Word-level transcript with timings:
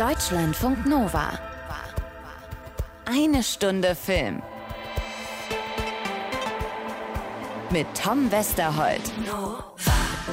Deutschlandfunk 0.00 0.86
Nova. 0.86 1.38
Eine 3.04 3.42
Stunde 3.42 3.94
Film. 3.94 4.40
Mit 7.68 7.86
Tom 8.02 8.32
Westerholt. 8.32 9.02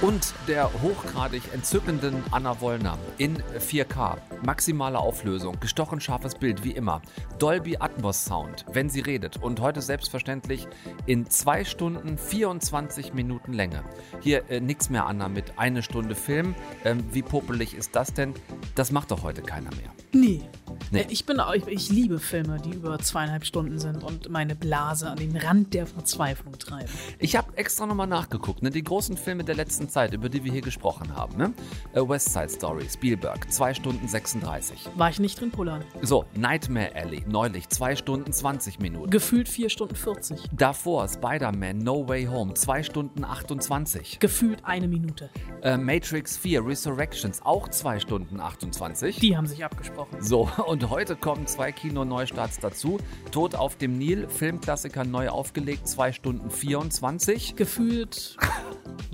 Und 0.02 0.36
der 0.48 0.72
hochgradig 0.84 1.42
entzückenden 1.54 2.24
Anna 2.30 2.62
Wollner 2.62 3.00
in 3.18 3.42
4K. 3.58 4.18
Maximale 4.46 5.00
Auflösung, 5.00 5.60
gestochen 5.60 6.00
scharfes 6.00 6.36
Bild 6.36 6.64
wie 6.64 6.72
immer. 6.72 7.02
Dolby 7.40 7.78
Atmos 7.80 8.24
Sound, 8.24 8.64
wenn 8.72 8.92
sie 8.92 9.00
redet. 9.00 9.38
Und 9.42 9.60
heute 9.60 9.82
selbstverständlich 9.82 10.68
in 11.08 11.28
2 11.28 11.66
Stunden 11.66 12.20
24 12.20 13.16
Minuten 13.16 13.54
Länge. 13.54 13.84
Hier 14.22 14.48
äh, 14.52 14.60
nichts 14.60 14.92
mehr, 14.92 15.08
Anna, 15.08 15.30
mit 15.30 15.58
eine 15.58 15.82
Stunde 15.82 16.14
Film. 16.14 16.54
Ähm, 16.86 17.04
wie 17.12 17.24
popelig 17.24 17.74
ist 17.74 17.96
das 17.96 18.14
denn? 18.14 18.36
Das 18.76 18.92
macht 18.92 19.10
doch 19.10 19.24
heute 19.24 19.42
keiner 19.42 19.72
mehr. 19.72 19.92
Nee. 20.12 20.44
Nee. 20.92 21.02
Äh, 21.02 21.06
Ich 21.10 21.26
bin 21.26 21.42
ich, 21.56 21.68
ich 21.68 21.90
liebe 21.90 22.20
Filme, 22.20 22.60
die 22.64 22.72
über 22.72 23.00
zweieinhalb 23.00 23.46
Stunden 23.46 23.80
sind 23.80 24.04
und 24.04 24.30
meine 24.30 24.56
Blase 24.56 25.10
an 25.10 25.18
den 25.18 25.36
Rand 25.36 25.74
der 25.74 25.88
Verzweiflung 25.88 26.58
treiben. 26.58 26.90
Ich 27.20 27.36
habe 27.36 27.58
extra 27.58 27.86
nochmal 27.86 28.08
nachgeguckt, 28.08 28.62
ne? 28.64 28.70
die 28.70 28.84
großen 28.84 29.18
Filme 29.18 29.44
der 29.44 29.56
letzten 29.56 29.90
Zeit, 29.90 30.14
über 30.14 30.30
die 30.30 30.44
wir 30.44 30.52
hier 30.52 30.62
gesprochen 30.62 31.16
haben. 31.16 31.38
Ne? 31.38 31.54
Äh, 31.94 32.08
West 32.08 32.34
Side 32.34 32.50
Story, 32.50 32.88
Spielberg, 32.90 33.52
2 33.52 33.74
Stunden 33.74 34.08
36. 34.08 34.90
War 34.96 35.10
ich 35.10 35.20
nicht 35.20 35.40
drin 35.40 35.52
pullern. 35.52 35.84
So, 36.02 36.26
Nightmare 36.36 36.92
Alley, 36.96 37.24
neulich, 37.28 37.70
2 37.70 37.96
Stunden 37.96 38.32
20 38.32 38.80
Minuten. 38.80 39.10
Gefühlt 39.10 39.50
4 39.50 39.70
Stunden 39.70 39.96
40. 39.96 40.40
Davor 40.52 41.08
Spider-Man 41.08 41.80
No 41.80 42.08
Way 42.08 42.26
Home, 42.26 42.54
2 42.54 42.84
Stunden 42.84 43.24
28. 43.24 44.20
Gefühlt 44.20 44.64
eine 44.64 44.88
Minute. 44.88 45.30
Äh, 45.62 45.78
Matrix 45.78 46.38
4 46.38 46.66
Resurrections, 46.66 47.42
auch 47.44 47.68
2 47.70 48.00
Stunden 48.00 48.40
28. 48.40 49.20
Die 49.20 49.36
haben 49.38 49.48
sich 49.48 49.64
abgesprochen. 49.64 50.22
So, 50.22 50.50
und 50.68 50.90
heute 50.90 51.16
kommen 51.16 51.48
zwei 51.48 51.72
Kino-Neustarts 51.72 52.60
dazu. 52.60 53.00
Tod 53.32 53.56
auf 53.56 53.78
dem 53.78 53.98
Nil, 53.98 54.28
Filmklassiker 54.28 55.06
neu 55.06 55.30
aufgelegt, 55.30 55.88
2 55.88 56.12
Stunden 56.12 56.52
24. 56.52 57.56
Gefühlt. 57.56 58.36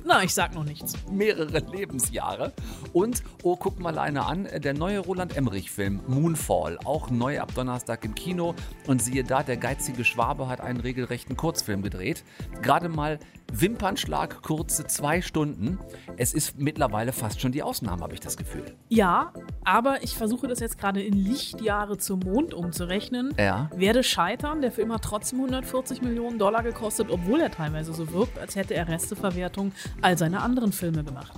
Na, 0.06 0.24
ich 0.24 0.34
sag 0.34 0.54
noch 0.54 0.66
nichts. 0.66 0.96
mehrere 1.12 1.60
Lebensjahre. 1.60 2.54
Und, 2.92 3.24
oh, 3.44 3.56
guck 3.56 3.80
mal 3.80 3.98
einer 4.00 4.28
an, 4.28 4.48
der 4.58 4.74
neue 4.74 5.00
Roland 5.00 5.38
Emmerich-Film 5.38 6.02
Moonfall, 6.08 6.78
auch 6.84 7.10
neu 7.10 7.40
ab 7.40 7.54
Donnerstag 7.56 8.04
im 8.04 8.16
Kino. 8.16 8.56
Und 8.88 9.02
siehe 9.02 9.24
da, 9.24 9.44
der 9.44 9.58
geizige 9.58 10.04
Schwabe 10.04 10.48
hat 10.48 10.60
einen 10.60 10.80
regelrechten 10.80 11.38
Kurzfilm 11.38 11.84
gedreht. 11.84 12.24
Gerade 12.62 12.90
mal 12.90 13.20
Wimpernschlag, 13.52 14.42
kurze 14.42 14.88
zwei 14.88 15.22
Stunden. 15.22 15.78
Es 16.18 16.34
ist 16.34 16.60
mittlerweile 16.60 17.14
fast 17.14 17.40
schon 17.40 17.52
die 17.52 17.64
Ausnahme, 17.64 18.02
habe 18.04 18.14
ich 18.14 18.20
das 18.20 18.36
Gefühl. 18.36 18.76
Ja, 18.90 19.32
aber 19.64 20.04
ich 20.04 20.16
versuche 20.16 20.48
das 20.48 20.60
jetzt 20.60 20.78
gerade 20.78 21.02
in 21.02 21.14
Lichtjahre 21.44 21.98
zum 21.98 22.20
Mond 22.22 22.54
umzurechnen. 22.54 23.34
Ja. 23.38 23.70
Werde 23.76 24.04
scheitern. 24.04 24.62
Der 24.62 24.72
Film 24.72 24.94
hat 24.94 25.04
trotzdem 25.04 25.40
140 25.40 26.02
Millionen 26.02 26.40
Dollar 26.40 26.64
gekostet, 26.64 27.10
obwohl 27.10 27.42
er 27.42 27.52
teilweise 27.52 27.94
so 27.94 28.12
wirkt, 28.14 28.40
als 28.40 28.56
hätte 28.56 28.76
er 28.76 28.88
Resteverwertung 28.88 29.74
all 30.02 30.18
seiner 30.18 30.42
anderen 30.42 30.72
Filme 30.72 31.04
gemacht. 31.04 31.34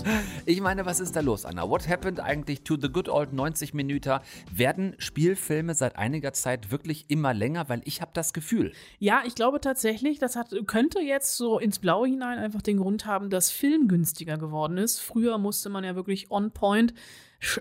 Ich 0.46 0.62
meine, 0.62 0.86
was 0.86 1.00
ist 1.00 1.16
da 1.16 1.22
los, 1.22 1.46
Anna? 1.46 1.68
What 1.68 1.88
happened 1.88 2.20
eigentlich 2.20 2.62
to 2.64 2.78
the 2.80 2.88
good 2.88 3.10
old 3.10 3.34
90 3.34 3.74
Minuten? 3.74 4.20
Werden 4.52 4.94
Spielfilme 5.00 5.74
seit 5.74 5.96
einiger 5.98 6.34
Zeit 6.34 6.72
wirklich 6.72 7.06
immer 7.08 7.34
länger? 7.34 7.68
Weil 7.68 7.82
ich 7.86 8.02
habe 8.02 8.12
das 8.14 8.34
Gefühl. 8.34 8.74
Ja, 9.00 9.24
ich 9.26 9.34
glaube 9.34 9.60
tatsächlich, 9.60 10.20
das 10.20 10.36
hat, 10.36 10.54
könnte 10.68 11.00
jetzt 11.00 11.36
so 11.36 11.58
ins 11.58 11.80
Blaue 11.80 12.08
hinein 12.08 12.38
einfach 12.38 12.62
den 12.62 12.78
Grund 12.78 13.08
haben, 13.08 13.32
dass 13.32 13.50
Film 13.50 13.88
günstiger 13.88 14.38
geworden 14.38 14.78
ist. 14.78 15.00
Früher 15.00 15.40
musste 15.40 15.70
man 15.70 15.84
ja 15.84 15.96
wirklich 15.96 16.30
on 16.30 16.52
point 16.52 16.94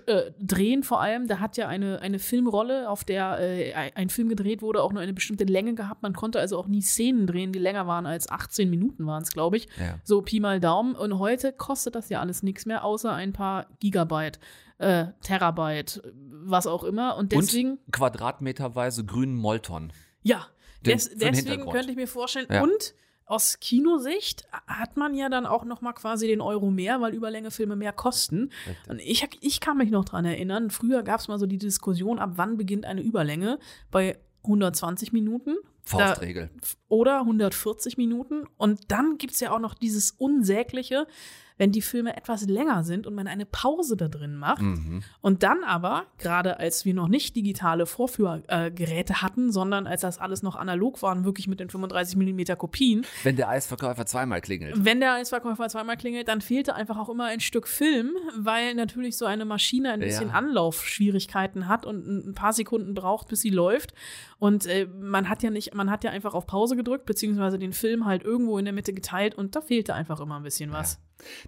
äh, 0.05 0.31
drehen 0.39 0.83
vor 0.83 1.01
allem. 1.01 1.27
Da 1.27 1.39
hat 1.39 1.57
ja 1.57 1.67
eine, 1.67 2.01
eine 2.01 2.19
Filmrolle, 2.19 2.89
auf 2.89 3.03
der 3.03 3.39
äh, 3.39 3.73
ein 3.73 4.09
Film 4.09 4.29
gedreht 4.29 4.61
wurde, 4.61 4.81
auch 4.81 4.91
nur 4.91 5.01
eine 5.01 5.13
bestimmte 5.13 5.43
Länge 5.43 5.75
gehabt. 5.75 6.03
Man 6.03 6.13
konnte 6.13 6.39
also 6.39 6.57
auch 6.57 6.67
nie 6.67 6.81
Szenen 6.81 7.27
drehen, 7.27 7.51
die 7.51 7.59
länger 7.59 7.87
waren 7.87 8.05
als 8.05 8.29
18 8.29 8.69
Minuten 8.69 9.05
waren 9.05 9.23
es, 9.23 9.31
glaube 9.31 9.57
ich. 9.57 9.67
Ja. 9.79 9.99
So 10.03 10.21
Pi 10.21 10.39
mal 10.39 10.59
Daumen. 10.59 10.95
Und 10.95 11.19
heute 11.19 11.53
kostet 11.53 11.95
das 11.95 12.09
ja 12.09 12.19
alles 12.19 12.43
nichts 12.43 12.65
mehr, 12.65 12.83
außer 12.83 13.13
ein 13.13 13.33
paar 13.33 13.67
Gigabyte, 13.79 14.39
äh, 14.77 15.07
Terabyte, 15.21 16.01
was 16.13 16.67
auch 16.67 16.83
immer. 16.83 17.17
Und 17.17 17.31
deswegen, 17.31 17.71
Und 17.71 17.91
quadratmeterweise 17.91 19.05
grünen 19.05 19.35
Molton. 19.35 19.91
ja, 20.23 20.47
des, 20.85 21.15
deswegen 21.15 21.65
könnte 21.69 21.89
ich 21.89 21.95
mir 21.95 22.07
vorstellen. 22.07 22.47
Ja. 22.51 22.61
Und 22.61 22.93
aus 23.25 23.59
Kinosicht 23.59 24.47
hat 24.67 24.97
man 24.97 25.15
ja 25.15 25.29
dann 25.29 25.45
auch 25.45 25.65
noch 25.65 25.81
mal 25.81 25.93
quasi 25.93 26.27
den 26.27 26.41
Euro 26.41 26.69
mehr, 26.69 27.01
weil 27.01 27.13
Überlängefilme 27.13 27.75
mehr 27.75 27.93
kosten. 27.93 28.51
Und 28.87 28.99
ich, 28.99 29.27
ich 29.41 29.59
kann 29.59 29.77
mich 29.77 29.89
noch 29.89 30.05
dran 30.05 30.25
erinnern, 30.25 30.69
früher 30.69 31.01
gab 31.03 31.19
es 31.19 31.27
mal 31.27 31.39
so 31.39 31.45
die 31.47 31.57
Diskussion, 31.57 32.19
ab 32.19 32.33
wann 32.35 32.57
beginnt 32.57 32.85
eine 32.85 33.01
Überlänge 33.01 33.59
bei 33.89 34.19
120 34.43 35.11
Minuten. 35.11 35.55
Faustregel. 35.83 36.49
Da, 36.53 36.67
oder 36.87 37.19
140 37.21 37.97
Minuten. 37.97 38.45
Und 38.57 38.91
dann 38.91 39.17
gibt's 39.17 39.39
ja 39.39 39.51
auch 39.51 39.59
noch 39.59 39.73
dieses 39.73 40.11
Unsägliche, 40.11 41.07
wenn 41.57 41.71
die 41.71 41.81
Filme 41.81 42.15
etwas 42.17 42.45
länger 42.47 42.83
sind 42.83 43.07
und 43.07 43.15
man 43.15 43.27
eine 43.27 43.45
Pause 43.45 43.95
da 43.95 44.07
drin 44.07 44.35
macht. 44.35 44.61
Mhm. 44.61 45.03
Und 45.21 45.43
dann 45.43 45.63
aber, 45.63 46.03
gerade 46.17 46.59
als 46.59 46.83
wir 46.85 46.93
noch 46.93 47.07
nicht 47.07 47.35
digitale 47.35 47.85
Vorführgeräte 47.85 49.21
hatten, 49.21 49.51
sondern 49.51 49.87
als 49.87 50.01
das 50.01 50.19
alles 50.19 50.43
noch 50.43 50.55
analog 50.55 51.01
waren, 51.01 51.23
wirklich 51.25 51.47
mit 51.47 51.59
den 51.59 51.69
35 51.69 52.17
mm 52.17 52.57
Kopien, 52.57 53.05
Wenn 53.23 53.35
der 53.35 53.49
Eisverkäufer 53.49 54.05
zweimal 54.05 54.41
klingelt. 54.41 54.73
wenn 54.83 54.99
der 54.99 55.13
Eisverkäufer 55.13 55.69
zweimal 55.69 55.97
klingelt, 55.97 56.27
dann 56.27 56.41
fehlte 56.41 56.75
einfach 56.75 56.97
auch 56.97 57.09
immer 57.09 57.25
ein 57.25 57.39
Stück 57.39 57.67
Film, 57.67 58.11
weil 58.37 58.73
natürlich 58.75 59.17
so 59.17 59.25
eine 59.25 59.45
Maschine 59.45 59.91
ein 59.91 59.99
bisschen 59.99 60.29
Ja. 60.29 60.33
Anlaufschwierigkeiten 60.35 61.67
hat 61.67 61.85
und 61.85 62.05
ein 62.29 62.33
paar 62.33 62.53
Sekunden 62.53 62.93
braucht, 62.93 63.27
bis 63.27 63.41
sie 63.41 63.49
läuft. 63.49 63.93
Und 64.37 64.65
äh, 64.65 64.87
man 64.99 65.29
hat 65.29 65.43
ja 65.43 65.49
nicht, 65.49 65.73
man 65.73 65.89
hat 65.89 66.03
ja 66.03 66.11
einfach 66.11 66.33
auf 66.33 66.45
Pause 66.47 66.75
gedrückt, 66.75 67.05
beziehungsweise 67.05 67.57
den 67.57 67.73
Film 67.73 68.05
halt 68.05 68.23
irgendwo 68.23 68.57
in 68.57 68.65
der 68.65 68.73
Mitte 68.73 68.93
geteilt 68.93 69.35
und 69.35 69.55
da 69.55 69.61
fehlte 69.61 69.93
einfach 69.93 70.19
immer 70.19 70.35
ein 70.37 70.43
bisschen 70.43 70.71
was. 70.71 70.99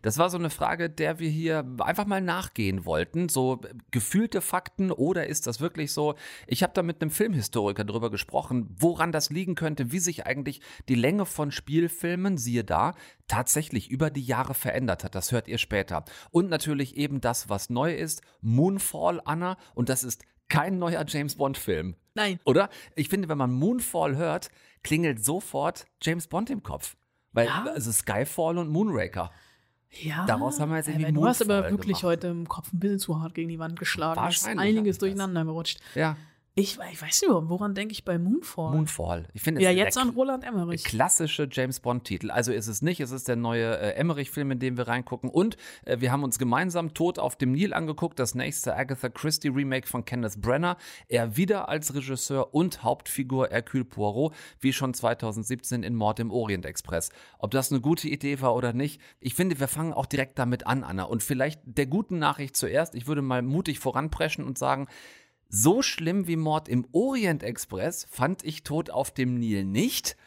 Das 0.02 0.18
war 0.18 0.30
so 0.30 0.38
eine 0.38 0.50
Frage, 0.50 0.90
der 0.90 1.20
wir 1.20 1.30
hier 1.30 1.66
einfach 1.80 2.06
mal 2.06 2.22
nachgehen 2.22 2.86
wollten. 2.86 3.30
So 3.30 3.62
äh, 3.64 3.74
gefühlte 3.92 4.42
Fakten 4.42 4.92
oder 4.92 5.28
ist 5.28 5.48
das 5.48 5.60
wirklich 5.60 5.92
so? 5.94 6.16
Ich 6.48 6.64
habe 6.64 6.74
da 6.74 6.84
mit 6.84 7.02
einem 7.02 7.12
Filmhistoriker 7.12 7.84
drüber 7.84 8.10
gesprochen, 8.10 8.76
woran 8.80 9.12
das 9.12 9.30
liegen 9.30 9.56
könnte, 9.56 9.92
wie 9.92 10.00
sich 10.00 10.26
eigentlich 10.26 10.62
die 10.90 10.96
Länge 10.96 11.26
von 11.26 11.52
Spielfilmen, 11.52 12.38
siehe 12.38 12.64
da, 12.64 12.94
tatsächlich 13.28 13.90
über 13.90 14.10
die 14.10 14.24
Jahre 14.24 14.54
verändert 14.54 15.04
hat. 15.04 15.16
Das 15.16 15.32
hört 15.32 15.48
ihr 15.48 15.58
später. 15.58 16.06
Und 16.32 16.50
natürlich 16.50 16.96
eben 16.98 17.22
das, 17.22 17.50
was 17.50 17.70
neu 17.70 17.94
ist, 17.94 18.22
Moonfall, 18.42 19.22
Anna. 19.26 19.58
Und 19.76 19.90
das 19.90 20.04
ist 20.04 20.24
kein 20.50 20.80
neuer 20.80 21.06
James 21.08 21.36
Bond-Film. 21.36 21.96
Nein. 22.16 22.40
Oder? 22.46 22.70
Ich 22.96 23.10
finde, 23.10 23.30
wenn 23.30 23.38
man 23.38 23.52
Moonfall 23.52 24.16
hört, 24.16 24.50
klingelt 24.84 25.24
sofort 25.24 25.86
James 26.02 26.28
Bond 26.28 26.50
im 26.50 26.64
Kopf. 26.64 26.96
Weil 27.34 27.48
Ja? 27.48 27.66
also 27.74 27.92
Skyfall 27.92 28.58
und 28.58 28.70
Moonraker. 28.70 29.32
Ja. 29.92 30.26
Daraus 30.26 30.60
haben 30.60 30.70
wir 30.70 30.78
jetzt 30.78 30.90
irgendwie 30.90 31.12
du 31.14 31.26
hast 31.26 31.42
aber 31.42 31.64
wirklich 31.70 32.00
gemacht. 32.00 32.04
heute 32.04 32.28
im 32.28 32.48
Kopf 32.48 32.72
ein 32.74 32.80
bisschen 32.80 33.00
zu 33.00 33.22
hart 33.22 33.34
gegen 33.34 33.50
die 33.50 33.60
Wand 33.60 33.80
geschlagen. 33.80 34.20
Es 34.28 34.38
ist 34.38 34.46
Wahrscheinlich 34.46 34.78
einiges 34.78 34.98
durcheinander 34.98 35.46
gerutscht. 35.46 35.80
Ja, 35.96 36.18
Ich, 36.60 36.80
ich 36.92 37.00
weiß 37.00 37.22
nicht, 37.22 37.32
woran 37.32 37.76
denke 37.76 37.92
ich 37.92 38.04
bei 38.04 38.18
Moonfall? 38.18 38.72
Moonfall. 38.72 39.28
Ich 39.36 39.44
finde, 39.44 39.62
ja, 39.62 39.70
jetzt 39.70 39.96
an 39.96 40.10
Roland 40.10 40.44
Emmerich. 40.44 40.84
klassische 40.84 41.48
James 41.52 41.80
Bond-Titel. 41.80 42.32
Also 42.32 42.52
ist 42.52 42.66
es 42.66 42.82
nicht, 42.82 43.00
es 43.00 43.12
ist 43.12 43.28
der 43.28 43.36
neue 43.36 43.78
äh, 43.78 43.92
Emmerich-Film, 43.92 44.50
in 44.50 44.58
den 44.60 44.76
wir 44.76 44.88
reingucken. 44.88 45.30
Und 45.30 45.56
äh, 45.86 46.00
wir 46.00 46.12
haben 46.12 46.24
uns 46.24 46.40
gemeinsam 46.40 46.96
Tod 46.96 47.20
auf 47.20 47.36
dem 47.36 47.52
Nil 47.52 47.76
angeguckt, 47.76 48.18
das 48.18 48.34
nächste 48.34 48.76
Agatha 48.76 49.08
Christie-Remake 49.08 49.88
von 49.88 50.04
Kenneth 50.04 50.42
Brenner. 50.42 50.78
Er 51.10 51.38
wieder 51.38 51.70
als 51.70 51.94
Regisseur 51.94 52.56
und 52.56 52.82
Hauptfigur 52.82 53.50
Hercule 53.50 53.86
Poirot, 53.86 54.34
wie 54.60 54.74
schon 54.74 54.96
2017 54.96 55.84
in 55.84 55.94
Mord 55.94 56.20
im 56.20 56.32
Orient 56.32 56.66
Express. 56.66 57.12
Ob 57.38 57.52
das 57.52 57.72
eine 57.72 57.82
gute 57.82 58.08
Idee 58.08 58.42
war 58.42 58.56
oder 58.56 58.74
nicht, 58.74 59.00
ich 59.20 59.36
finde, 59.36 59.60
wir 59.60 59.68
fangen 59.68 59.94
auch 59.94 60.08
direkt 60.08 60.40
damit 60.40 60.66
an, 60.66 60.84
Anna. 60.84 61.04
Und 61.04 61.22
vielleicht 61.22 61.62
der 61.66 61.86
guten 61.86 62.18
Nachricht 62.18 62.58
zuerst. 62.58 62.96
Ich 62.96 63.06
würde 63.06 63.22
mal 63.22 63.44
mutig 63.44 63.78
voranpreschen 63.78 64.44
und 64.44 64.58
sagen, 64.58 64.88
so 65.50 65.82
schlimm 65.82 66.28
wie 66.28 66.36
Mord 66.36 66.68
im 66.68 66.88
Orient 66.92 67.44
Express 67.44 68.06
fand 68.10 68.44
ich 68.44 68.64
Tod 68.64 68.90
auf 68.90 69.12
dem 69.12 69.36
Nil 69.40 69.66
nicht. 69.66 70.18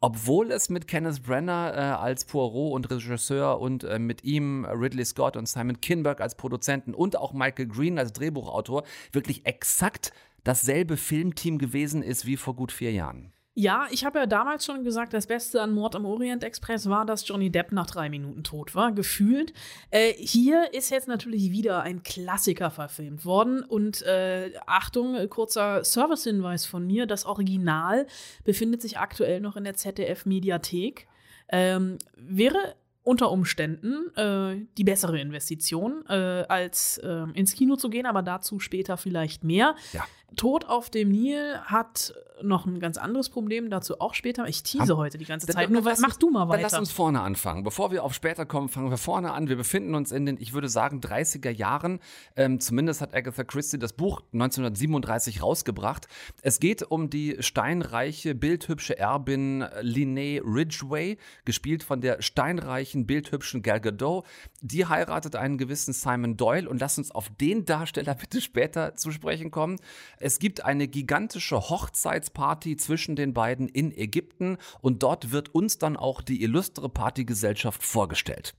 Obwohl 0.00 0.50
es 0.50 0.68
mit 0.68 0.88
Kenneth 0.88 1.22
Brenner 1.22 1.74
äh, 1.74 1.80
als 1.80 2.24
Poirot 2.24 2.72
und 2.72 2.90
Regisseur 2.90 3.60
und 3.60 3.84
äh, 3.84 4.00
mit 4.00 4.24
ihm 4.24 4.64
Ridley 4.64 5.04
Scott 5.04 5.36
und 5.36 5.48
Simon 5.48 5.80
Kinberg 5.80 6.20
als 6.20 6.34
Produzenten 6.34 6.92
und 6.92 7.16
auch 7.16 7.32
Michael 7.32 7.68
Green 7.68 8.00
als 8.00 8.12
Drehbuchautor 8.12 8.82
wirklich 9.12 9.46
exakt 9.46 10.12
dasselbe 10.42 10.96
Filmteam 10.96 11.58
gewesen 11.58 12.02
ist 12.02 12.26
wie 12.26 12.36
vor 12.36 12.56
gut 12.56 12.72
vier 12.72 12.90
Jahren. 12.90 13.31
Ja, 13.54 13.86
ich 13.90 14.06
habe 14.06 14.18
ja 14.18 14.26
damals 14.26 14.64
schon 14.64 14.82
gesagt, 14.82 15.12
das 15.12 15.26
Beste 15.26 15.60
an 15.60 15.72
Mord 15.72 15.94
am 15.94 16.06
Orient 16.06 16.42
Express 16.42 16.88
war, 16.88 17.04
dass 17.04 17.28
Johnny 17.28 17.50
Depp 17.50 17.70
nach 17.70 17.86
drei 17.86 18.08
Minuten 18.08 18.44
tot 18.44 18.74
war, 18.74 18.92
gefühlt. 18.92 19.52
Äh, 19.90 20.14
hier 20.14 20.72
ist 20.72 20.90
jetzt 20.90 21.06
natürlich 21.06 21.50
wieder 21.50 21.82
ein 21.82 22.02
Klassiker 22.02 22.70
verfilmt 22.70 23.26
worden. 23.26 23.62
Und 23.62 24.00
äh, 24.02 24.52
Achtung, 24.66 25.16
äh, 25.16 25.28
kurzer 25.28 25.84
Servicehinweis 25.84 26.64
von 26.64 26.86
mir, 26.86 27.04
das 27.04 27.26
Original 27.26 28.06
befindet 28.44 28.80
sich 28.80 28.98
aktuell 28.98 29.40
noch 29.40 29.56
in 29.56 29.64
der 29.64 29.74
ZDF-Mediathek. 29.74 31.06
Ähm, 31.50 31.98
wäre 32.16 32.74
unter 33.04 33.30
Umständen 33.30 34.14
äh, 34.16 34.64
die 34.78 34.84
bessere 34.84 35.20
Investition, 35.20 36.04
äh, 36.08 36.44
als 36.48 36.98
äh, 36.98 37.26
ins 37.34 37.54
Kino 37.54 37.76
zu 37.76 37.90
gehen, 37.90 38.06
aber 38.06 38.22
dazu 38.22 38.60
später 38.60 38.96
vielleicht 38.96 39.44
mehr. 39.44 39.74
Ja. 39.92 40.04
Tod 40.36 40.64
auf 40.66 40.90
dem 40.90 41.10
Nil 41.10 41.58
hat 41.64 42.14
noch 42.42 42.66
ein 42.66 42.80
ganz 42.80 42.96
anderes 42.98 43.28
Problem, 43.28 43.70
dazu 43.70 44.00
auch 44.00 44.14
später. 44.14 44.48
Ich 44.48 44.64
tease 44.64 44.96
heute 44.96 45.16
die 45.16 45.24
ganze 45.26 45.46
Zeit. 45.46 45.70
Nur 45.70 45.82
lass 45.82 46.00
mach 46.00 46.08
uns- 46.08 46.18
du 46.18 46.30
mal 46.30 46.40
Dann 46.40 46.48
weiter. 46.48 46.62
lass 46.62 46.74
uns 46.78 46.90
vorne 46.90 47.20
anfangen. 47.20 47.62
Bevor 47.62 47.92
wir 47.92 48.02
auf 48.02 48.14
später 48.14 48.46
kommen, 48.46 48.68
fangen 48.68 48.90
wir 48.90 48.96
vorne 48.96 49.32
an. 49.32 49.48
Wir 49.48 49.54
befinden 49.56 49.94
uns 49.94 50.10
in 50.10 50.26
den, 50.26 50.36
ich 50.40 50.52
würde 50.52 50.68
sagen, 50.68 51.00
30er 51.00 51.50
Jahren. 51.50 52.00
Ähm, 52.34 52.58
zumindest 52.58 53.00
hat 53.00 53.14
Agatha 53.14 53.44
Christie 53.44 53.78
das 53.78 53.92
Buch 53.92 54.22
1937 54.32 55.40
rausgebracht. 55.42 56.08
Es 56.42 56.58
geht 56.58 56.82
um 56.82 57.10
die 57.10 57.36
steinreiche, 57.40 58.34
bildhübsche 58.34 58.98
Erbin 58.98 59.64
Linnea 59.80 60.42
Ridgway, 60.44 61.18
gespielt 61.44 61.84
von 61.84 62.00
der 62.00 62.22
steinreichen, 62.22 63.06
bildhübschen 63.06 63.62
Gal 63.62 63.80
Gadot. 63.80 64.24
Die 64.60 64.86
heiratet 64.86 65.36
einen 65.36 65.58
gewissen 65.58 65.92
Simon 65.92 66.36
Doyle 66.36 66.68
und 66.68 66.80
lass 66.80 66.98
uns 66.98 67.10
auf 67.12 67.28
den 67.40 67.64
Darsteller 67.64 68.14
bitte 68.20 68.40
später 68.40 68.96
zu 68.96 69.12
sprechen 69.12 69.50
kommen. 69.52 69.78
Es 70.24 70.38
gibt 70.38 70.64
eine 70.64 70.86
gigantische 70.86 71.68
Hochzeitsparty 71.68 72.76
zwischen 72.76 73.16
den 73.16 73.34
beiden 73.34 73.68
in 73.68 73.90
Ägypten 73.90 74.56
und 74.80 75.02
dort 75.02 75.32
wird 75.32 75.52
uns 75.52 75.78
dann 75.78 75.96
auch 75.96 76.22
die 76.22 76.44
illustre 76.44 76.88
Partygesellschaft 76.88 77.82
vorgestellt. 77.82 78.54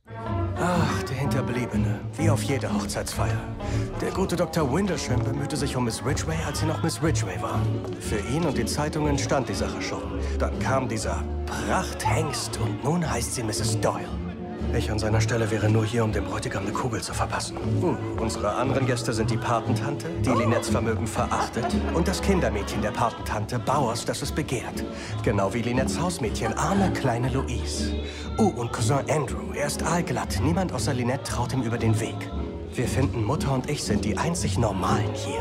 Ach, 0.57 1.03
der 1.03 1.15
Hinterbliebene. 1.15 2.01
Wie 2.17 2.29
auf 2.29 2.43
jeder 2.43 2.73
Hochzeitsfeier. 2.73 3.41
Der 4.01 4.11
gute 4.11 4.35
Dr. 4.35 4.73
Windersham 4.73 5.23
bemühte 5.23 5.55
sich 5.55 5.77
um 5.77 5.85
Miss 5.85 6.05
Ridgway, 6.05 6.37
als 6.45 6.59
sie 6.59 6.65
noch 6.65 6.83
Miss 6.83 7.01
Ridgway 7.01 7.41
war. 7.41 7.61
Für 8.01 8.19
ihn 8.35 8.43
und 8.43 8.57
die 8.57 8.65
Zeitungen 8.65 9.17
stand 9.17 9.47
die 9.47 9.53
Sache 9.53 9.81
schon. 9.81 10.03
Dann 10.39 10.59
kam 10.59 10.89
dieser 10.89 11.23
Prachthengst 11.45 12.59
und 12.59 12.83
nun 12.83 13.09
heißt 13.09 13.35
sie 13.35 13.43
Mrs. 13.43 13.79
Doyle. 13.79 14.22
Ich 14.75 14.89
an 14.89 14.97
seiner 14.99 15.21
Stelle 15.21 15.51
wäre 15.51 15.69
nur 15.69 15.85
hier, 15.85 16.03
um 16.03 16.11
dem 16.11 16.25
Bräutigam 16.25 16.63
eine 16.63 16.71
Kugel 16.71 17.01
zu 17.01 17.13
verpassen. 17.13 17.57
Hm, 17.81 17.97
unsere 18.19 18.53
anderen 18.53 18.85
Gäste 18.85 19.13
sind 19.13 19.29
die 19.29 19.37
Patentante, 19.37 20.07
die 20.25 20.29
Linettes 20.29 20.69
Vermögen 20.69 21.05
verachtet, 21.05 21.65
und 21.93 22.07
das 22.07 22.21
Kindermädchen 22.21 22.81
der 22.81 22.91
Patentante, 22.91 23.59
Bauers, 23.59 24.05
das 24.05 24.21
es 24.21 24.31
begehrt. 24.31 24.83
Genau 25.23 25.53
wie 25.53 25.61
Linettes 25.61 25.99
Hausmädchen, 25.99 26.53
arme 26.53 26.91
kleine 26.93 27.29
Louise. 27.29 27.93
Oh, 28.37 28.51
und 28.55 28.73
Cousin 28.73 29.09
Andrew, 29.09 29.53
er 29.53 29.67
ist 29.67 29.83
aalglatt. 29.83 30.39
Niemand 30.41 30.73
außer 30.73 30.93
Linette 30.93 31.23
traut 31.23 31.53
ihm 31.53 31.61
über 31.61 31.77
den 31.77 31.99
Weg. 31.99 32.15
Wir 32.73 32.87
finden, 32.87 33.23
Mutter 33.23 33.51
und 33.51 33.69
ich 33.69 33.83
sind 33.83 34.03
die 34.03 34.17
einzig 34.17 34.57
Normalen 34.57 35.13
hier. 35.13 35.39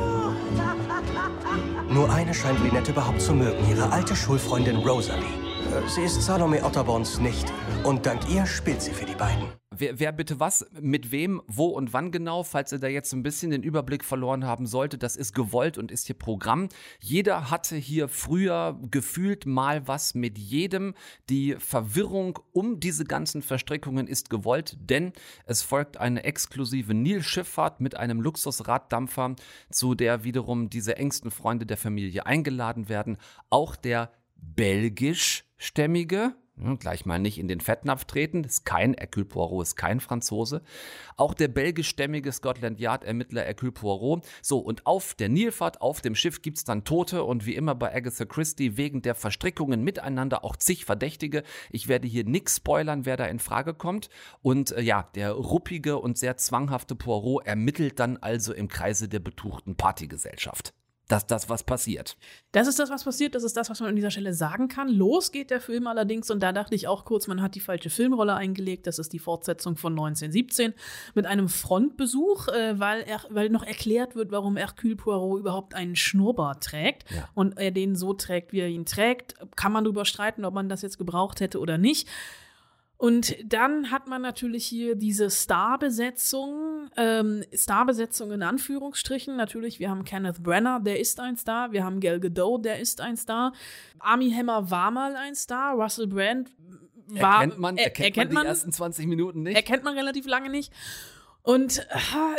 Nur 1.89 2.11
eine 2.11 2.35
scheint 2.35 2.63
Linette 2.63 2.93
überhaupt 2.93 3.21
zu 3.21 3.33
mögen, 3.33 3.59
ihre 3.71 3.91
alte 3.91 4.15
Schulfreundin 4.15 4.77
Rosalie. 4.77 5.52
Sie 5.87 6.03
ist 6.03 6.21
Salome 6.21 6.63
Otterborns 6.63 7.19
Nichte. 7.19 7.51
Und 7.83 8.05
dank 8.05 8.29
ihr 8.29 8.45
spielt 8.45 8.83
sie 8.83 8.93
für 8.93 9.07
die 9.07 9.15
beiden. 9.15 9.45
Wer, 9.71 9.99
wer 9.99 10.13
bitte 10.13 10.39
was, 10.39 10.67
mit 10.79 11.13
wem, 11.13 11.41
wo 11.47 11.69
und 11.69 11.95
wann 11.95 12.11
genau, 12.11 12.43
falls 12.43 12.73
ihr 12.73 12.79
da 12.79 12.89
jetzt 12.89 13.13
ein 13.15 13.23
bisschen 13.23 13.51
den 13.51 13.63
Überblick 13.63 14.05
verloren 14.05 14.45
haben 14.45 14.67
solltet, 14.67 15.03
das 15.03 15.17
ist 15.17 15.35
gewollt 15.35 15.79
und 15.79 15.91
ist 15.91 16.07
hier 16.09 16.19
Programm. 16.19 16.69
Jeder 17.01 17.51
hatte 17.51 17.77
hier 17.77 18.09
früher 18.09 18.79
gefühlt 18.91 19.47
mal 19.47 19.89
was 19.89 20.15
mit 20.15 20.37
jedem. 20.37 20.93
Die 21.31 21.57
Verwirrung 21.59 22.39
um 22.53 22.79
diese 22.79 23.05
ganzen 23.05 23.41
Verstrickungen 23.41 24.09
ist 24.09 24.29
gewollt, 24.29 24.77
denn 24.79 25.13
es 25.47 25.63
folgt 25.63 25.97
eine 25.97 26.25
exklusive 26.25 26.93
Nilschifffahrt 26.93 27.81
mit 27.81 27.97
einem 27.97 28.21
Luxusraddampfer, 28.21 29.37
zu 29.71 29.95
der 29.95 30.23
wiederum 30.23 30.69
diese 30.69 30.97
engsten 30.97 31.31
Freunde 31.31 31.65
der 31.65 31.79
Familie 31.79 32.27
eingeladen 32.27 32.91
werden. 32.91 33.17
Auch 33.49 33.75
der 33.75 34.11
belgischstämmige, 34.43 35.52
ja, 36.57 36.77
gleich 36.79 37.07
mal 37.07 37.19
nicht 37.19 37.39
in 37.39 37.49
den 37.49 37.61
Fettnapf 37.61 38.05
treten, 38.05 38.45
ist 38.45 38.65
kein 38.65 38.95
Hercule 38.95 39.25
Poirot, 39.25 39.63
ist 39.63 39.77
kein 39.77 40.01
Franzose. 40.01 40.63
Auch 41.17 41.35
der 41.35 41.49
belgischstämmige 41.49 42.31
Scotland 42.31 42.79
Yard 42.79 43.05
Ermittler 43.05 43.43
Hercule 43.43 43.73
Poirot. 43.73 44.25
So, 44.43 44.59
und 44.59 44.87
auf 44.87 45.15
der 45.15 45.29
Nilfahrt, 45.29 45.81
auf 45.81 46.01
dem 46.01 46.15
Schiff 46.15 46.43
gibt's 46.43 46.65
dann 46.65 46.85
Tote 46.85 47.25
und 47.25 47.47
wie 47.47 47.55
immer 47.55 47.75
bei 47.75 47.95
Agatha 47.95 48.25
Christie 48.25 48.77
wegen 48.77 49.03
der 49.03 49.15
Verstrickungen 49.15 49.83
miteinander 49.83 50.45
auch 50.45 50.57
zig 50.57 50.85
Verdächtige. 50.85 51.43
Ich 51.71 51.89
werde 51.89 52.07
hier 52.07 52.25
nix 52.25 52.57
spoilern, 52.57 53.07
wer 53.07 53.17
da 53.17 53.27
in 53.27 53.39
Frage 53.39 53.75
kommt. 53.75 54.09
Und 54.43 54.73
äh, 54.73 54.83
ja, 54.83 55.09
der 55.15 55.33
ruppige 55.33 55.99
und 55.99 56.19
sehr 56.19 56.37
zwanghafte 56.37 56.95
Poirot 56.95 57.47
ermittelt 57.47 57.99
dann 57.99 58.19
also 58.19 58.53
im 58.53 58.69
Kreise 58.69 59.09
der 59.09 59.21
betuchten 59.21 59.77
Partygesellschaft. 59.77 60.75
Dass 61.09 61.27
das, 61.27 61.49
was 61.51 61.63
passiert. 61.65 62.17
Das 62.53 62.69
ist 62.69 62.79
das, 62.79 62.89
was 62.89 63.05
passiert. 63.05 63.35
Das 63.35 63.43
ist 63.43 63.57
das, 63.57 63.69
was 63.69 63.81
man 63.81 63.91
an 63.91 63.97
dieser 63.97 64.11
Stelle 64.11 64.33
sagen 64.33 64.69
kann. 64.69 64.89
Los 64.89 65.33
geht 65.33 65.51
der 65.51 65.61
Film 65.61 65.87
allerdings, 65.87 66.31
und 66.31 66.41
da 66.41 66.53
dachte 66.53 66.75
ich 66.75 66.87
auch 66.89 67.05
kurz, 67.05 67.27
man 67.27 67.43
hat 67.43 67.55
die 67.55 67.61
falsche 67.61 67.91
Filmrolle 67.91 68.35
eingelegt. 68.35 68.87
Das 68.87 68.99
ist 68.99 69.13
die 69.13 69.19
Fortsetzung 69.19 69.77
von 69.77 69.93
1917 69.93 70.73
mit 71.15 71.27
einem 71.27 71.49
Frontbesuch, 71.49 72.49
äh, 72.49 72.79
weil, 72.79 73.03
er, 73.03 73.21
weil 73.31 73.49
noch 73.51 73.65
erklärt 73.65 74.15
wird, 74.15 74.31
warum 74.31 74.57
Hercule 74.57 74.97
Poirot 74.97 75.41
überhaupt 75.41 75.75
einen 75.75 75.97
Schnurrbart 75.97 76.63
trägt 76.65 77.11
Ja. 77.11 77.29
und 77.35 77.59
er 77.59 77.73
den 77.73 77.97
so 77.97 78.15
trägt, 78.15 78.53
wie 78.53 78.61
er 78.61 78.69
ihn 78.69 78.87
trägt. 78.87 79.35
Kann 79.57 79.73
man 79.73 79.85
darüber 79.85 80.05
streiten, 80.05 80.45
ob 80.45 80.55
man 80.55 80.69
das 80.69 80.83
jetzt 80.83 80.99
gebraucht 80.99 81.41
hätte 81.41 81.59
oder 81.59 81.79
nicht. 81.79 82.09
Und 83.03 83.35
dann 83.45 83.91
hat 83.91 84.07
man 84.07 84.23
natürlich 84.23 84.65
hier 84.65 84.95
diese 84.95 85.29
Starbesetzung, 85.29 86.89
ähm, 86.97 87.43
Starbesetzung 87.53 88.31
in 88.31 88.45
Anführungsstrichen. 88.45 89.35
Natürlich, 89.35 89.81
wir 89.81 89.91
haben 89.91 90.05
Kenneth 90.05 90.41
Branagh, 90.41 90.85
der 90.85 91.01
ist 91.01 91.19
ein 91.19 91.37
Star. 91.37 91.73
Wir 91.73 91.83
haben 91.85 91.99
Gal 91.99 92.21
Gadot, 92.21 92.65
der 92.65 92.79
ist 92.79 93.01
ein 93.01 93.17
Star. 93.17 93.55
Armie 93.99 94.33
Hammer 94.33 94.71
war 94.71 94.93
mal 94.93 95.17
ein 95.17 95.35
Star. 95.35 95.75
Russell 95.75 96.07
Brand 96.07 96.53
war, 97.09 97.41
erkennt 97.43 97.59
man, 97.59 97.77
er- 97.77 97.87
erkennt 97.87 98.33
man 98.33 98.45
die 98.45 98.49
ersten 98.49 98.71
20 98.71 99.09
Minuten 99.09 99.43
nicht? 99.43 99.57
erkennt 99.57 99.83
man 99.83 99.97
relativ 99.99 100.27
lange 100.29 100.49
nicht. 100.49 100.73
Und 101.45 101.85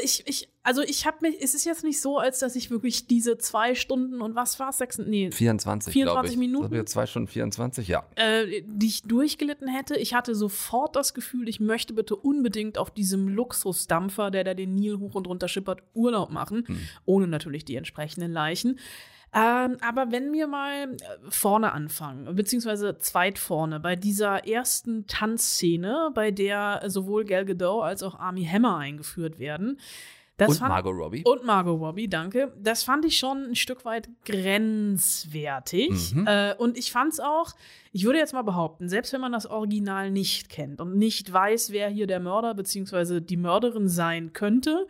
ich, 0.01 0.25
ich, 0.27 0.49
also 0.63 0.81
ich 0.81 1.05
habe 1.05 1.17
mich, 1.21 1.35
es 1.41 1.53
ist 1.53 1.65
jetzt 1.65 1.83
nicht 1.83 1.99
so, 1.99 2.19
als 2.19 2.39
dass 2.39 2.55
ich 2.55 2.71
wirklich 2.71 3.05
diese 3.07 3.37
zwei 3.37 3.75
Stunden 3.75 4.21
und 4.21 4.33
was 4.35 4.59
war 4.61 4.69
es, 4.69 4.77
sechs, 4.77 4.97
nee, 4.97 5.29
24, 5.29 5.91
24 5.91 5.93
glaube 5.93 6.27
ich. 6.27 6.37
Minuten? 6.37 6.73
Das 6.73 6.91
zwei 6.91 7.05
Stunden 7.05 7.27
24, 7.27 7.89
ja. 7.89 8.05
äh, 8.15 8.63
die 8.65 8.87
ich 8.87 9.01
durchgelitten 9.03 9.67
hätte. 9.67 9.97
Ich 9.97 10.13
hatte 10.13 10.35
sofort 10.35 10.95
das 10.95 11.13
Gefühl, 11.13 11.49
ich 11.49 11.59
möchte 11.59 11.93
bitte 11.93 12.15
unbedingt 12.15 12.77
auf 12.77 12.91
diesem 12.91 13.27
Luxusdampfer, 13.27 14.31
der 14.31 14.45
da 14.45 14.53
den 14.53 14.75
Nil 14.75 14.99
hoch 14.99 15.15
und 15.15 15.27
runter 15.27 15.49
schippert, 15.49 15.83
Urlaub 15.93 16.31
machen, 16.31 16.65
ohne 17.05 17.27
natürlich 17.27 17.65
die 17.65 17.75
entsprechenden 17.75 18.31
Leichen. 18.31 18.79
Ähm, 19.35 19.77
aber 19.81 20.11
wenn 20.11 20.31
wir 20.31 20.45
mal 20.47 20.93
äh, 20.93 20.97
vorne 21.29 21.71
anfangen, 21.71 22.35
beziehungsweise 22.35 22.97
zweit 22.99 23.39
vorne, 23.39 23.79
bei 23.79 23.95
dieser 23.95 24.47
ersten 24.47 25.07
Tanzszene, 25.07 26.11
bei 26.13 26.29
der 26.31 26.81
sowohl 26.87 27.25
Gal 27.25 27.45
Gadot 27.45 27.83
als 27.83 28.03
auch 28.03 28.19
Armie 28.19 28.45
Hammer 28.47 28.77
eingeführt 28.77 29.39
werden, 29.39 29.79
das 30.37 30.49
Und 30.49 30.57
fand- 30.57 30.69
Margot 30.69 30.95
Robbie. 30.95 31.23
und 31.25 31.45
Margot 31.45 31.79
Robbie, 31.79 32.07
danke. 32.07 32.51
Das 32.59 32.83
fand 32.83 33.05
ich 33.05 33.17
schon 33.17 33.43
ein 33.51 33.55
Stück 33.55 33.85
weit 33.85 34.09
grenzwertig. 34.25 36.13
Mhm. 36.13 36.27
Äh, 36.27 36.55
und 36.57 36.77
ich 36.77 36.91
fand 36.91 37.13
es 37.13 37.19
auch, 37.19 37.53
ich 37.91 38.03
würde 38.05 38.19
jetzt 38.19 38.33
mal 38.33 38.41
behaupten, 38.41 38.89
selbst 38.89 39.13
wenn 39.13 39.21
man 39.21 39.31
das 39.31 39.45
Original 39.45 40.11
nicht 40.11 40.49
kennt 40.49 40.81
und 40.81 40.95
nicht 40.97 41.31
weiß, 41.31 41.71
wer 41.71 41.89
hier 41.89 42.07
der 42.07 42.19
Mörder 42.19 42.53
bzw. 42.55 43.19
die 43.21 43.37
Mörderin 43.37 43.87
sein 43.87 44.33
könnte, 44.33 44.87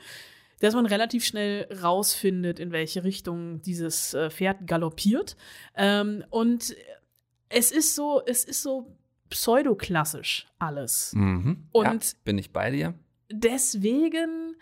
dass 0.63 0.73
man 0.75 0.85
relativ 0.85 1.25
schnell 1.25 1.67
rausfindet, 1.83 2.57
in 2.57 2.71
welche 2.71 3.03
Richtung 3.03 3.61
dieses 3.61 4.13
äh, 4.13 4.29
Pferd 4.29 4.65
galoppiert. 4.65 5.35
Ähm, 5.75 6.23
und 6.29 6.73
es 7.49 7.71
ist 7.71 7.95
so, 7.95 8.21
es 8.25 8.45
ist 8.45 8.61
so 8.63 8.95
pseudoklassisch 9.29 10.47
alles. 10.59 11.11
Mhm. 11.15 11.67
Und- 11.73 11.85
ja, 11.85 12.11
bin 12.23 12.37
ich 12.37 12.51
bei 12.51 12.71
dir? 12.71 12.93
deswegen. 13.29 14.55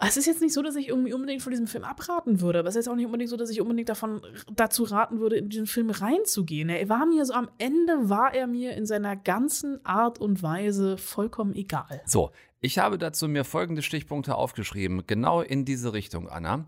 Es 0.00 0.16
ist 0.16 0.26
jetzt 0.26 0.40
nicht 0.40 0.54
so, 0.54 0.62
dass 0.62 0.76
ich 0.76 0.88
irgendwie 0.88 1.12
unbedingt 1.12 1.42
von 1.42 1.50
diesem 1.50 1.66
Film 1.66 1.82
abraten 1.82 2.40
würde, 2.40 2.60
aber 2.60 2.68
es 2.68 2.76
ist 2.76 2.86
jetzt 2.86 2.88
auch 2.88 2.96
nicht 2.96 3.06
unbedingt 3.06 3.30
so, 3.30 3.36
dass 3.36 3.50
ich 3.50 3.60
unbedingt 3.60 3.88
davon 3.88 4.20
dazu 4.54 4.84
raten 4.84 5.18
würde, 5.18 5.36
in 5.36 5.48
diesen 5.48 5.66
Film 5.66 5.90
reinzugehen. 5.90 6.68
Er 6.68 6.88
war 6.88 7.04
mir 7.04 7.24
so 7.24 7.32
am 7.32 7.48
Ende 7.58 8.08
war 8.08 8.32
er 8.32 8.46
mir 8.46 8.74
in 8.74 8.86
seiner 8.86 9.16
ganzen 9.16 9.84
Art 9.84 10.20
und 10.20 10.42
Weise 10.42 10.98
vollkommen 10.98 11.52
egal. 11.54 12.00
So, 12.06 12.30
ich 12.60 12.78
habe 12.78 12.98
dazu 12.98 13.28
mir 13.28 13.44
folgende 13.44 13.82
Stichpunkte 13.82 14.34
aufgeschrieben, 14.34 15.04
genau 15.06 15.40
in 15.40 15.64
diese 15.64 15.92
Richtung, 15.92 16.28
Anna. 16.28 16.66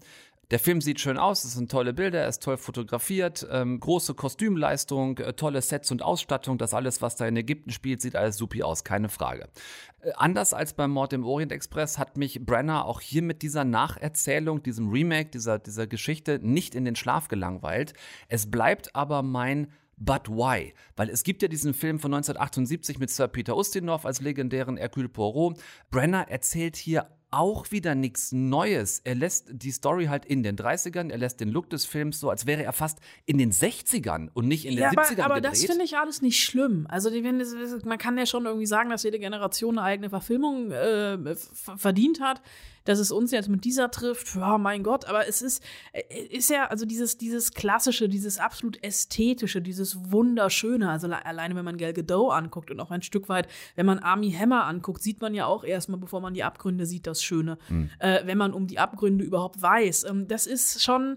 Der 0.50 0.58
Film 0.58 0.80
sieht 0.80 0.98
schön 0.98 1.16
aus, 1.16 1.44
es 1.44 1.52
sind 1.52 1.70
tolle 1.70 1.92
Bilder, 1.92 2.22
er 2.22 2.28
ist 2.28 2.42
toll 2.42 2.56
fotografiert, 2.56 3.46
ähm, 3.52 3.78
große 3.78 4.14
Kostümleistung, 4.14 5.18
äh, 5.18 5.32
tolle 5.34 5.62
Sets 5.62 5.92
und 5.92 6.02
Ausstattung, 6.02 6.58
das 6.58 6.74
alles, 6.74 7.00
was 7.00 7.14
da 7.14 7.26
in 7.28 7.36
Ägypten 7.36 7.70
spielt, 7.70 8.02
sieht 8.02 8.16
alles 8.16 8.36
supi 8.36 8.64
aus, 8.64 8.82
keine 8.82 9.08
Frage. 9.08 9.48
Äh, 10.00 10.10
anders 10.16 10.52
als 10.52 10.72
beim 10.72 10.90
Mord 10.90 11.12
im 11.12 11.24
Orient 11.24 11.52
Express 11.52 11.98
hat 11.98 12.16
mich 12.16 12.44
Brenner 12.44 12.84
auch 12.86 13.00
hier 13.00 13.22
mit 13.22 13.42
dieser 13.42 13.64
Nacherzählung, 13.64 14.60
diesem 14.64 14.88
Remake, 14.88 15.30
dieser, 15.30 15.60
dieser 15.60 15.86
Geschichte 15.86 16.40
nicht 16.42 16.74
in 16.74 16.84
den 16.84 16.96
Schlaf 16.96 17.28
gelangweilt. 17.28 17.92
Es 18.26 18.50
bleibt 18.50 18.96
aber 18.96 19.22
mein 19.22 19.68
But 20.02 20.28
why? 20.28 20.74
Weil 20.96 21.10
es 21.10 21.22
gibt 21.24 21.42
ja 21.42 21.48
diesen 21.48 21.74
Film 21.74 22.00
von 22.00 22.12
1978 22.14 22.98
mit 22.98 23.10
Sir 23.10 23.28
Peter 23.28 23.56
Ustinov 23.56 24.06
als 24.06 24.20
legendären 24.20 24.78
Hercule 24.78 25.10
Poirot. 25.10 25.58
Brenner 25.90 26.26
erzählt 26.28 26.76
hier 26.76 27.06
auch 27.30 27.70
wieder 27.70 27.94
nichts 27.94 28.32
Neues. 28.32 29.00
Er 29.04 29.14
lässt 29.14 29.48
die 29.50 29.70
Story 29.70 30.06
halt 30.06 30.24
in 30.24 30.42
den 30.42 30.56
30ern, 30.56 31.10
er 31.10 31.18
lässt 31.18 31.40
den 31.40 31.50
Look 31.50 31.70
des 31.70 31.84
Films 31.84 32.20
so, 32.20 32.30
als 32.30 32.46
wäre 32.46 32.64
er 32.64 32.72
fast 32.72 32.98
in 33.26 33.38
den 33.38 33.52
60ern 33.52 34.28
und 34.32 34.48
nicht 34.48 34.64
in 34.64 34.72
den 34.74 34.82
ja, 34.82 34.90
70ern 34.90 35.22
aber, 35.22 35.34
aber 35.34 35.40
das 35.40 35.64
finde 35.64 35.84
ich 35.84 35.96
alles 35.96 36.22
nicht 36.22 36.42
schlimm. 36.42 36.86
Also 36.88 37.10
die, 37.10 37.22
man 37.22 37.98
kann 37.98 38.18
ja 38.18 38.26
schon 38.26 38.46
irgendwie 38.46 38.66
sagen, 38.66 38.90
dass 38.90 39.02
jede 39.02 39.18
Generation 39.18 39.78
eine 39.78 39.86
eigene 39.86 40.10
Verfilmung 40.10 40.70
äh, 40.72 41.36
verdient 41.76 42.20
hat. 42.20 42.42
Dass 42.90 42.98
es 42.98 43.12
uns 43.12 43.30
jetzt 43.30 43.48
mit 43.48 43.64
dieser 43.64 43.88
trifft, 43.90 44.34
ja, 44.34 44.58
mein 44.58 44.82
Gott, 44.82 45.04
aber 45.04 45.28
es 45.28 45.42
ist, 45.42 45.62
äh, 45.92 46.02
ist 46.26 46.50
ja, 46.50 46.66
also 46.66 46.84
dieses, 46.86 47.18
dieses 47.18 47.52
klassische, 47.52 48.08
dieses 48.08 48.38
absolut 48.38 48.82
ästhetische, 48.82 49.62
dieses 49.62 50.10
wunderschöne, 50.10 50.90
also 50.90 51.06
le- 51.06 51.24
alleine 51.24 51.54
wenn 51.54 51.64
man 51.64 51.76
Gal 51.76 51.92
Gadot 51.92 52.32
anguckt 52.32 52.70
und 52.72 52.80
auch 52.80 52.90
ein 52.90 53.02
Stück 53.02 53.28
weit, 53.28 53.46
wenn 53.76 53.86
man 53.86 54.00
Army 54.00 54.32
Hammer 54.32 54.64
anguckt, 54.64 55.02
sieht 55.02 55.20
man 55.20 55.34
ja 55.34 55.46
auch 55.46 55.62
erstmal, 55.62 56.00
bevor 56.00 56.20
man 56.20 56.34
die 56.34 56.42
Abgründe 56.42 56.84
sieht, 56.84 57.06
das 57.06 57.22
Schöne. 57.22 57.58
Äh, 58.00 58.26
wenn 58.26 58.38
man 58.38 58.52
um 58.52 58.66
die 58.66 58.78
Abgründe 58.80 59.24
überhaupt 59.24 59.62
weiß. 59.62 60.04
Ähm, 60.10 60.26
das 60.26 60.46
ist 60.48 60.82
schon, 60.82 61.16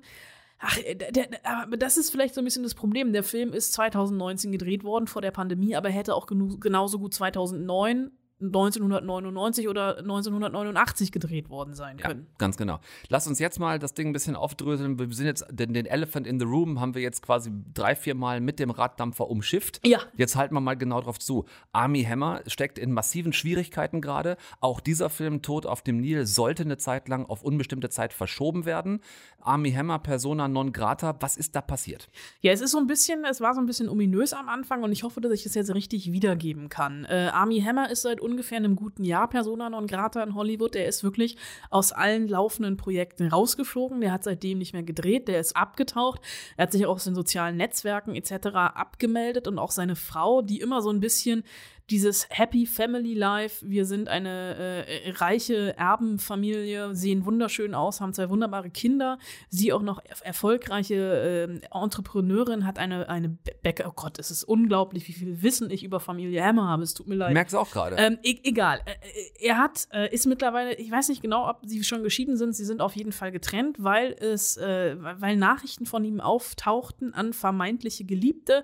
Ach, 0.65 0.77
äh, 0.77 0.95
der, 0.95 1.11
der, 1.11 1.27
aber 1.43 1.75
das 1.75 1.97
ist 1.97 2.09
vielleicht 2.11 2.35
so 2.35 2.41
ein 2.41 2.45
bisschen 2.45 2.63
das 2.63 2.75
Problem. 2.75 3.11
Der 3.13 3.23
Film 3.23 3.51
ist 3.51 3.73
2019 3.73 4.51
gedreht 4.51 4.83
worden 4.83 5.07
vor 5.07 5.21
der 5.21 5.31
Pandemie, 5.31 5.75
aber 5.75 5.89
hätte 5.89 6.13
auch 6.15 6.27
genu- 6.27 6.59
genauso 6.59 6.99
gut 6.99 7.13
2009, 7.13 8.11
1999 8.47 9.67
oder 9.67 9.97
1989 9.99 11.11
gedreht 11.11 11.49
worden 11.49 11.73
sein 11.73 11.97
Ja, 11.97 12.07
können. 12.07 12.27
ganz 12.37 12.57
genau. 12.57 12.79
Lass 13.09 13.27
uns 13.27 13.39
jetzt 13.39 13.59
mal 13.59 13.79
das 13.79 13.93
Ding 13.93 14.07
ein 14.07 14.13
bisschen 14.13 14.35
aufdröseln. 14.35 14.99
Wir 14.99 15.11
sind 15.13 15.25
jetzt, 15.25 15.45
den, 15.49 15.73
den 15.73 15.85
Elephant 15.85 16.27
in 16.27 16.39
the 16.39 16.45
Room 16.45 16.79
haben 16.79 16.95
wir 16.95 17.01
jetzt 17.01 17.21
quasi 17.21 17.51
drei, 17.73 17.95
vier 17.95 18.15
Mal 18.15 18.41
mit 18.41 18.59
dem 18.59 18.69
Raddampfer 18.71 19.27
umschifft. 19.29 19.79
Ja. 19.85 19.99
Jetzt 20.15 20.35
halten 20.35 20.53
wir 20.55 20.61
mal 20.61 20.75
genau 20.75 21.01
drauf 21.01 21.19
zu. 21.19 21.45
Army 21.71 22.03
Hammer 22.03 22.41
steckt 22.47 22.77
in 22.77 22.91
massiven 22.91 23.33
Schwierigkeiten 23.33 24.01
gerade. 24.01 24.37
Auch 24.59 24.79
dieser 24.79 25.09
Film 25.09 25.41
Tod 25.41 25.65
auf 25.65 25.81
dem 25.81 25.97
Nil 25.99 26.25
sollte 26.25 26.63
eine 26.63 26.77
Zeit 26.77 27.07
lang 27.09 27.25
auf 27.25 27.43
unbestimmte 27.43 27.89
Zeit 27.89 28.13
verschoben 28.13 28.65
werden. 28.65 28.99
Army 29.41 29.71
Hammer, 29.71 29.99
Persona 29.99 30.47
non 30.47 30.71
grata. 30.73 31.15
Was 31.19 31.37
ist 31.37 31.55
da 31.55 31.61
passiert? 31.61 32.09
Ja, 32.41 32.51
es 32.51 32.61
ist 32.61 32.71
so 32.71 32.77
ein 32.77 32.87
bisschen, 32.87 33.23
es 33.25 33.41
war 33.41 33.53
so 33.53 33.59
ein 33.59 33.65
bisschen 33.65 33.89
ominös 33.89 34.33
am 34.33 34.49
Anfang 34.49 34.83
und 34.83 34.91
ich 34.91 35.03
hoffe, 35.03 35.21
dass 35.21 35.31
ich 35.33 35.43
das 35.43 35.53
jetzt 35.55 35.73
richtig 35.73 36.11
wiedergeben 36.11 36.69
kann. 36.69 37.05
Äh, 37.05 37.29
Army 37.33 37.61
Hammer 37.61 37.89
ist 37.89 38.01
seit 38.03 38.21
ungefähr 38.21 38.32
einem 38.51 38.75
guten 38.75 39.03
Jahr 39.03 39.29
Persona 39.29 39.69
non 39.69 39.87
grata 39.87 40.23
in 40.23 40.35
Hollywood. 40.35 40.73
Der 40.75 40.87
ist 40.87 41.03
wirklich 41.03 41.37
aus 41.69 41.91
allen 41.91 42.27
laufenden 42.27 42.77
Projekten 42.77 43.27
rausgeflogen. 43.27 44.01
Der 44.01 44.11
hat 44.11 44.23
seitdem 44.23 44.57
nicht 44.57 44.73
mehr 44.73 44.83
gedreht, 44.83 45.27
der 45.27 45.39
ist 45.39 45.55
abgetaucht. 45.55 46.21
Er 46.57 46.63
hat 46.63 46.71
sich 46.71 46.85
auch 46.85 46.95
aus 46.95 47.03
den 47.03 47.15
sozialen 47.15 47.57
Netzwerken 47.57 48.15
etc. 48.15 48.47
abgemeldet 48.55 49.47
und 49.47 49.59
auch 49.59 49.71
seine 49.71 49.95
Frau, 49.95 50.41
die 50.41 50.59
immer 50.59 50.81
so 50.81 50.89
ein 50.89 50.99
bisschen 50.99 51.43
dieses 51.89 52.27
Happy 52.29 52.65
Family 52.65 53.13
Life, 53.13 53.67
wir 53.67 53.85
sind 53.85 54.07
eine 54.07 54.85
äh, 54.85 55.11
reiche 55.11 55.77
Erbenfamilie, 55.77 56.95
sehen 56.95 57.25
wunderschön 57.25 57.75
aus, 57.75 57.99
haben 57.99 58.13
zwei 58.13 58.29
wunderbare 58.29 58.69
Kinder. 58.69 59.19
Sie 59.49 59.73
auch 59.73 59.81
noch 59.81 59.99
er 60.03 60.25
erfolgreiche 60.25 61.59
äh, 61.73 61.77
Entrepreneurin, 61.77 62.65
hat 62.65 62.79
eine, 62.79 63.09
eine 63.09 63.29
Bäcker. 63.61 63.85
Oh 63.87 63.93
Gott, 63.95 64.17
es 64.17 64.31
ist 64.31 64.43
unglaublich, 64.43 65.07
wie 65.07 65.13
viel 65.13 65.41
Wissen 65.41 65.69
ich 65.69 65.83
über 65.83 65.99
Familie 65.99 66.43
Hammer 66.43 66.67
habe. 66.67 66.83
Es 66.83 66.93
tut 66.93 67.07
mir 67.07 67.15
leid. 67.15 67.33
Merkst 67.33 67.53
du 67.53 67.59
auch 67.59 67.71
gerade? 67.71 67.97
Ähm, 67.97 68.17
e 68.23 68.37
egal. 68.43 68.79
Äh, 68.85 68.91
äh, 68.91 69.47
Er 69.47 69.57
hat, 69.57 69.87
äh, 69.91 70.13
ist 70.13 70.25
mittlerweile, 70.25 70.75
ich 70.75 70.89
weiß 70.89 71.09
nicht 71.09 71.21
genau, 71.21 71.49
ob 71.49 71.59
sie 71.65 71.83
schon 71.83 72.03
geschieden 72.03 72.37
sind, 72.37 72.55
sie 72.55 72.65
sind 72.65 72.81
auf 72.81 72.95
jeden 72.95 73.11
Fall 73.11 73.31
getrennt, 73.31 73.77
weil 73.79 74.13
es, 74.13 74.55
äh, 74.57 74.95
weil 74.99 75.35
Nachrichten 75.35 75.85
von 75.85 76.05
ihm 76.05 76.21
auftauchten 76.21 77.13
an 77.13 77.33
vermeintliche 77.33 78.05
Geliebte, 78.05 78.63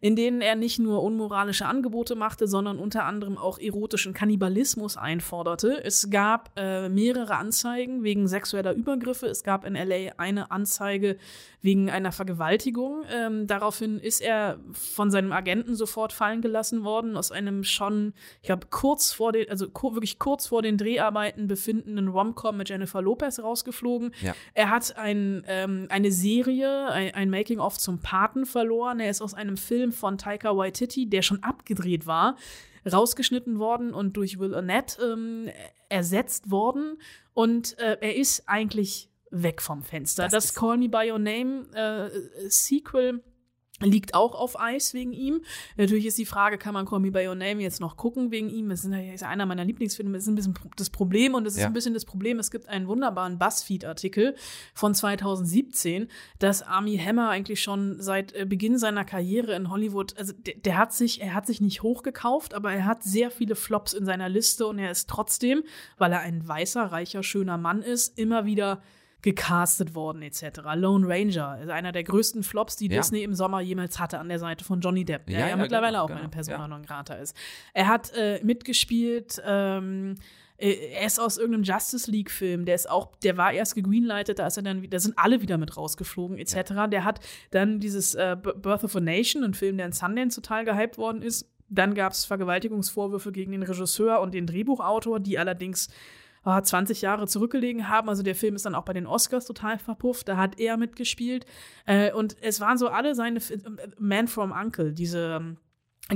in 0.00 0.14
denen 0.14 0.40
er 0.40 0.54
nicht 0.54 0.78
nur 0.78 1.02
unmoralische 1.02 1.66
Angebote 1.66 2.14
machte, 2.14 2.46
sondern 2.46 2.78
unter 2.78 3.04
anderem 3.04 3.36
auch 3.36 3.58
erotischen 3.58 4.12
Kannibalismus 4.12 4.96
einforderte. 4.96 5.82
Es 5.84 6.08
gab 6.10 6.50
äh, 6.56 6.88
mehrere 6.88 7.36
Anzeigen 7.36 8.04
wegen 8.04 8.28
sexueller 8.28 8.74
Übergriffe. 8.74 9.26
Es 9.26 9.42
gab 9.42 9.64
in 9.64 9.74
LA 9.74 10.12
eine 10.16 10.50
Anzeige 10.52 11.16
wegen 11.60 11.90
einer 11.90 12.12
Vergewaltigung. 12.12 13.02
Ähm, 13.10 13.46
daraufhin 13.46 13.98
ist 13.98 14.20
er 14.20 14.58
von 14.72 15.10
seinem 15.10 15.32
Agenten 15.32 15.74
sofort 15.74 16.12
fallen 16.12 16.40
gelassen 16.40 16.84
worden, 16.84 17.16
aus 17.16 17.32
einem 17.32 17.64
schon, 17.64 18.14
ich 18.40 18.46
glaube, 18.46 18.68
kurz 18.70 19.12
vor 19.12 19.32
den, 19.32 19.50
also 19.50 19.66
wirklich 19.66 20.18
kurz 20.18 20.46
vor 20.46 20.62
den 20.62 20.76
Dreharbeiten 20.76 21.48
befindenden 21.48 22.08
Romcom 22.08 22.56
mit 22.56 22.68
Jennifer 22.68 23.02
Lopez 23.02 23.40
rausgeflogen. 23.40 24.14
Ja. 24.22 24.34
Er 24.54 24.70
hat 24.70 24.96
ein, 24.96 25.42
ähm, 25.48 25.86
eine 25.88 26.12
Serie, 26.12 26.90
ein, 26.90 27.14
ein 27.14 27.30
Making-of 27.30 27.78
zum 27.78 27.98
Paten 27.98 28.46
verloren. 28.46 29.00
Er 29.00 29.10
ist 29.10 29.20
aus 29.20 29.34
einem 29.34 29.56
Film 29.56 29.90
von 29.90 30.16
Taika 30.16 30.56
Waititi, 30.56 31.08
der 31.08 31.22
schon 31.22 31.42
abgedreht 31.42 32.06
war, 32.06 32.36
rausgeschnitten 32.90 33.58
worden 33.58 33.92
und 33.92 34.16
durch 34.16 34.38
Will 34.38 34.54
Arnett 34.54 34.96
ähm, 35.02 35.48
ersetzt 35.88 36.50
worden. 36.50 37.00
Und 37.34 37.78
äh, 37.78 37.96
er 38.00 38.16
ist 38.16 38.44
eigentlich 38.46 39.10
weg 39.30 39.60
vom 39.62 39.82
Fenster. 39.82 40.24
Das 40.24 40.32
Das, 40.32 40.54
Call 40.54 40.78
Me 40.78 40.88
By 40.88 41.10
Your 41.10 41.18
Name 41.18 41.66
äh, 41.74 42.48
Sequel 42.48 43.22
liegt 43.80 44.12
auch 44.14 44.34
auf 44.34 44.58
Eis 44.58 44.92
wegen 44.92 45.12
ihm. 45.12 45.40
Natürlich 45.76 46.06
ist 46.06 46.18
die 46.18 46.26
Frage, 46.26 46.58
kann 46.58 46.74
man 46.74 46.84
Call 46.84 46.98
Me 46.98 47.12
By 47.12 47.28
Your 47.28 47.36
Name 47.36 47.62
jetzt 47.62 47.78
noch 47.80 47.96
gucken 47.96 48.32
wegen 48.32 48.48
ihm? 48.50 48.68
Das 48.70 48.84
ist 48.84 49.22
einer 49.22 49.46
meiner 49.46 49.64
Lieblingsfilme. 49.64 50.14
Das 50.14 50.22
ist 50.24 50.28
ein 50.28 50.34
bisschen 50.34 50.56
das 50.76 50.90
Problem 50.90 51.34
und 51.34 51.44
das 51.44 51.52
ist 51.54 51.60
Ja. 51.60 51.66
ein 51.68 51.74
bisschen 51.74 51.94
das 51.94 52.04
Problem. 52.04 52.40
Es 52.40 52.50
gibt 52.50 52.68
einen 52.68 52.88
wunderbaren 52.88 53.38
Buzzfeed-Artikel 53.38 54.34
von 54.74 54.96
2017, 54.96 56.08
dass 56.40 56.62
Army 56.62 56.98
Hammer 56.98 57.28
eigentlich 57.30 57.62
schon 57.62 58.00
seit 58.00 58.32
äh, 58.32 58.46
Beginn 58.46 58.78
seiner 58.78 59.04
Karriere 59.04 59.54
in 59.54 59.70
Hollywood, 59.70 60.16
also 60.18 60.32
der, 60.32 60.54
der 60.56 60.76
hat 60.76 60.92
sich, 60.92 61.20
er 61.20 61.34
hat 61.34 61.46
sich 61.46 61.60
nicht 61.60 61.84
hochgekauft, 61.84 62.54
aber 62.54 62.72
er 62.72 62.84
hat 62.84 63.04
sehr 63.04 63.30
viele 63.30 63.54
Flops 63.54 63.92
in 63.92 64.04
seiner 64.04 64.28
Liste 64.28 64.66
und 64.66 64.80
er 64.80 64.90
ist 64.90 65.08
trotzdem, 65.08 65.62
weil 65.98 66.12
er 66.12 66.20
ein 66.20 66.48
weißer, 66.48 66.82
reicher, 66.82 67.22
schöner 67.22 67.58
Mann 67.58 67.82
ist, 67.82 68.18
immer 68.18 68.44
wieder 68.44 68.82
gecastet 69.22 69.94
worden 69.94 70.22
etc. 70.22 70.60
Lone 70.74 71.06
Ranger 71.08 71.58
ist 71.60 71.70
einer 71.70 71.92
der 71.92 72.04
größten 72.04 72.42
Flops, 72.42 72.76
die 72.76 72.88
Ja. 72.88 72.98
Disney 72.98 73.22
im 73.22 73.34
Sommer 73.34 73.60
jemals 73.60 73.98
hatte 73.98 74.18
an 74.18 74.28
der 74.28 74.38
Seite 74.38 74.64
von 74.64 74.80
Johnny 74.80 75.04
Depp, 75.04 75.26
der 75.26 75.34
Ja, 75.34 75.40
ja, 75.40 75.48
ja, 75.50 75.56
mittlerweile 75.56 75.92
genau, 75.92 76.04
auch 76.04 76.08
genau, 76.08 76.20
eine 76.20 76.28
Persona 76.28 76.58
ja. 76.58 76.68
non 76.68 76.82
grata 76.84 77.14
ist. 77.14 77.36
Er 77.74 77.88
hat 77.88 78.12
äh, 78.14 78.40
mitgespielt, 78.44 79.42
ähm, 79.44 80.14
äh, 80.56 80.70
er 80.92 81.06
ist 81.06 81.18
aus 81.18 81.36
irgendeinem 81.36 81.64
Justice 81.64 82.10
League 82.10 82.30
Film, 82.30 82.64
der 82.64 82.76
ist 82.76 82.88
auch, 82.88 83.16
der 83.24 83.36
war 83.36 83.52
erst 83.52 83.74
gegreenlightet, 83.74 84.38
da 84.38 84.46
ist 84.46 84.56
er 84.56 84.62
dann, 84.62 84.82
wieder- 84.82 84.96
da 84.96 85.00
sind 85.00 85.18
alle 85.18 85.42
wieder 85.42 85.58
mit 85.58 85.76
rausgeflogen 85.76 86.38
etc. 86.38 86.88
Der 86.90 87.04
hat 87.04 87.20
dann 87.50 87.80
dieses 87.80 88.14
äh, 88.14 88.36
Birth 88.40 88.84
of 88.84 88.94
a 88.96 89.00
Nation, 89.00 89.42
ein 89.42 89.54
Film, 89.54 89.76
der 89.78 89.86
in 89.86 89.92
Sundance 89.92 90.40
total 90.40 90.64
gehypt 90.64 90.96
worden 90.98 91.22
ist. 91.22 91.50
Dann 91.70 91.94
gab 91.94 92.12
es 92.12 92.24
Vergewaltigungsvorwürfe 92.24 93.30
gegen 93.30 93.52
den 93.52 93.62
Regisseur 93.62 94.20
und 94.20 94.32
den 94.32 94.46
Drehbuchautor, 94.46 95.20
die 95.20 95.38
allerdings 95.38 95.88
ah, 96.44 96.62
20 96.62 97.02
Jahre 97.02 97.26
zurückgelegen 97.26 97.88
haben. 97.88 98.08
Also 98.08 98.22
der 98.22 98.34
Film 98.34 98.54
ist 98.54 98.66
dann 98.66 98.74
auch 98.74 98.84
bei 98.84 98.92
den 98.92 99.06
Oscars 99.06 99.46
total 99.46 99.78
verpufft. 99.78 100.28
Da 100.28 100.36
hat 100.36 100.58
er 100.58 100.76
mitgespielt. 100.76 101.46
Äh, 101.86 102.12
und 102.12 102.36
es 102.40 102.60
waren 102.60 102.78
so 102.78 102.88
alle 102.88 103.14
seine 103.14 103.38
äh, 103.38 103.58
Man 103.98 104.28
from 104.28 104.52
Uncle, 104.52 104.92
diese 104.92 105.38
ähm, 105.40 105.58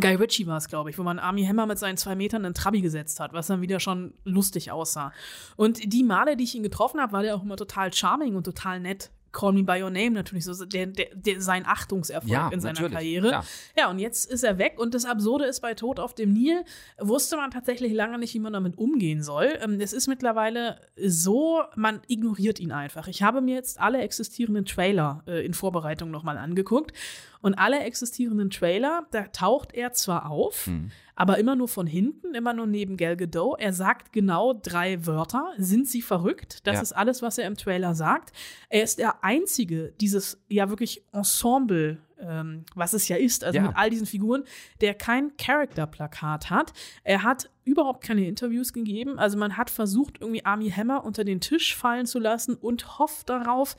Guy 0.00 0.14
Ritchie 0.14 0.46
war 0.46 0.56
es, 0.56 0.68
glaube 0.68 0.88
ich, 0.88 0.98
wo 0.98 1.02
man 1.02 1.18
Army 1.18 1.44
Hammer 1.44 1.66
mit 1.66 1.78
seinen 1.78 1.98
zwei 1.98 2.14
Metern 2.14 2.44
in 2.44 2.54
Trabi 2.54 2.80
gesetzt 2.80 3.20
hat, 3.20 3.34
was 3.34 3.48
dann 3.48 3.60
wieder 3.60 3.78
schon 3.78 4.14
lustig 4.24 4.70
aussah. 4.70 5.12
Und 5.56 5.92
die 5.92 6.02
Male, 6.02 6.36
die 6.36 6.44
ich 6.44 6.54
ihn 6.54 6.62
getroffen 6.62 7.00
habe, 7.00 7.12
war 7.12 7.22
der 7.22 7.36
auch 7.36 7.42
immer 7.42 7.56
total 7.56 7.92
charming 7.92 8.34
und 8.34 8.44
total 8.44 8.80
nett. 8.80 9.10
Call 9.32 9.52
Me 9.52 9.62
By 9.62 9.82
Your 9.82 9.90
Name 9.90 10.10
natürlich, 10.10 10.44
so 10.44 10.64
der, 10.64 10.86
der, 10.86 11.06
der, 11.14 11.40
sein 11.40 11.64
Achtungserfolg 11.66 12.30
Ja, 12.30 12.48
in 12.50 12.60
seiner 12.60 12.88
Karriere. 12.88 13.28
klar. 13.28 13.44
Ja, 13.76 13.90
und 13.90 13.98
jetzt 13.98 14.30
ist 14.30 14.44
er 14.44 14.58
weg 14.58 14.74
und 14.78 14.94
das 14.94 15.04
Absurde 15.04 15.46
ist, 15.46 15.60
bei 15.60 15.74
Tod 15.74 15.98
auf 15.98 16.14
dem 16.14 16.32
Nil 16.32 16.64
wusste 16.98 17.36
man 17.36 17.50
tatsächlich 17.50 17.92
lange 17.92 18.18
nicht, 18.18 18.34
wie 18.34 18.40
man 18.40 18.52
damit 18.52 18.76
umgehen 18.78 19.22
soll. 19.22 19.58
Ähm, 19.60 19.80
Es 19.80 19.92
ist 19.92 20.06
mittlerweile 20.06 20.76
so, 20.96 21.62
man 21.76 22.00
ignoriert 22.08 22.60
ihn 22.60 22.72
einfach. 22.72 23.08
Ich 23.08 23.22
habe 23.22 23.40
mir 23.40 23.54
jetzt 23.54 23.80
alle 23.80 24.00
existierenden 24.02 24.64
Trailer 24.66 25.22
äh, 25.26 25.44
in 25.44 25.54
Vorbereitung 25.54 26.10
nochmal 26.10 26.36
angeguckt 26.38 26.92
und 27.42 27.54
alle 27.54 27.80
existierenden 27.80 28.48
Trailer, 28.50 29.06
da 29.10 29.24
taucht 29.24 29.74
er 29.74 29.92
zwar 29.92 30.30
auf, 30.30 30.70
aber 31.14 31.38
immer 31.38 31.54
nur 31.56 31.68
von 31.68 31.86
hinten, 31.86 32.34
immer 32.34 32.54
nur 32.54 32.66
neben 32.66 32.96
Gal 32.96 33.16
Gadot. 33.16 33.60
Er 33.60 33.72
sagt 33.74 34.12
genau 34.12 34.54
drei 34.54 35.04
Wörter. 35.06 35.52
Sind 35.58 35.86
sie 35.88 36.00
verrückt? 36.02 36.66
Das 36.66 36.76
Ja. 36.76 36.82
ist 36.82 36.92
alles, 36.92 37.20
was 37.20 37.36
er 37.38 37.46
im 37.46 37.56
Trailer 37.56 37.94
sagt. 37.94 38.32
Er 38.70 38.82
ist 38.82 38.98
der 38.98 39.22
einzige 39.22 39.92
dieses 40.00 40.40
ja 40.48 40.70
wirklich 40.70 41.04
Ensemble, 41.12 41.98
ähm, 42.18 42.64
was 42.74 42.92
es 42.92 43.08
ja 43.08 43.16
ist, 43.16 43.42
also 43.44 43.56
Ja. 43.58 43.66
mit 43.66 43.76
all 43.76 43.90
diesen 43.90 44.06
Figuren, 44.06 44.44
der 44.80 44.94
kein 44.94 45.36
Character-Plakat 45.36 46.48
hat. 46.50 46.72
Er 47.04 47.24
hat 47.24 47.50
überhaupt 47.64 48.02
keine 48.04 48.26
Interviews 48.26 48.72
gegeben. 48.72 49.18
Also 49.18 49.36
man 49.36 49.56
hat 49.56 49.68
versucht, 49.70 50.20
irgendwie 50.20 50.44
Army 50.44 50.70
Hammer 50.70 51.04
unter 51.04 51.24
den 51.24 51.40
Tisch 51.40 51.74
fallen 51.76 52.06
zu 52.06 52.18
lassen 52.20 52.54
und 52.54 52.98
hofft 52.98 53.28
darauf, 53.28 53.76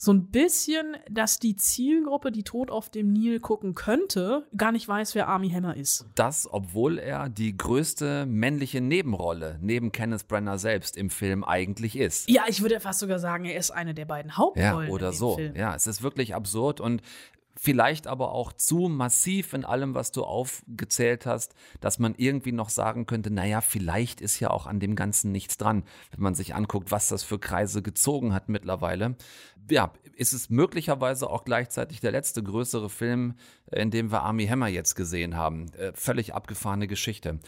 so 0.00 0.12
ein 0.12 0.30
bisschen, 0.30 0.96
dass 1.10 1.40
die 1.40 1.56
Zielgruppe, 1.56 2.30
die 2.30 2.44
Tod 2.44 2.70
auf 2.70 2.88
dem 2.88 3.12
Nil 3.12 3.40
gucken 3.40 3.74
könnte, 3.74 4.46
gar 4.56 4.70
nicht 4.70 4.86
weiß, 4.86 5.16
wer 5.16 5.26
Army 5.26 5.50
Hammer 5.50 5.76
ist. 5.76 6.06
Das, 6.14 6.48
obwohl 6.50 6.98
er 6.98 7.28
die 7.28 7.56
größte 7.56 8.24
männliche 8.24 8.80
Nebenrolle 8.80 9.58
neben 9.60 9.90
Kenneth 9.90 10.28
Branagh 10.28 10.58
selbst 10.58 10.96
im 10.96 11.10
Film 11.10 11.42
eigentlich 11.42 11.96
ist. 11.96 12.30
Ja, 12.30 12.44
ich 12.46 12.62
würde 12.62 12.78
fast 12.78 13.00
sogar 13.00 13.18
sagen, 13.18 13.44
er 13.44 13.58
ist 13.58 13.72
eine 13.72 13.92
der 13.92 14.04
beiden 14.04 14.30
Ja, 14.30 14.36
Hauptrollen 14.36 14.90
oder 14.90 15.08
in 15.08 15.12
dem 15.12 15.18
so. 15.18 15.34
Film. 15.34 15.56
Ja, 15.56 15.74
es 15.74 15.88
ist 15.88 16.00
wirklich 16.00 16.32
absurd 16.32 16.80
und 16.80 17.02
vielleicht 17.58 18.06
aber 18.06 18.32
auch 18.32 18.52
zu 18.52 18.88
massiv 18.88 19.52
in 19.52 19.64
allem, 19.64 19.94
was 19.94 20.12
du 20.12 20.22
aufgezählt 20.22 21.26
hast, 21.26 21.54
dass 21.80 21.98
man 21.98 22.14
irgendwie 22.16 22.52
noch 22.52 22.68
sagen 22.68 23.06
könnte, 23.06 23.32
naja, 23.32 23.60
vielleicht 23.60 24.20
ist 24.20 24.38
ja 24.38 24.50
auch 24.50 24.66
an 24.66 24.78
dem 24.78 24.94
Ganzen 24.94 25.32
nichts 25.32 25.58
dran, 25.58 25.82
wenn 26.12 26.22
man 26.22 26.34
sich 26.34 26.54
anguckt, 26.54 26.92
was 26.92 27.08
das 27.08 27.24
für 27.24 27.38
Kreise 27.38 27.82
gezogen 27.82 28.32
hat 28.32 28.48
mittlerweile. 28.48 29.16
Ja, 29.70 29.92
ist 30.16 30.32
es 30.32 30.50
möglicherweise 30.50 31.30
auch 31.30 31.44
gleichzeitig 31.44 32.00
der 32.00 32.10
letzte 32.10 32.42
größere 32.42 32.90
Film, 32.90 33.34
in 33.70 33.90
dem 33.90 34.10
wir 34.10 34.22
Army 34.22 34.46
Hammer 34.46 34.68
jetzt 34.68 34.94
gesehen 34.94 35.36
haben. 35.36 35.72
Äh, 35.74 35.92
völlig 35.94 36.34
abgefahrene 36.34 36.88
Geschichte. 36.88 37.38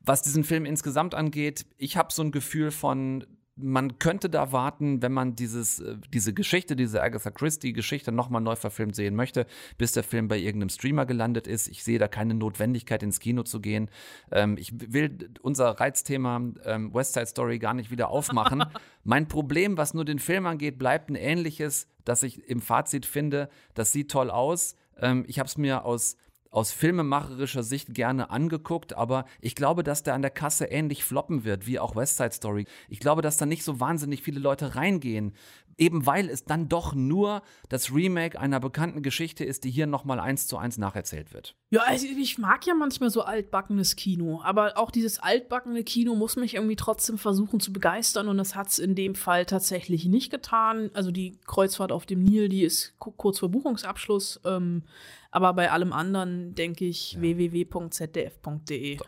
Was 0.00 0.22
diesen 0.22 0.44
Film 0.44 0.64
insgesamt 0.64 1.14
angeht, 1.14 1.66
ich 1.76 1.96
habe 1.96 2.12
so 2.12 2.22
ein 2.22 2.30
Gefühl 2.30 2.70
von, 2.70 3.26
man 3.62 3.98
könnte 3.98 4.30
da 4.30 4.52
warten, 4.52 5.02
wenn 5.02 5.12
man 5.12 5.36
dieses, 5.36 5.80
äh, 5.80 5.96
diese 6.12 6.32
Geschichte, 6.32 6.76
diese 6.76 7.02
Agatha 7.02 7.30
Christie-Geschichte 7.30 8.12
nochmal 8.12 8.40
neu 8.40 8.56
verfilmt 8.56 8.94
sehen 8.94 9.14
möchte, 9.14 9.46
bis 9.78 9.92
der 9.92 10.02
Film 10.02 10.28
bei 10.28 10.38
irgendeinem 10.38 10.68
Streamer 10.68 11.06
gelandet 11.06 11.46
ist. 11.46 11.68
Ich 11.68 11.84
sehe 11.84 11.98
da 11.98 12.08
keine 12.08 12.34
Notwendigkeit, 12.34 13.02
ins 13.02 13.20
Kino 13.20 13.42
zu 13.42 13.60
gehen. 13.60 13.90
Ähm, 14.30 14.56
ich 14.58 14.72
will 14.74 15.30
unser 15.42 15.70
Reizthema 15.70 16.42
ähm, 16.64 16.94
West 16.94 17.14
Side 17.14 17.26
Story 17.26 17.58
gar 17.58 17.74
nicht 17.74 17.90
wieder 17.90 18.08
aufmachen. 18.08 18.64
mein 19.04 19.28
Problem, 19.28 19.76
was 19.76 19.94
nur 19.94 20.04
den 20.04 20.18
Film 20.18 20.46
angeht, 20.46 20.78
bleibt 20.78 21.10
ein 21.10 21.14
ähnliches, 21.14 21.86
dass 22.04 22.22
ich 22.22 22.48
im 22.48 22.60
Fazit 22.60 23.06
finde, 23.06 23.48
das 23.74 23.92
sieht 23.92 24.10
toll 24.10 24.30
aus. 24.30 24.76
Ähm, 24.98 25.24
ich 25.26 25.38
habe 25.38 25.46
es 25.46 25.56
mir 25.56 25.84
aus 25.84 26.16
aus 26.50 26.72
filmemacherischer 26.72 27.62
Sicht 27.62 27.94
gerne 27.94 28.30
angeguckt, 28.30 28.94
aber 28.94 29.24
ich 29.40 29.54
glaube, 29.54 29.82
dass 29.82 30.02
der 30.02 30.14
an 30.14 30.22
der 30.22 30.30
Kasse 30.30 30.66
ähnlich 30.66 31.04
floppen 31.04 31.44
wird 31.44 31.66
wie 31.66 31.78
auch 31.78 31.94
West 31.94 32.16
Side 32.16 32.32
Story. 32.32 32.66
Ich 32.88 33.00
glaube, 33.00 33.22
dass 33.22 33.36
da 33.36 33.46
nicht 33.46 33.62
so 33.62 33.78
wahnsinnig 33.78 34.22
viele 34.22 34.40
Leute 34.40 34.74
reingehen, 34.74 35.32
eben 35.78 36.06
weil 36.06 36.28
es 36.28 36.44
dann 36.44 36.68
doch 36.68 36.94
nur 36.94 37.42
das 37.68 37.92
Remake 37.92 38.38
einer 38.38 38.60
bekannten 38.60 39.02
Geschichte 39.02 39.44
ist, 39.44 39.64
die 39.64 39.70
hier 39.70 39.86
nochmal 39.86 40.20
eins 40.20 40.46
zu 40.46 40.58
eins 40.58 40.76
nacherzählt 40.76 41.32
wird. 41.32 41.56
Ja, 41.70 41.82
also 41.82 42.06
ich 42.06 42.38
mag 42.38 42.66
ja 42.66 42.74
manchmal 42.74 43.10
so 43.10 43.22
altbackenes 43.22 43.96
Kino, 43.96 44.42
aber 44.42 44.76
auch 44.76 44.90
dieses 44.90 45.20
altbackene 45.20 45.84
Kino 45.84 46.14
muss 46.16 46.36
mich 46.36 46.54
irgendwie 46.54 46.76
trotzdem 46.76 47.16
versuchen 47.16 47.60
zu 47.60 47.72
begeistern 47.72 48.28
und 48.28 48.38
das 48.38 48.56
hat 48.56 48.68
es 48.68 48.78
in 48.78 48.94
dem 48.94 49.14
Fall 49.14 49.46
tatsächlich 49.46 50.04
nicht 50.06 50.30
getan. 50.30 50.90
Also 50.94 51.12
die 51.12 51.38
Kreuzfahrt 51.46 51.92
auf 51.92 52.06
dem 52.06 52.22
Nil, 52.22 52.48
die 52.48 52.64
ist 52.64 52.94
kurz 52.98 53.38
vor 53.38 53.48
Buchungsabschluss. 53.48 54.40
Ähm, 54.44 54.82
aber 55.30 55.52
bei 55.54 55.70
allem 55.70 55.92
anderen 55.92 56.54
denke 56.54 56.84
ich 56.84 57.12
ja. 57.12 57.20
www.zdf.de. 57.20 58.98
So. 58.98 59.04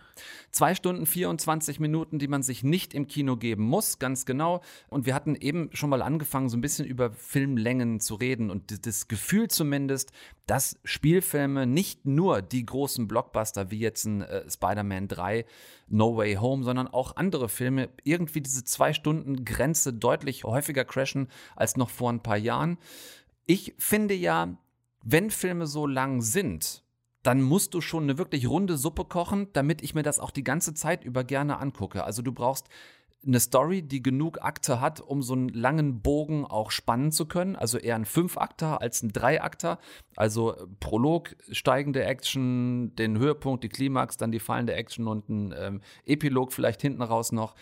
Zwei 0.51 0.75
Stunden 0.75 1.07
24 1.07 1.81
Minuten, 1.81 2.19
die 2.19 2.29
man 2.29 2.43
sich 2.43 2.63
nicht 2.63 2.95
im 2.95 3.07
Kino 3.07 3.37
geben 3.37 3.65
muss, 3.65 3.99
ganz 3.99 4.25
genau. 4.27 4.61
Und 4.89 5.07
wir 5.07 5.15
hatten 5.15 5.35
eben 5.35 5.71
schon 5.73 5.91
mal 5.91 6.03
angefangen, 6.03 6.49
so 6.49 6.57
ein 6.57 6.61
bisschen 6.61 6.87
über 6.87 7.11
Filmlängen 7.13 8.01
zu 8.01 8.15
reden 8.15 8.51
und 8.51 8.87
das 8.87 9.09
Gefühl 9.09 9.49
zumindest, 9.49 10.13
dass 10.47 10.79
Spielfilme 10.85 11.67
nicht 11.67 12.07
nur 12.07 12.43
die 12.43 12.67
großen 12.67 13.09
Blockbuster 13.09 13.71
wie 13.71 13.79
jetzt 13.79 14.05
ein 14.05 14.23
äh, 14.23 14.49
Spider-Man 14.49 15.09
3, 15.09 15.45
No 15.89 16.17
Way 16.17 16.35
Home, 16.37 16.63
sondern 16.63 16.89
auch 16.89 17.17
andere 17.17 17.49
Filme 17.49 17.89
irgendwie 18.05 18.41
diese 18.41 18.65
zwei 18.65 18.93
Stunden 18.93 19.45
Grenze 19.45 19.93
deutlich 19.93 20.45
häufiger 20.45 20.85
crashen 20.85 21.29
als 21.57 21.77
noch 21.77 21.91
vor 21.91 22.13
ein 22.13 22.23
paar 22.23 22.37
Jahren. 22.37 22.79
Ich 23.47 23.75
finde 23.79 24.15
ja, 24.15 24.57
wenn 25.03 25.31
Filme 25.31 25.67
so 25.67 25.87
lang 25.87 26.21
sind, 26.21 26.85
dann 27.23 27.41
musst 27.41 27.75
du 27.75 27.81
schon 27.81 28.05
eine 28.05 28.19
wirklich 28.19 28.49
runde 28.49 28.77
Suppe 28.77 29.05
kochen, 29.05 29.49
damit 29.53 29.83
ich 29.83 29.95
mir 29.95 30.03
das 30.03 30.19
auch 30.19 30.31
die 30.31 30.45
ganze 30.45 30.75
Zeit 30.75 31.05
über 31.05 31.25
gerne 31.25 31.59
angucke. 31.59 32.05
Also 32.05 32.23
du 32.23 32.33
brauchst 32.33 32.69
eine 33.25 33.39
Story, 33.39 33.83
die 33.83 34.03
genug 34.03 34.43
Akte 34.43 34.81
hat, 34.81 35.01
um 35.01 35.23
so 35.23 35.35
einen 35.35 35.49
langen 35.49 36.03
Bogen 36.03 36.45
auch 36.45 36.73
spannen 36.73 37.13
zu 37.13 37.27
können. 37.27 37.55
Also 37.55 37.79
eher 37.79 37.95
ein 37.95 38.05
Fünf-Akter 38.05 38.81
als 38.81 39.03
ein 39.03 39.13
Drei-Akter. 39.13 39.79
Also 40.17 40.57
Prolog, 40.81 41.37
steigende 41.51 42.05
Action, 42.05 42.97
den 42.97 43.19
Höhepunkt, 43.19 43.63
die 43.63 43.69
Klimax, 43.69 44.17
dann 44.17 44.33
die 44.33 44.41
fallende 44.41 44.75
Action 44.75 45.07
und 45.07 45.29
ein 45.29 45.55
ähm, 45.57 45.81
Epilog 46.05 46.53
vielleicht 46.53 46.83
hinten 46.83 47.03
raus 47.03 47.31
noch. 47.31 47.55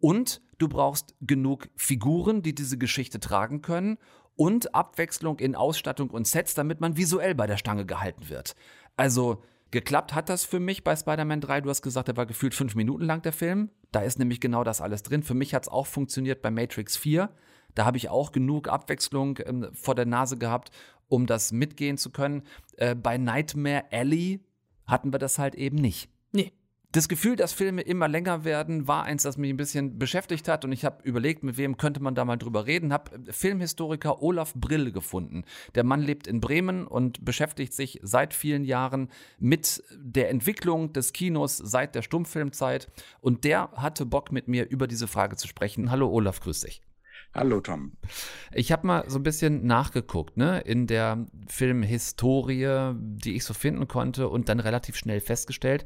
Und 0.00 0.40
du 0.56 0.68
brauchst 0.68 1.14
genug 1.20 1.68
Figuren, 1.76 2.40
die 2.40 2.54
diese 2.54 2.78
Geschichte 2.78 3.20
tragen 3.20 3.60
können 3.60 3.98
und 4.36 4.74
Abwechslung 4.74 5.38
in 5.38 5.54
Ausstattung 5.54 6.10
und 6.10 6.26
Sets, 6.26 6.54
damit 6.54 6.80
man 6.80 6.96
visuell 6.96 7.34
bei 7.34 7.46
der 7.46 7.56
Stange 7.56 7.86
gehalten 7.86 8.28
wird. 8.28 8.54
Also 8.96 9.42
geklappt 9.70 10.14
hat 10.14 10.28
das 10.28 10.44
für 10.44 10.60
mich 10.60 10.84
bei 10.84 10.96
Spider-Man 10.96 11.40
3. 11.40 11.62
Du 11.62 11.70
hast 11.70 11.82
gesagt, 11.82 12.08
der 12.08 12.16
war 12.16 12.26
gefühlt 12.26 12.54
fünf 12.54 12.74
Minuten 12.74 13.04
lang 13.04 13.22
der 13.22 13.32
Film. 13.32 13.70
Da 13.92 14.00
ist 14.00 14.18
nämlich 14.18 14.40
genau 14.40 14.64
das 14.64 14.80
alles 14.80 15.02
drin. 15.02 15.22
Für 15.22 15.34
mich 15.34 15.54
hat 15.54 15.64
es 15.64 15.68
auch 15.68 15.86
funktioniert 15.86 16.42
bei 16.42 16.50
Matrix 16.50 16.96
4. 16.96 17.30
Da 17.74 17.84
habe 17.84 17.96
ich 17.96 18.08
auch 18.08 18.32
genug 18.32 18.68
Abwechslung 18.68 19.38
ähm, 19.44 19.68
vor 19.72 19.94
der 19.94 20.06
Nase 20.06 20.38
gehabt, 20.38 20.70
um 21.08 21.26
das 21.26 21.52
mitgehen 21.52 21.96
zu 21.98 22.10
können. 22.10 22.42
Äh, 22.76 22.94
bei 22.94 23.18
Nightmare 23.18 23.84
Alley 23.90 24.40
hatten 24.86 25.12
wir 25.12 25.18
das 25.18 25.38
halt 25.38 25.54
eben 25.54 25.76
nicht. 25.76 26.08
Das 26.94 27.08
Gefühl, 27.08 27.34
dass 27.34 27.52
Filme 27.52 27.82
immer 27.82 28.06
länger 28.06 28.44
werden, 28.44 28.86
war 28.86 29.02
eins, 29.02 29.24
das 29.24 29.36
mich 29.36 29.50
ein 29.50 29.56
bisschen 29.56 29.98
beschäftigt 29.98 30.46
hat 30.46 30.64
und 30.64 30.70
ich 30.70 30.84
habe 30.84 31.02
überlegt, 31.02 31.42
mit 31.42 31.56
wem 31.56 31.76
könnte 31.76 32.00
man 32.00 32.14
da 32.14 32.24
mal 32.24 32.36
drüber 32.36 32.66
reden. 32.66 32.92
Habe 32.92 33.32
Filmhistoriker 33.32 34.22
Olaf 34.22 34.54
Brill 34.54 34.92
gefunden. 34.92 35.42
Der 35.74 35.82
Mann 35.82 36.02
lebt 36.02 36.28
in 36.28 36.40
Bremen 36.40 36.86
und 36.86 37.24
beschäftigt 37.24 37.74
sich 37.74 37.98
seit 38.04 38.32
vielen 38.32 38.62
Jahren 38.62 39.08
mit 39.40 39.82
der 39.96 40.30
Entwicklung 40.30 40.92
des 40.92 41.12
Kinos 41.12 41.56
seit 41.56 41.96
der 41.96 42.02
Stummfilmzeit 42.02 42.86
und 43.20 43.42
der 43.42 43.72
hatte 43.72 44.06
Bock 44.06 44.30
mit 44.30 44.46
mir 44.46 44.70
über 44.70 44.86
diese 44.86 45.08
Frage 45.08 45.34
zu 45.34 45.48
sprechen. 45.48 45.90
Hallo 45.90 46.08
Olaf, 46.08 46.38
grüß 46.38 46.60
dich. 46.60 46.80
Hallo 47.34 47.60
Tom. 47.60 47.96
Ich 48.52 48.70
habe 48.70 48.86
mal 48.86 49.10
so 49.10 49.18
ein 49.18 49.24
bisschen 49.24 49.66
nachgeguckt, 49.66 50.36
ne, 50.36 50.60
in 50.60 50.86
der 50.86 51.26
Filmhistorie, 51.48 52.94
die 52.94 53.34
ich 53.34 53.44
so 53.44 53.54
finden 53.54 53.88
konnte 53.88 54.28
und 54.28 54.48
dann 54.48 54.60
relativ 54.60 54.94
schnell 54.94 55.20
festgestellt, 55.20 55.84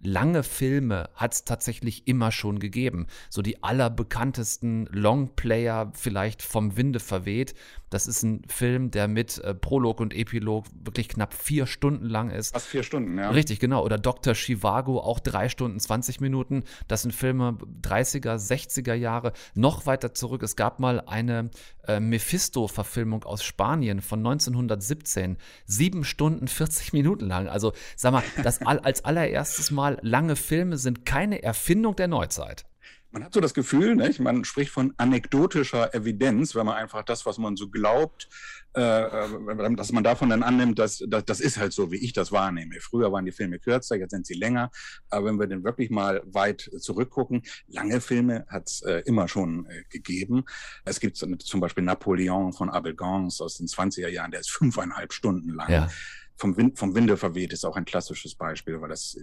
lange 0.00 0.42
Filme 0.42 1.10
hat 1.14 1.34
es 1.34 1.44
tatsächlich 1.44 2.06
immer 2.06 2.32
schon 2.32 2.58
gegeben. 2.58 3.06
So 3.30 3.42
die 3.42 3.62
allerbekanntesten 3.62 4.86
Longplayer 4.92 5.92
vielleicht 5.94 6.42
vom 6.42 6.76
Winde 6.76 7.00
verweht. 7.00 7.54
Das 7.90 8.06
ist 8.06 8.22
ein 8.22 8.42
Film, 8.48 8.90
der 8.90 9.08
mit 9.08 9.38
äh, 9.38 9.54
Prolog 9.54 10.00
und 10.00 10.14
Epilog 10.14 10.66
wirklich 10.84 11.08
knapp 11.08 11.32
vier 11.32 11.66
Stunden 11.66 12.06
lang 12.06 12.30
ist. 12.30 12.52
Fast 12.52 12.66
vier 12.66 12.82
Stunden, 12.82 13.18
ja. 13.18 13.30
Richtig, 13.30 13.60
genau. 13.60 13.82
Oder 13.84 13.98
Dr. 13.98 14.34
Chivago, 14.34 15.00
auch 15.00 15.20
drei 15.20 15.48
Stunden, 15.48 15.80
20 15.80 16.20
Minuten. 16.20 16.64
Das 16.86 17.02
sind 17.02 17.12
Filme 17.12 17.56
30er, 17.82 18.36
60er 18.36 18.94
Jahre. 18.94 19.32
Noch 19.54 19.86
weiter 19.86 20.12
zurück. 20.12 20.42
Es 20.42 20.54
gab 20.54 20.80
mal 20.80 21.00
eine 21.00 21.50
äh, 21.86 21.98
Mephisto-Verfilmung 21.98 23.24
aus 23.24 23.42
Spanien 23.42 24.02
von 24.02 24.18
1917. 24.20 25.38
Sieben 25.64 26.04
Stunden, 26.04 26.46
40 26.46 26.92
Minuten 26.92 27.26
lang. 27.26 27.48
Also, 27.48 27.72
sag 27.96 28.12
mal, 28.12 28.22
das 28.42 28.60
all, 28.60 28.80
als 28.80 29.04
allererstes 29.04 29.70
Mal 29.70 29.87
lange 30.02 30.36
Filme 30.36 30.76
sind 30.76 31.04
keine 31.06 31.42
Erfindung 31.42 31.96
der 31.96 32.08
Neuzeit 32.08 32.66
man 33.10 33.24
hat 33.24 33.32
so 33.32 33.40
das 33.40 33.54
Gefühl, 33.54 33.96
nicht? 33.96 34.20
man 34.20 34.44
spricht 34.44 34.70
von 34.70 34.92
anekdotischer 34.98 35.94
Evidenz, 35.94 36.54
wenn 36.54 36.66
man 36.66 36.76
einfach 36.76 37.02
das, 37.02 37.24
was 37.24 37.38
man 37.38 37.56
so 37.56 37.68
glaubt, 37.68 38.28
äh, 38.76 38.80
äh, 38.80 39.74
dass 39.76 39.92
man 39.92 40.04
davon 40.04 40.28
dann 40.28 40.42
annimmt, 40.42 40.78
dass, 40.78 41.02
dass 41.06 41.24
das 41.24 41.40
ist 41.40 41.56
halt 41.56 41.72
so, 41.72 41.90
wie 41.90 41.96
ich 41.96 42.12
das 42.12 42.32
wahrnehme. 42.32 42.76
Früher 42.80 43.10
waren 43.10 43.24
die 43.24 43.32
Filme 43.32 43.58
kürzer, 43.58 43.96
jetzt 43.96 44.10
sind 44.10 44.26
sie 44.26 44.34
länger. 44.34 44.70
Aber 45.08 45.26
wenn 45.26 45.38
wir 45.38 45.46
denn 45.46 45.64
wirklich 45.64 45.90
mal 45.90 46.22
weit 46.26 46.70
zurückgucken, 46.78 47.42
lange 47.66 48.00
Filme 48.00 48.44
hat 48.48 48.68
es 48.68 48.82
äh, 48.82 49.02
immer 49.06 49.26
schon 49.26 49.66
äh, 49.66 49.84
gegeben. 49.88 50.44
Es 50.84 51.00
gibt 51.00 51.16
zum 51.16 51.60
Beispiel 51.60 51.84
Napoleon 51.84 52.52
von 52.52 52.68
Abel 52.68 52.94
Gans 52.94 53.40
aus 53.40 53.56
den 53.56 53.68
20er 53.68 54.08
Jahren, 54.08 54.32
der 54.32 54.40
ist 54.40 54.50
fünfeinhalb 54.50 55.12
Stunden 55.12 55.54
lang. 55.54 55.70
Ja. 55.70 55.88
Vom, 56.36 56.56
Wind, 56.56 56.78
vom 56.78 56.94
Winde 56.94 57.16
verweht 57.16 57.52
ist 57.52 57.64
auch 57.64 57.76
ein 57.76 57.84
klassisches 57.84 58.34
Beispiel, 58.34 58.80
weil 58.80 58.90
das 58.90 59.16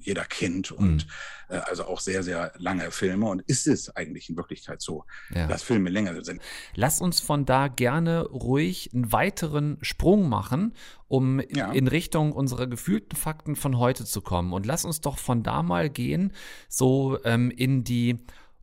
jeder 0.00 0.24
kennt 0.24 0.72
und 0.72 1.06
mhm. 1.06 1.54
äh, 1.54 1.58
also 1.58 1.84
auch 1.84 2.00
sehr, 2.00 2.22
sehr 2.22 2.52
lange 2.58 2.90
Filme. 2.90 3.26
Und 3.26 3.42
ist 3.42 3.66
es 3.66 3.94
eigentlich 3.94 4.28
in 4.28 4.36
Wirklichkeit 4.36 4.80
so, 4.80 5.04
ja. 5.34 5.46
dass 5.46 5.62
Filme 5.62 5.90
länger 5.90 6.22
sind? 6.24 6.40
Lass 6.74 7.00
uns 7.00 7.20
von 7.20 7.44
da 7.44 7.68
gerne 7.68 8.26
ruhig 8.26 8.90
einen 8.94 9.12
weiteren 9.12 9.78
Sprung 9.82 10.28
machen, 10.28 10.74
um 11.08 11.40
ja. 11.50 11.72
in 11.72 11.88
Richtung 11.88 12.32
unserer 12.32 12.66
gefühlten 12.66 13.16
Fakten 13.16 13.56
von 13.56 13.78
heute 13.78 14.04
zu 14.04 14.20
kommen. 14.20 14.52
Und 14.52 14.66
lass 14.66 14.84
uns 14.84 15.00
doch 15.00 15.18
von 15.18 15.42
da 15.42 15.62
mal 15.62 15.90
gehen, 15.90 16.32
so 16.68 17.18
ähm, 17.24 17.50
in 17.50 17.84
die 17.84 18.18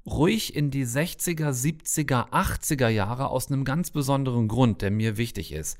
ruhig 0.05 0.55
in 0.55 0.69
die 0.69 0.85
60er, 0.85 1.49
70er, 1.49 2.29
80er 2.29 2.89
Jahre 2.89 3.29
aus 3.29 3.51
einem 3.51 3.63
ganz 3.63 3.89
besonderen 3.89 4.47
Grund, 4.47 4.81
der 4.81 4.91
mir 4.91 5.17
wichtig 5.17 5.51
ist. 5.51 5.77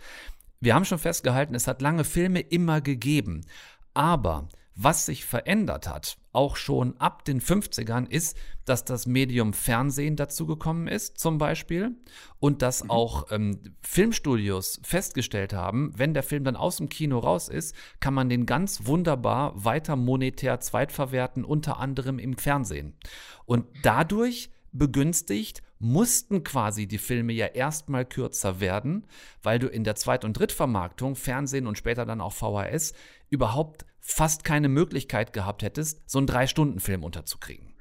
Wir 0.60 0.74
haben 0.74 0.86
schon 0.86 0.98
festgehalten, 0.98 1.54
es 1.54 1.68
hat 1.68 1.82
lange 1.82 2.04
Filme 2.04 2.40
immer 2.40 2.82
gegeben. 2.82 3.46
Aber 3.94 4.48
was 4.76 5.06
sich 5.06 5.24
verändert 5.24 5.88
hat, 5.88 6.18
auch 6.34 6.58
schon 6.58 6.98
ab 6.98 7.24
den 7.24 7.40
50ern, 7.40 8.10
ist, 8.10 8.38
dass 8.66 8.84
das 8.84 9.08
Medium 9.08 9.54
Fernsehen 9.54 10.18
dazugekommen 10.18 10.88
ist, 10.88 11.18
zum 11.18 11.38
Beispiel, 11.38 11.96
und 12.40 12.62
dass 12.62 12.84
mhm. 12.84 12.92
auch 12.92 13.32
ähm, 13.32 13.62
Filmstudios 13.82 14.82
festgestellt 14.84 15.54
haben, 15.54 15.94
wenn 15.96 16.14
der 16.14 16.24
Film 16.24 16.44
dann 16.44 16.58
aus 16.58 16.78
dem 16.78 16.90
Kino 16.90 17.20
raus 17.20 17.48
ist, 17.48 17.74
kann 18.02 18.14
man 18.14 18.28
den 18.28 18.46
ganz 18.46 18.86
wunderbar 18.86 19.54
weiter 19.64 19.96
monetär 19.96 20.60
zweitverwerten, 20.60 21.46
unter 21.46 21.80
anderem 21.80 22.20
im 22.20 22.38
Fernsehen. 22.38 22.98
Und 23.46 23.66
dadurch 23.82 24.50
begünstigt 24.74 25.64
mussten 25.80 26.44
quasi 26.44 26.88
die 26.88 26.98
Filme 26.98 27.34
ja 27.34 27.48
erstmal 27.48 28.06
kürzer 28.06 28.60
werden, 28.60 29.08
weil 29.42 29.60
du 29.60 29.68
in 29.68 29.84
der 29.84 29.96
Zweit- 29.96 30.26
und 30.26 30.34
Drittvermarktung, 30.38 31.16
Fernsehen 31.16 31.68
und 31.68 31.78
später 31.78 32.06
dann 32.06 32.22
auch 32.22 32.34
VHS, 32.34 32.94
überhaupt 33.30 33.86
fast 34.06 34.44
keine 34.44 34.70
Möglichkeit 34.70 35.34
gehabt 35.34 35.64
hättest, 35.64 36.10
so 36.10 36.20
einen 36.20 36.28
Drei-Stunden-Film 36.28 37.04
unterzukriegen. 37.04 37.76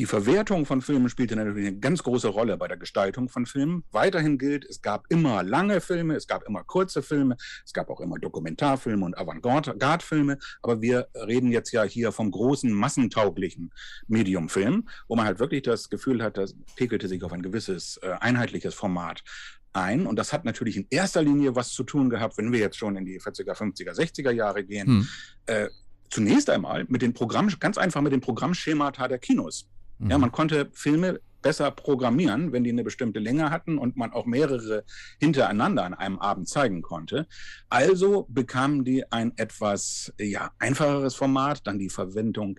Die 0.00 0.06
Verwertung 0.06 0.64
von 0.64 0.80
Filmen 0.80 1.08
spielte 1.08 1.34
natürlich 1.34 1.66
eine 1.66 1.80
ganz 1.80 2.04
große 2.04 2.28
Rolle 2.28 2.56
bei 2.56 2.68
der 2.68 2.76
Gestaltung 2.76 3.28
von 3.28 3.46
Filmen. 3.46 3.82
Weiterhin 3.90 4.38
gilt, 4.38 4.64
es 4.64 4.80
gab 4.80 5.06
immer 5.08 5.42
lange 5.42 5.80
Filme, 5.80 6.14
es 6.14 6.28
gab 6.28 6.44
immer 6.44 6.62
kurze 6.62 7.02
Filme, 7.02 7.36
es 7.64 7.72
gab 7.72 7.90
auch 7.90 8.00
immer 8.00 8.16
Dokumentarfilme 8.16 9.04
und 9.04 9.18
Avantgarde-Filme. 9.18 10.38
Aber 10.62 10.80
wir 10.80 11.08
reden 11.14 11.50
jetzt 11.50 11.72
ja 11.72 11.82
hier 11.82 12.12
vom 12.12 12.30
großen, 12.30 12.72
massentauglichen 12.72 13.72
Mediumfilm, 14.06 14.88
wo 15.08 15.16
man 15.16 15.26
halt 15.26 15.40
wirklich 15.40 15.62
das 15.62 15.88
Gefühl 15.90 16.22
hat, 16.22 16.36
das 16.36 16.54
pegelte 16.76 17.08
sich 17.08 17.24
auf 17.24 17.32
ein 17.32 17.42
gewisses 17.42 17.98
äh, 18.00 18.12
einheitliches 18.20 18.74
Format 18.74 19.24
ein. 19.72 20.06
Und 20.06 20.16
das 20.16 20.32
hat 20.32 20.44
natürlich 20.44 20.76
in 20.76 20.86
erster 20.90 21.22
Linie 21.22 21.54
was 21.54 21.72
zu 21.72 21.84
tun 21.84 22.10
gehabt, 22.10 22.38
wenn 22.38 22.52
wir 22.52 22.60
jetzt 22.60 22.76
schon 22.76 22.96
in 22.96 23.04
die 23.04 23.20
40er, 23.20 23.54
50er, 23.54 23.94
60er 23.94 24.30
Jahre 24.30 24.64
gehen. 24.64 24.86
Hm. 24.86 25.08
Äh, 25.46 25.68
zunächst 26.10 26.50
einmal 26.50 26.84
mit 26.88 27.02
den 27.02 27.12
Programm, 27.12 27.48
ganz 27.60 27.78
einfach 27.78 28.00
mit 28.00 28.12
den 28.12 28.20
Programmschemata 28.20 29.08
der 29.08 29.18
Kinos. 29.18 29.68
Mhm. 29.98 30.10
Ja, 30.10 30.18
man 30.18 30.32
konnte 30.32 30.70
Filme 30.72 31.20
besser 31.42 31.70
programmieren, 31.70 32.52
wenn 32.52 32.64
die 32.64 32.70
eine 32.70 32.82
bestimmte 32.82 33.20
Länge 33.20 33.50
hatten 33.50 33.78
und 33.78 33.96
man 33.96 34.12
auch 34.12 34.26
mehrere 34.26 34.84
hintereinander 35.20 35.84
an 35.84 35.94
einem 35.94 36.18
Abend 36.18 36.48
zeigen 36.48 36.82
konnte. 36.82 37.26
Also 37.68 38.26
bekamen 38.28 38.84
die 38.84 39.10
ein 39.12 39.32
etwas 39.36 40.12
ja, 40.18 40.50
einfacheres 40.58 41.14
Format, 41.14 41.66
dann 41.66 41.78
die 41.78 41.90
Verwendung 41.90 42.58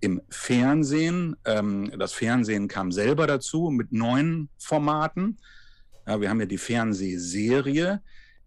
im 0.00 0.22
Fernsehen. 0.30 1.36
Ähm, 1.44 1.92
das 1.98 2.12
Fernsehen 2.12 2.68
kam 2.68 2.92
selber 2.92 3.26
dazu 3.26 3.70
mit 3.70 3.92
neuen 3.92 4.48
Formaten. 4.58 5.38
Ja, 6.06 6.20
wir 6.20 6.28
haben 6.30 6.40
ja 6.40 6.46
die 6.46 6.58
Fernsehserie, 6.58 8.00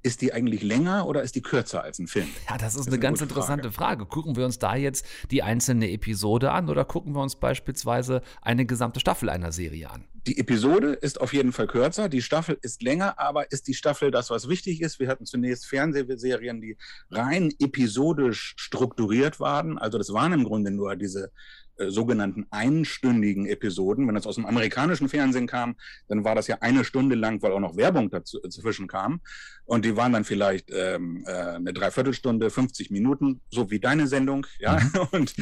ist 0.03 0.21
die 0.21 0.33
eigentlich 0.33 0.61
länger 0.61 1.07
oder 1.07 1.23
ist 1.23 1.35
die 1.35 1.41
kürzer 1.41 1.81
als 1.81 1.97
ein 1.97 2.07
Film? 2.07 2.27
Ja, 2.49 2.57
das 2.57 2.73
ist, 2.73 2.79
das 2.79 2.81
ist 2.81 2.87
eine, 2.87 2.95
eine, 2.95 2.99
ganz 2.99 3.21
interessante 3.21 3.71
Frage. 3.71 4.01
Frage. 4.01 4.05
Gucken 4.05 4.35
wir 4.35 4.45
uns 4.45 4.59
da 4.59 4.75
jetzt 4.75 5.05
die 5.31 5.43
einzelne 5.43 5.89
Episode 5.91 6.51
an 6.51 6.69
oder 6.69 6.83
gucken 6.83 7.15
wir 7.15 7.21
uns 7.21 7.37
beispielsweise 7.37 8.21
eine 8.41 8.65
gesamte 8.65 8.99
Staffel 8.99 9.29
einer 9.29 9.53
Serie 9.53 9.89
an? 9.89 10.03
Die 10.27 10.37
Episode 10.37 10.93
ist 10.93 11.19
auf 11.19 11.33
jeden 11.33 11.51
Fall 11.51 11.67
kürzer, 11.67 12.07
die 12.07 12.21
Staffel 12.21 12.57
ist 12.61 12.81
länger, 12.81 13.19
aber 13.19 13.51
ist 13.51 13.67
die 13.67 13.73
Staffel 13.73 14.09
das, 14.09 14.29
was 14.29 14.47
wichtig 14.47 14.81
ist? 14.81 14.99
Wir 14.99 15.07
hatten 15.09 15.25
zunächst 15.25 15.65
Fernsehserien, 15.65 16.61
die 16.61 16.77
rein 17.09 17.53
episodisch 17.59 18.53
strukturiert 18.57 19.39
waren. 19.39 19.77
Also 19.77 19.97
das 19.97 20.13
waren 20.13 20.31
im 20.31 20.43
Grunde 20.45 20.71
nur 20.71 20.95
diese 20.95 21.31
äh, 21.77 21.89
sogenannten 21.89 22.45
einstündigen 22.51 23.47
Episoden. 23.47 24.07
Wenn 24.07 24.15
das 24.15 24.27
aus 24.27 24.36
dem 24.36 24.45
amerikanischen 24.45 25.09
Fernsehen 25.09 25.47
kam, 25.47 25.75
dann 26.07 26.23
war 26.23 26.36
das 26.36 26.47
ja 26.47 26.57
eine 26.62 26.86
Stunde 26.86 27.15
lang, 27.15 27.41
weil 27.41 27.51
auch 27.51 27.59
noch 27.59 27.77
Werbung 27.77 28.12
dazwischen 28.12 28.88
kam. 28.88 29.21
Und 29.65 29.86
die 29.86 29.95
waren 29.95 30.12
dann 30.12 30.25
vielleicht 30.25 30.69
ähm, 30.71 31.23
äh, 31.25 31.31
eine 31.31 31.73
Dreiviertelstunde, 31.73 32.49
50 32.49 32.91
Minuten, 32.91 33.41
so 33.49 33.71
wie 33.71 33.79
deine 33.79 34.07
Sendung. 34.07 34.45
Ja? 34.59 34.79
Mhm. 34.79 35.07
Und 35.12 35.36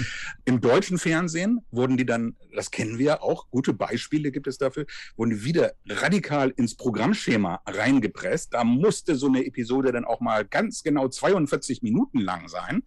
im 0.45 0.61
deutschen 0.61 0.97
Fernsehen 0.97 1.65
wurden 1.71 1.97
die 1.97 2.05
dann, 2.05 2.35
das 2.55 2.71
kennen 2.71 2.97
wir 2.97 3.23
auch, 3.23 3.49
gute 3.49 3.73
Beispiele 3.73 4.31
gibt 4.31 4.47
es 4.47 4.57
dafür, 4.57 4.85
wurden 5.15 5.31
die 5.31 5.43
wieder 5.43 5.73
radikal 5.87 6.51
ins 6.55 6.75
Programmschema 6.75 7.61
reingepresst. 7.65 8.53
Da 8.53 8.63
musste 8.63 9.15
so 9.15 9.27
eine 9.27 9.45
Episode 9.45 9.91
dann 9.91 10.05
auch 10.05 10.21
mal 10.21 10.45
ganz 10.45 10.83
genau 10.83 11.07
42 11.07 11.81
Minuten 11.81 12.19
lang 12.19 12.47
sein. 12.47 12.83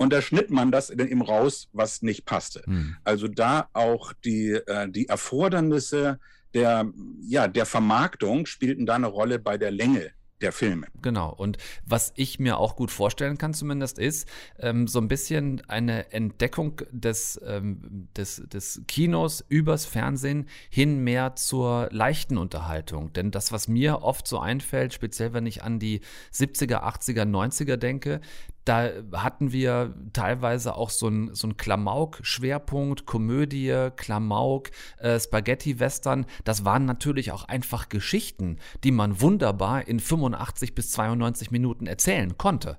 Und 0.00 0.14
da 0.14 0.22
schnitt 0.22 0.50
man 0.50 0.72
das 0.72 0.88
eben 0.88 1.20
raus, 1.20 1.68
was 1.74 2.00
nicht 2.00 2.24
passte. 2.24 2.62
Mhm. 2.64 2.96
Also 3.04 3.28
da 3.28 3.68
auch 3.74 4.14
die, 4.24 4.52
äh, 4.52 4.88
die 4.88 5.10
Erfordernisse 5.10 6.18
der, 6.54 6.90
ja, 7.20 7.48
der 7.48 7.66
Vermarktung 7.66 8.46
spielten 8.46 8.86
da 8.86 8.94
eine 8.94 9.08
Rolle 9.08 9.38
bei 9.38 9.58
der 9.58 9.70
Länge 9.70 10.10
der 10.40 10.52
Filme. 10.52 10.86
Genau. 11.02 11.30
Und 11.34 11.58
was 11.84 12.14
ich 12.16 12.38
mir 12.38 12.56
auch 12.56 12.76
gut 12.76 12.90
vorstellen 12.90 13.36
kann, 13.36 13.52
zumindest, 13.52 13.98
ist 13.98 14.26
ähm, 14.58 14.86
so 14.86 14.98
ein 14.98 15.08
bisschen 15.08 15.60
eine 15.68 16.12
Entdeckung 16.12 16.80
des, 16.90 17.38
ähm, 17.44 18.08
des, 18.16 18.42
des 18.46 18.80
Kinos 18.88 19.44
übers 19.50 19.84
Fernsehen 19.84 20.48
hin 20.70 21.04
mehr 21.04 21.36
zur 21.36 21.90
leichten 21.92 22.38
Unterhaltung. 22.38 23.12
Denn 23.12 23.30
das, 23.30 23.52
was 23.52 23.68
mir 23.68 24.00
oft 24.00 24.26
so 24.26 24.38
einfällt, 24.38 24.94
speziell 24.94 25.34
wenn 25.34 25.44
ich 25.44 25.62
an 25.62 25.78
die 25.78 26.00
70er, 26.32 26.84
80er, 26.84 27.24
90er 27.24 27.76
denke, 27.76 28.22
da 28.64 28.90
hatten 29.12 29.52
wir 29.52 29.94
teilweise 30.12 30.74
auch 30.76 30.90
so 30.90 31.08
ein, 31.08 31.34
so 31.34 31.48
Klamauk-Schwerpunkt, 31.48 33.06
Komödie, 33.06 33.88
Klamauk, 33.96 34.70
äh, 34.98 35.18
Spaghetti-Western. 35.18 36.26
Das 36.44 36.64
waren 36.64 36.84
natürlich 36.84 37.32
auch 37.32 37.44
einfach 37.44 37.88
Geschichten, 37.88 38.58
die 38.84 38.92
man 38.92 39.20
wunderbar 39.20 39.88
in 39.88 40.00
85 40.00 40.74
bis 40.74 40.92
92 40.92 41.50
Minuten 41.50 41.86
erzählen 41.86 42.36
konnte. 42.36 42.78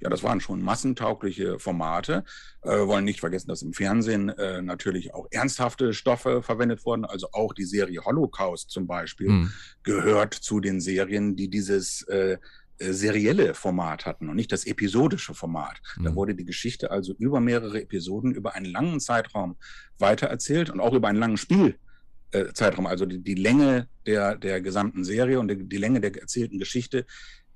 Ja, 0.00 0.10
das 0.10 0.22
waren 0.22 0.40
schon 0.40 0.62
massentaugliche 0.62 1.58
Formate. 1.58 2.24
Äh, 2.62 2.70
wir 2.70 2.88
wollen 2.88 3.04
nicht 3.04 3.20
vergessen, 3.20 3.48
dass 3.48 3.62
im 3.62 3.72
Fernsehen 3.72 4.30
äh, 4.30 4.62
natürlich 4.62 5.14
auch 5.14 5.26
ernsthafte 5.30 5.94
Stoffe 5.94 6.42
verwendet 6.42 6.84
wurden. 6.84 7.04
Also 7.04 7.28
auch 7.32 7.52
die 7.52 7.64
Serie 7.64 8.04
Holocaust 8.04 8.70
zum 8.70 8.86
Beispiel 8.86 9.28
mhm. 9.28 9.52
gehört 9.82 10.34
zu 10.34 10.60
den 10.60 10.80
Serien, 10.80 11.36
die 11.36 11.48
dieses 11.48 12.02
äh, 12.08 12.38
serielle 12.78 13.54
Format 13.54 14.06
hatten 14.06 14.28
und 14.28 14.36
nicht 14.36 14.52
das 14.52 14.66
episodische 14.66 15.34
Format. 15.34 15.80
Mhm. 15.96 16.04
Da 16.04 16.14
wurde 16.14 16.34
die 16.34 16.44
Geschichte 16.44 16.90
also 16.90 17.14
über 17.18 17.40
mehrere 17.40 17.82
Episoden, 17.82 18.32
über 18.32 18.54
einen 18.54 18.66
langen 18.66 19.00
Zeitraum 19.00 19.56
weitererzählt 19.98 20.70
und 20.70 20.80
auch 20.80 20.92
über 20.94 21.08
einen 21.08 21.18
langen 21.18 21.36
Spielzeitraum. 21.36 22.86
Also 22.86 23.06
die, 23.06 23.22
die 23.22 23.34
Länge 23.34 23.88
der, 24.06 24.36
der 24.36 24.60
gesamten 24.60 25.04
Serie 25.04 25.38
und 25.38 25.48
die, 25.48 25.68
die 25.68 25.76
Länge 25.76 26.00
der 26.00 26.14
erzählten 26.20 26.58
Geschichte 26.58 27.06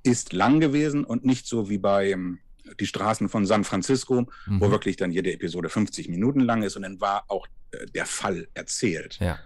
ist 0.02 0.32
lang 0.32 0.60
gewesen 0.60 1.04
und 1.04 1.24
nicht 1.24 1.46
so 1.46 1.68
wie 1.68 1.78
bei 1.78 2.10
ähm, 2.10 2.38
die 2.78 2.86
Straßen 2.86 3.28
von 3.28 3.46
San 3.46 3.64
Francisco, 3.64 4.26
mhm. 4.46 4.60
wo 4.60 4.70
wirklich 4.70 4.96
dann 4.96 5.10
jede 5.10 5.32
Episode 5.32 5.68
50 5.68 6.08
Minuten 6.08 6.40
lang 6.40 6.62
ist 6.62 6.76
und 6.76 6.82
dann 6.82 7.00
war 7.00 7.24
auch 7.28 7.46
äh, 7.72 7.86
der 7.86 8.06
Fall 8.06 8.48
erzählt. 8.54 9.18
Ja. 9.20 9.38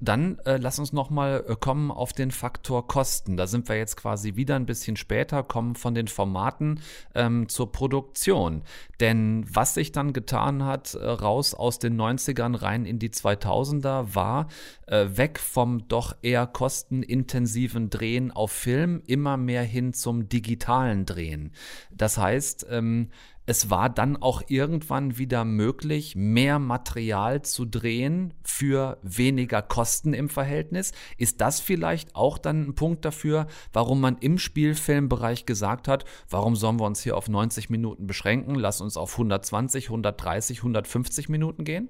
Dann 0.00 0.38
äh, 0.40 0.56
lass 0.56 0.78
uns 0.78 0.92
nochmal 0.92 1.44
äh, 1.48 1.56
kommen 1.56 1.90
auf 1.90 2.12
den 2.12 2.30
Faktor 2.30 2.86
Kosten. 2.86 3.36
Da 3.36 3.46
sind 3.46 3.68
wir 3.68 3.76
jetzt 3.76 3.96
quasi 3.96 4.36
wieder 4.36 4.56
ein 4.56 4.66
bisschen 4.66 4.96
später, 4.96 5.42
kommen 5.42 5.74
von 5.74 5.94
den 5.94 6.08
Formaten 6.08 6.80
ähm, 7.14 7.48
zur 7.48 7.72
Produktion. 7.72 8.62
Denn 9.00 9.44
was 9.52 9.74
sich 9.74 9.92
dann 9.92 10.12
getan 10.12 10.64
hat, 10.64 10.94
äh, 10.94 11.04
raus 11.04 11.54
aus 11.54 11.78
den 11.78 12.00
90ern 12.00 12.60
rein 12.60 12.84
in 12.84 12.98
die 12.98 13.10
2000er, 13.10 14.14
war 14.14 14.48
äh, 14.86 15.06
weg 15.14 15.38
vom 15.38 15.88
doch 15.88 16.16
eher 16.22 16.46
kostenintensiven 16.46 17.90
Drehen 17.90 18.30
auf 18.30 18.52
Film, 18.52 19.02
immer 19.06 19.36
mehr 19.36 19.62
hin 19.62 19.92
zum 19.92 20.28
digitalen 20.28 21.06
Drehen. 21.06 21.52
Das 21.90 22.18
heißt, 22.18 22.66
ähm, 22.70 23.10
es 23.46 23.68
war 23.70 23.90
dann 23.90 24.16
auch 24.16 24.42
irgendwann 24.48 25.18
wieder 25.18 25.44
möglich, 25.44 26.16
mehr 26.16 26.58
Material 26.58 27.42
zu 27.42 27.66
drehen 27.66 28.32
für 28.42 28.98
weniger 29.02 29.60
Kosten 29.60 30.14
im 30.14 30.28
Verhältnis. 30.28 30.92
Ist 31.18 31.40
das 31.40 31.60
vielleicht 31.60 32.16
auch 32.16 32.38
dann 32.38 32.68
ein 32.68 32.74
Punkt 32.74 33.04
dafür, 33.04 33.46
warum 33.72 34.00
man 34.00 34.16
im 34.18 34.38
Spielfilmbereich 34.38 35.44
gesagt 35.44 35.88
hat, 35.88 36.04
warum 36.30 36.56
sollen 36.56 36.80
wir 36.80 36.86
uns 36.86 37.02
hier 37.02 37.16
auf 37.16 37.28
90 37.28 37.68
Minuten 37.68 38.06
beschränken? 38.06 38.54
Lass 38.54 38.80
uns 38.80 38.96
auf 38.96 39.12
120, 39.12 39.86
130, 39.86 40.58
150 40.58 41.28
Minuten 41.28 41.64
gehen? 41.64 41.88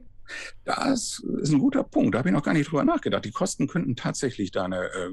Das 0.65 1.23
ist 1.41 1.53
ein 1.53 1.59
guter 1.59 1.85
Punkt. 1.85 2.15
Da 2.15 2.19
habe 2.19 2.29
ich 2.29 2.33
noch 2.35 2.43
gar 2.43 2.55
nicht 2.55 2.71
drüber 2.71 2.85
nachgedacht. 2.85 3.25
Die 3.25 3.31
Kosten 3.31 3.69
könnten 3.69 3.97
tatsächlich 3.97 4.51
da 4.51 4.65
eine 4.65 4.85
äh, 4.85 5.11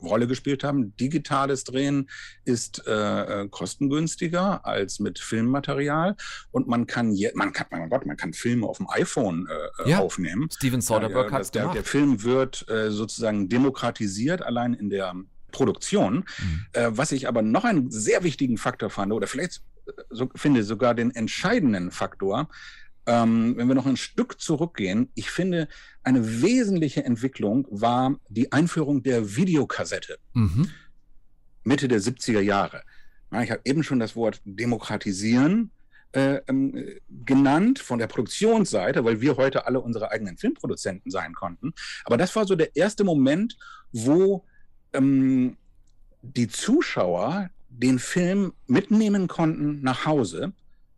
Rolle 0.00 0.26
gespielt 0.26 0.64
haben. 0.64 0.96
Digitales 0.96 1.64
Drehen 1.64 2.08
ist 2.44 2.86
äh, 2.86 3.42
äh 3.42 3.48
kostengünstiger 3.48 4.64
als 4.64 5.00
mit 5.00 5.18
Filmmaterial 5.18 6.16
und 6.50 6.68
man 6.68 6.86
kann 6.86 7.12
je, 7.12 7.32
man 7.34 7.52
kann, 7.52 7.66
mein 7.70 7.90
Gott, 7.90 8.06
man 8.06 8.16
kann 8.16 8.32
Filme 8.32 8.66
auf 8.66 8.78
dem 8.78 8.88
iPhone 8.90 9.48
äh, 9.48 9.82
äh 9.82 9.90
ja. 9.90 9.98
aufnehmen. 9.98 10.48
Steven 10.52 10.80
Soderbergh 10.80 11.28
ja, 11.28 11.32
hat 11.32 11.42
es 11.42 11.50
der, 11.50 11.72
der 11.72 11.84
Film 11.84 12.22
wird 12.22 12.68
äh, 12.68 12.90
sozusagen 12.90 13.48
demokratisiert, 13.48 14.42
allein 14.42 14.74
in 14.74 14.90
der 14.90 15.14
Produktion. 15.50 16.24
Mhm. 16.38 16.96
was 16.96 17.12
ich 17.12 17.28
aber 17.28 17.42
noch 17.42 17.64
einen 17.64 17.90
sehr 17.90 18.24
wichtigen 18.24 18.56
Faktor 18.56 18.88
fand, 18.88 19.12
oder 19.12 19.26
vielleicht 19.26 19.60
so, 20.10 20.30
finde 20.34 20.64
sogar 20.64 20.94
den 20.94 21.10
entscheidenden 21.10 21.90
Faktor, 21.90 22.48
ähm, 23.06 23.56
wenn 23.56 23.68
wir 23.68 23.74
noch 23.74 23.86
ein 23.86 23.96
Stück 23.96 24.40
zurückgehen, 24.40 25.10
ich 25.14 25.30
finde, 25.30 25.68
eine 26.02 26.42
wesentliche 26.42 27.04
Entwicklung 27.04 27.66
war 27.70 28.16
die 28.28 28.52
Einführung 28.52 29.02
der 29.02 29.36
Videokassette. 29.36 30.18
Mhm. 30.34 30.68
Mitte 31.64 31.88
der 31.88 32.00
70er 32.00 32.40
Jahre. 32.40 32.82
ich 33.42 33.50
habe 33.50 33.62
eben 33.64 33.82
schon 33.82 33.98
das 33.98 34.16
Wort 34.16 34.40
demokratisieren 34.44 35.70
äh, 36.12 36.40
ähm, 36.48 36.84
genannt 37.24 37.78
von 37.78 37.98
der 37.98 38.06
Produktionsseite, 38.06 39.04
weil 39.04 39.20
wir 39.20 39.36
heute 39.36 39.66
alle 39.66 39.80
unsere 39.80 40.10
eigenen 40.10 40.36
Filmproduzenten 40.36 41.10
sein 41.10 41.34
konnten. 41.34 41.72
Aber 42.04 42.16
das 42.16 42.36
war 42.36 42.46
so 42.46 42.54
der 42.54 42.76
erste 42.76 43.04
Moment, 43.04 43.56
wo 43.92 44.44
ähm, 44.92 45.56
die 46.22 46.48
Zuschauer 46.48 47.50
den 47.68 47.98
Film 47.98 48.52
mitnehmen 48.66 49.28
konnten 49.28 49.80
nach 49.82 50.04
Hause 50.04 50.52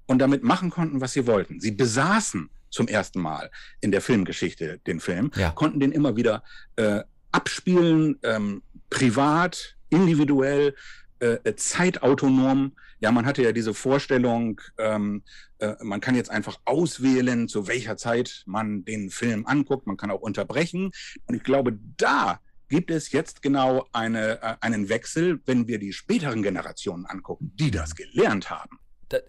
und 0.07 0.19
damit 0.19 0.43
machen 0.43 0.71
konnten, 0.71 1.01
was 1.01 1.13
sie 1.13 1.27
wollten. 1.27 1.61
Sie 1.61 1.71
besaßen 1.71 2.51
zum 2.71 2.89
ersten 2.89 3.21
Mal 3.21 3.51
in 3.81 3.93
der 3.93 4.01
Filmgeschichte 4.01 4.81
den 4.87 5.01
Film, 5.01 5.31
ja. 5.37 5.51
konnten 5.51 5.81
den 5.81 5.93
immer 5.93 6.17
wieder 6.17 6.43
äh, 6.77 7.03
abspielen, 7.31 8.19
ähm, 8.23 8.63
privat, 8.91 9.77
individuell, 9.91 10.75
äh, 11.21 11.39
äh, 11.45 11.57
zeitautonom. 11.57 12.73
Ja, 13.01 13.13
man 13.13 13.27
hatte 13.27 13.43
ja 13.43 13.53
diese 13.53 13.75
Vorstellung, 13.75 14.61
ähm, 14.79 15.23
äh, 15.59 15.75
man 15.83 16.01
kann 16.01 16.17
jetzt 16.17 16.31
einfach 16.31 16.59
auswählen, 16.65 17.49
zu 17.49 17.69
welcher 17.69 17.97
Zeit 17.97 18.43
man 18.47 18.85
den 18.85 19.11
Film 19.11 19.47
anguckt. 19.47 19.87
Man 19.87 19.97
kann 19.97 20.11
auch 20.11 20.21
unterbrechen. 20.21 20.91
Und 21.27 21.35
ich 21.35 21.45
glaube, 21.45 21.79
da 21.97 22.41
gibt 22.69 22.91
es 22.91 23.13
jetzt 23.13 23.43
genau 23.43 23.87
eine, 23.93 24.43
äh, 24.43 24.57
einen 24.61 24.89
Wechsel, 24.89 25.41
wenn 25.47 25.69
wir 25.69 25.79
die 25.79 25.93
späteren 25.93 26.43
Generationen 26.43 27.07
angucken, 27.07 27.53
die 27.55 27.71
das 27.71 27.95
gelernt 27.95 28.51
haben 28.51 28.79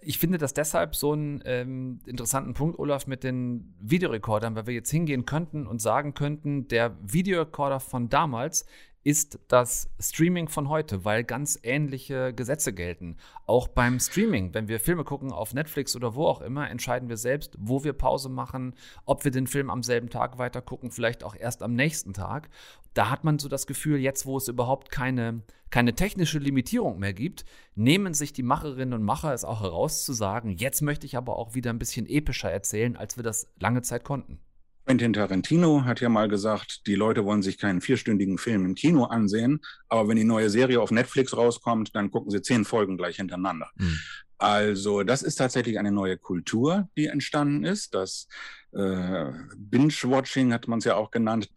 ich 0.02 0.20
finde 0.20 0.38
das 0.38 0.54
deshalb 0.54 0.96
so 0.96 1.14
einen 1.14 1.42
ähm, 1.46 2.00
interessanten 2.06 2.54
Punkt, 2.54 2.80
Olaf, 2.80 3.08
mit 3.08 3.24
den 3.24 3.74
Videorekordern, 3.80 4.56
weil 4.56 4.68
wir 4.68 4.74
jetzt 4.74 4.92
hingehen 4.92 5.26
könnten 5.26 5.68
und 5.68 5.82
sagen 5.82 6.14
könnten, 6.14 6.68
der 6.68 6.96
Videorekorder 7.02 7.80
von 7.80 8.10
damals 8.10 8.66
ist 9.06 9.38
das 9.50 9.88
Streaming 10.00 10.50
von 10.50 10.68
heute, 10.68 11.06
weil 11.06 11.24
ganz 11.24 11.60
ähnliche 11.62 12.34
Gesetze 12.34 12.74
gelten. 12.74 13.18
Auch 13.46 13.68
beim 13.68 14.00
Streaming, 14.00 14.56
wenn 14.56 14.68
wir 14.68 14.80
Filme 14.80 15.04
gucken 15.04 15.32
auf 15.32 15.54
Netflix 15.54 15.96
oder 15.96 16.16
wo 16.16 16.26
auch 16.26 16.42
immer, 16.42 16.72
entscheiden 16.72 17.08
wir 17.08 17.18
selbst, 17.18 17.56
wo 17.60 17.84
wir 17.84 17.94
Pause 17.94 18.30
machen, 18.30 18.74
ob 19.06 19.24
wir 19.24 19.30
den 19.30 19.46
Film 19.46 19.70
am 19.70 19.84
selben 19.84 20.10
Tag 20.10 20.40
weiter 20.40 20.60
gucken, 20.64 20.90
vielleicht 20.90 21.24
auch 21.24 21.36
erst 21.36 21.62
am 21.62 21.76
nächsten 21.76 22.14
Tag. 22.14 22.50
Da 22.96 23.12
hat 23.12 23.24
man 23.24 23.38
so 23.38 23.48
das 23.48 23.68
Gefühl, 23.68 24.00
jetzt 24.00 24.26
wo 24.26 24.38
es 24.38 24.48
überhaupt 24.48 24.90
keine, 24.90 25.44
keine 25.70 25.94
technische 25.94 26.40
Limitierung 26.40 26.98
mehr 26.98 27.14
gibt, 27.14 27.46
nehmen 27.76 28.16
sich 28.16 28.34
die 28.34 28.42
Macherinnen 28.42 28.96
und 28.96 29.04
Macher 29.04 29.36
es 29.36 29.46
auch 29.46 29.62
heraus 29.62 30.04
zu 30.04 30.14
sagen, 30.14 30.50
jetzt 30.58 30.82
möchte 30.82 31.06
ich 31.06 31.16
aber 31.16 31.36
auch 31.36 31.54
wieder 31.54 31.70
ein 31.70 31.80
bisschen 31.80 32.08
epischer 32.08 32.50
erzählen, 32.50 32.96
als 32.96 33.18
wir 33.18 33.24
das 33.24 33.54
lange 33.60 33.84
Zeit 33.84 34.04
konnten. 34.04 34.40
Quentin 34.86 35.14
Tarantino 35.14 35.84
hat 35.84 36.00
ja 36.00 36.10
mal 36.10 36.28
gesagt, 36.28 36.86
die 36.86 36.94
Leute 36.94 37.26
wollen 37.26 37.42
sich 37.42 37.58
keinen 37.58 37.82
vierstündigen 37.82 38.38
Film 38.38 38.66
im 38.66 38.76
Kino 38.76 39.06
ansehen, 39.06 39.60
aber 39.90 40.08
wenn 40.08 40.18
die 40.18 40.24
neue 40.24 40.52
Serie 40.52 40.80
auf 40.80 40.92
Netflix 40.92 41.36
rauskommt, 41.36 41.96
dann 41.96 42.12
gucken 42.12 42.30
sie 42.30 42.44
zehn 42.44 42.66
Folgen 42.66 42.96
gleich 42.96 43.16
hintereinander. 43.16 43.72
Mhm. 43.76 44.00
Also 44.38 45.04
das 45.04 45.24
ist 45.24 45.36
tatsächlich 45.36 45.80
eine 45.80 45.92
neue 45.92 46.18
Kultur, 46.18 46.88
die 46.98 47.08
entstanden 47.08 47.64
ist. 47.64 47.96
Das 47.96 48.28
äh, 48.74 49.32
Binge-Watching 49.58 50.54
hat 50.54 50.68
man 50.68 50.80
es 50.80 50.86
ja 50.86 50.96
auch 50.96 51.10
genannt. 51.10 51.50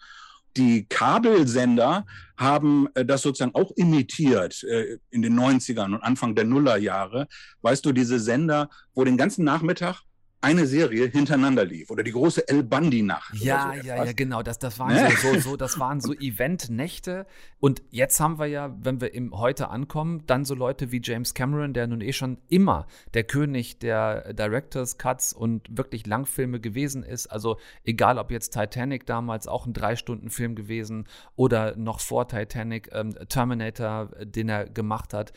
Die 0.57 0.87
Kabelsender 0.87 2.07
haben 2.37 2.88
äh, 2.95 3.05
das 3.05 3.23
sozusagen 3.23 3.55
auch 3.55 3.73
imitiert 3.77 4.62
äh, 4.64 4.99
in 5.11 5.23
den 5.23 5.38
90ern 5.38 5.95
und 5.95 6.03
Anfang 6.03 6.35
der 6.35 6.45
Nullerjahre. 6.45 7.29
Weißt 7.62 7.85
du, 7.85 7.93
diese 7.93 8.19
Sender, 8.19 8.71
wo 8.95 9.05
den 9.05 9.17
ganzen 9.17 9.45
Nachmittag 9.45 10.03
eine 10.40 10.66
Serie 10.66 11.09
hintereinander 11.09 11.64
lief 11.64 11.90
oder 11.90 12.05
die 12.05 12.12
große 12.12 12.46
El 12.48 12.62
Bandi-Nacht. 12.62 13.35
Ja, 13.35 13.72
so 13.74 13.87
ja, 13.87 14.05
ja, 14.05 14.12
genau. 14.12 14.42
Das, 14.42 14.59
das 14.59 14.79
waren 14.79 14.94
ne? 14.94 15.11
so, 15.20 15.40
so, 15.40 15.57
das 15.57 15.79
waren 15.81 16.01
so 16.01 16.12
Event-Nächte. 16.12 17.27
Und 17.59 17.83
jetzt 17.90 18.20
haben 18.20 18.38
wir 18.38 18.46
ja, 18.46 18.77
wenn 18.81 19.01
wir 19.01 19.14
im 19.14 19.37
heute 19.37 19.68
ankommen, 19.68 20.22
dann 20.27 20.44
so 20.44 20.55
Leute 20.55 20.92
wie 20.92 21.01
James 21.03 21.35
Cameron, 21.35 21.72
der 21.74 21.88
nun 21.88 22.01
eh 22.01 22.12
schon 22.12 22.38
immer 22.48 22.87
der 23.14 23.24
König 23.24 23.81
der 23.81 24.33
Directors 24.33 24.96
Cuts 24.96 25.33
und 25.33 25.66
wirklich 25.77 26.07
Langfilme 26.07 26.61
gewesen 26.61 27.03
ist. 27.03 27.27
Also 27.27 27.59
egal, 27.85 28.18
ob 28.18 28.31
jetzt 28.31 28.51
Titanic 28.51 29.07
damals 29.07 29.48
auch 29.48 29.66
ein 29.66 29.72
Drei-Stunden-Film 29.72 30.55
gewesen 30.55 31.09
oder 31.35 31.74
noch 31.77 31.98
vor 31.98 32.29
Titanic 32.29 32.90
ähm, 32.92 33.16
Terminator, 33.29 34.11
den 34.24 34.48
er 34.48 34.68
gemacht 34.68 35.14
hat 35.14 35.33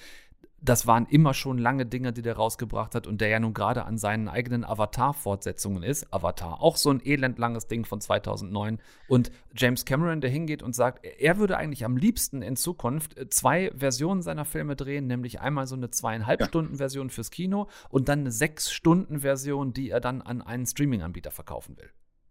das 0.62 0.86
waren 0.86 1.08
immer 1.08 1.34
schon 1.34 1.58
lange 1.58 1.86
Dinge, 1.88 2.13
die 2.13 2.21
der 2.21 2.36
rausgebracht 2.36 2.93
hat 2.93 3.08
und 3.08 3.19
der 3.19 3.30
ja 3.30 3.39
nun 3.39 3.54
gerade 3.54 3.86
an 3.86 3.97
seinen 3.97 4.28
eigenen 4.28 4.63
Avatar-Fortsetzungen 4.63 5.82
ist. 5.82 6.13
Avatar, 6.13 6.62
auch 6.62 6.78
so 6.78 6.91
ein 6.91 7.04
elendlanges 7.04 7.67
Ding 7.67 7.86
von 7.86 8.00
2009. 8.00 8.80
Und 9.08 9.32
James 9.56 9.86
Cameron, 9.86 10.21
der 10.21 10.30
hingeht 10.30 10.62
und 10.62 10.76
sagt, 10.76 11.04
er 11.06 11.38
würde 11.38 11.58
eigentlich 11.58 11.84
am 11.84 11.97
liebsten 11.97 12.43
in 12.43 12.56
Zukunft 12.56 13.15
zwei 13.34 13.71
Versionen 13.76 14.21
seiner 14.21 14.45
Filme 14.45 14.76
drehen, 14.76 15.08
nämlich 15.08 15.41
einmal 15.41 15.65
so 15.65 15.76
eine 15.76 15.89
zweieinhalb. 15.89 16.41
Stunden 16.52 16.78
Version 16.78 17.10
fürs 17.10 17.32
Kino 17.32 17.69
und 17.89 18.10
dann 18.10 18.21
eine 18.21 18.32
sechs 18.32 18.71
Stunden 18.71 19.21
Version, 19.21 19.74
die 19.74 19.89
er 19.89 20.00
dann 20.00 20.21
an 20.21 20.41
einen 20.41 20.65
Streaming-Anbieter 20.65 21.32
verkaufen 21.32 21.78
will. 21.78 21.89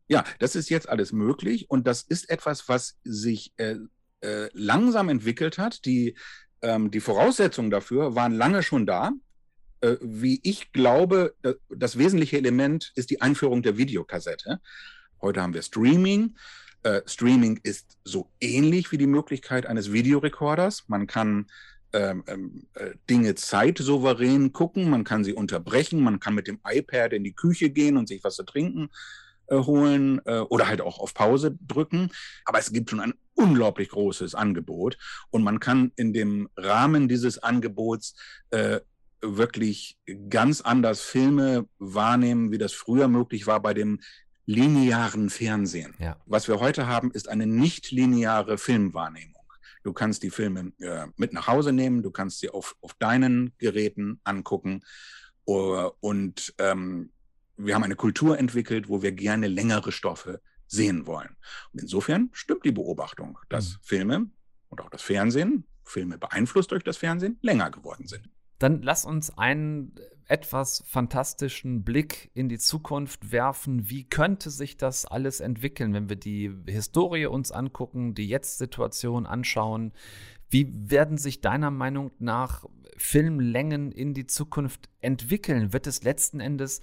Ja, 0.09 0.25
das 0.39 0.57
ist 0.57 0.69
jetzt 0.69 0.89
alles 0.89 1.13
möglich 1.13 1.71
und 1.71 1.87
das 1.87 2.03
ist 2.03 2.29
etwas, 2.29 2.69
was 2.69 2.99
sich 3.05 3.53
äh, 3.57 3.77
äh, 4.21 4.49
langsam 4.53 5.09
entwickelt 5.09 5.59
hat. 5.59 5.85
Die 5.85 6.17
ähm, 6.63 6.91
die 6.91 7.01
Voraussetzungen 7.01 7.71
dafür 7.71 8.15
waren 8.15 8.33
lange 8.33 8.63
schon 8.63 8.87
da. 8.87 9.13
Äh, 9.81 9.97
wie 10.01 10.41
ich 10.43 10.73
glaube, 10.73 11.35
das 11.69 11.99
wesentliche 11.99 12.37
Element 12.37 12.93
ist 12.95 13.11
die 13.11 13.21
Einführung 13.21 13.63
der 13.63 13.77
Videokassette. 13.77 14.61
Heute 15.21 15.43
haben 15.43 15.55
wir 15.55 15.63
Streaming. 15.63 16.37
Äh, 16.83 17.03
Streaming 17.07 17.61
ist 17.63 17.99
so 18.05 18.31
ähnlich 18.41 18.93
wie 18.93 18.99
die 18.99 19.07
Möglichkeit 19.07 19.67
eines 19.67 19.93
Videorekorders. 19.93 20.85
Man 20.89 21.07
kann 21.07 21.47
ähm, 21.93 22.25
ähm, 22.27 22.67
äh, 22.75 22.91
Dinge 23.09 23.35
zeitsouverän 23.35 24.53
gucken, 24.53 24.89
man 24.89 25.05
kann 25.05 25.25
sie 25.25 25.33
unterbrechen, 25.33 26.01
man 26.01 26.21
kann 26.21 26.35
mit 26.35 26.47
dem 26.47 26.61
iPad 26.65 27.13
in 27.13 27.25
die 27.25 27.35
Küche 27.35 27.71
gehen 27.71 27.97
und 27.97 28.07
sich 28.07 28.23
was 28.23 28.37
zu 28.37 28.45
trinken 28.45 28.91
äh, 29.51 29.57
holen 29.57 30.21
äh, 30.25 30.39
oder 30.39 30.69
halt 30.69 30.81
auch 30.81 30.99
auf 30.99 31.15
Pause 31.15 31.57
drücken. 31.61 32.11
Aber 32.45 32.59
es 32.59 32.73
gibt 32.73 32.91
schon 32.91 33.01
ein 33.01 33.15
unglaublich 33.35 33.91
großes 33.91 34.35
Angebot 34.35 34.99
und 35.31 35.43
man 35.43 35.61
kann 35.61 35.93
in 35.97 36.13
dem 36.13 36.49
Rahmen 36.57 37.09
dieses 37.09 37.39
Angebots 37.39 38.15
äh, 38.51 38.81
wirklich 39.23 39.99
ganz 40.29 40.61
anders 40.61 41.01
Filme 41.01 41.67
wahrnehmen, 41.79 42.53
wie 42.53 42.59
das 42.59 42.73
früher 42.73 43.09
möglich 43.09 43.47
war 43.47 43.61
bei 43.61 43.75
dem 43.75 44.01
linearen 44.47 45.31
Fernsehen. 45.31 45.95
Ja. 45.99 46.17
Was 46.27 46.49
wir 46.49 46.59
heute 46.61 46.87
haben, 46.87 47.11
ist 47.13 47.29
eine 47.29 47.47
nicht 47.47 47.91
lineare 47.91 48.59
Filmwahrnehmung. 48.59 49.37
Du 49.83 49.93
kannst 49.93 50.23
die 50.23 50.31
Filme 50.31 50.73
äh, 50.81 51.07
mit 51.17 51.33
nach 51.33 51.47
Hause 51.47 51.73
nehmen, 51.73 52.03
du 52.03 52.11
kannst 52.11 52.41
sie 52.41 52.51
auf, 52.51 52.77
auf 52.81 52.95
deinen 52.95 53.53
Geräten 53.59 54.21
angucken. 54.25 54.83
Uh, 55.47 55.91
und 56.01 56.55
ähm, 56.59 57.11
wir 57.65 57.75
haben 57.75 57.85
eine 57.85 57.97
Kultur 57.97 58.39
entwickelt, 58.39 58.89
wo 58.89 59.03
wir 59.03 59.13
gerne 59.13 59.49
längere 59.49 59.93
Stoffe 59.93 60.41
sehen 60.67 61.07
wollen. 61.07 61.37
Und 61.73 61.83
insofern 61.83 62.31
stimmt 62.33 62.65
die 62.65 62.73
Beobachtung, 62.73 63.39
dass 63.49 63.75
mhm. 63.75 63.79
Filme 63.83 64.31
und 64.69 64.81
auch 64.81 64.91
das 64.91 65.03
Fernsehen, 65.03 65.65
Filme 65.83 66.19
beeinflusst 66.19 66.71
durch 66.71 66.85
das 66.85 66.97
Fernsehen, 66.97 67.39
länger 67.43 67.71
geworden 67.71 68.07
sind. 68.07 68.29
Dann 68.59 68.83
lass 68.83 69.05
uns 69.05 69.37
einen 69.37 69.95
etwas 70.27 70.85
fantastischen 70.87 71.83
Blick 71.83 72.31
in 72.35 72.49
die 72.49 72.59
Zukunft 72.59 73.33
werfen. 73.33 73.91
Wie 73.91 74.09
könnte 74.09 74.51
sich 74.51 74.77
das 74.77 75.07
alles 75.07 75.41
entwickeln, 75.41 75.93
wenn 75.93 76.09
wir 76.09 76.17
die 76.17 76.55
Historie 76.67 77.27
uns 77.27 77.51
angucken, 77.51 78.15
die 78.15 78.29
Jetzt-Situation 78.29 79.27
anschauen? 79.27 79.93
Wie 80.51 80.71
werden 80.73 81.19
sich 81.19 81.41
deiner 81.41 81.71
Meinung 81.71 82.13
nach 82.19 82.65
Filmlängen 82.97 83.91
in 83.91 84.15
die 84.15 84.27
Zukunft 84.27 84.89
entwickeln? 85.01 85.73
Wird 85.73 85.87
es 85.87 86.05
letzten 86.05 86.39
Endes 86.39 86.81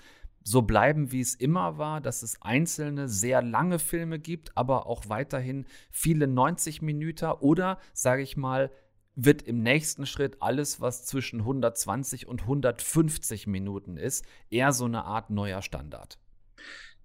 so 0.48 0.62
bleiben, 0.62 1.12
wie 1.12 1.20
es 1.20 1.36
immer 1.36 1.78
war, 1.78 2.00
dass 2.00 2.24
es 2.24 2.42
einzelne 2.42 3.10
sehr 3.10 3.42
lange 3.42 3.80
Filme 3.80 4.18
gibt, 4.18 4.56
aber 4.56 4.88
auch 4.88 5.10
weiterhin 5.10 5.66
viele 5.92 6.26
90 6.26 6.82
Minuten 6.82 7.32
oder, 7.42 7.80
sage 7.94 8.22
ich 8.22 8.38
mal, 8.38 8.72
wird 9.14 9.42
im 9.42 9.62
nächsten 9.62 10.06
Schritt 10.06 10.42
alles, 10.42 10.80
was 10.80 11.06
zwischen 11.06 11.42
120 11.42 12.28
und 12.28 12.44
150 12.44 13.48
Minuten 13.48 13.98
ist, 13.98 14.24
eher 14.50 14.72
so 14.72 14.86
eine 14.86 15.04
Art 15.04 15.32
neuer 15.32 15.62
Standard. 15.62 16.18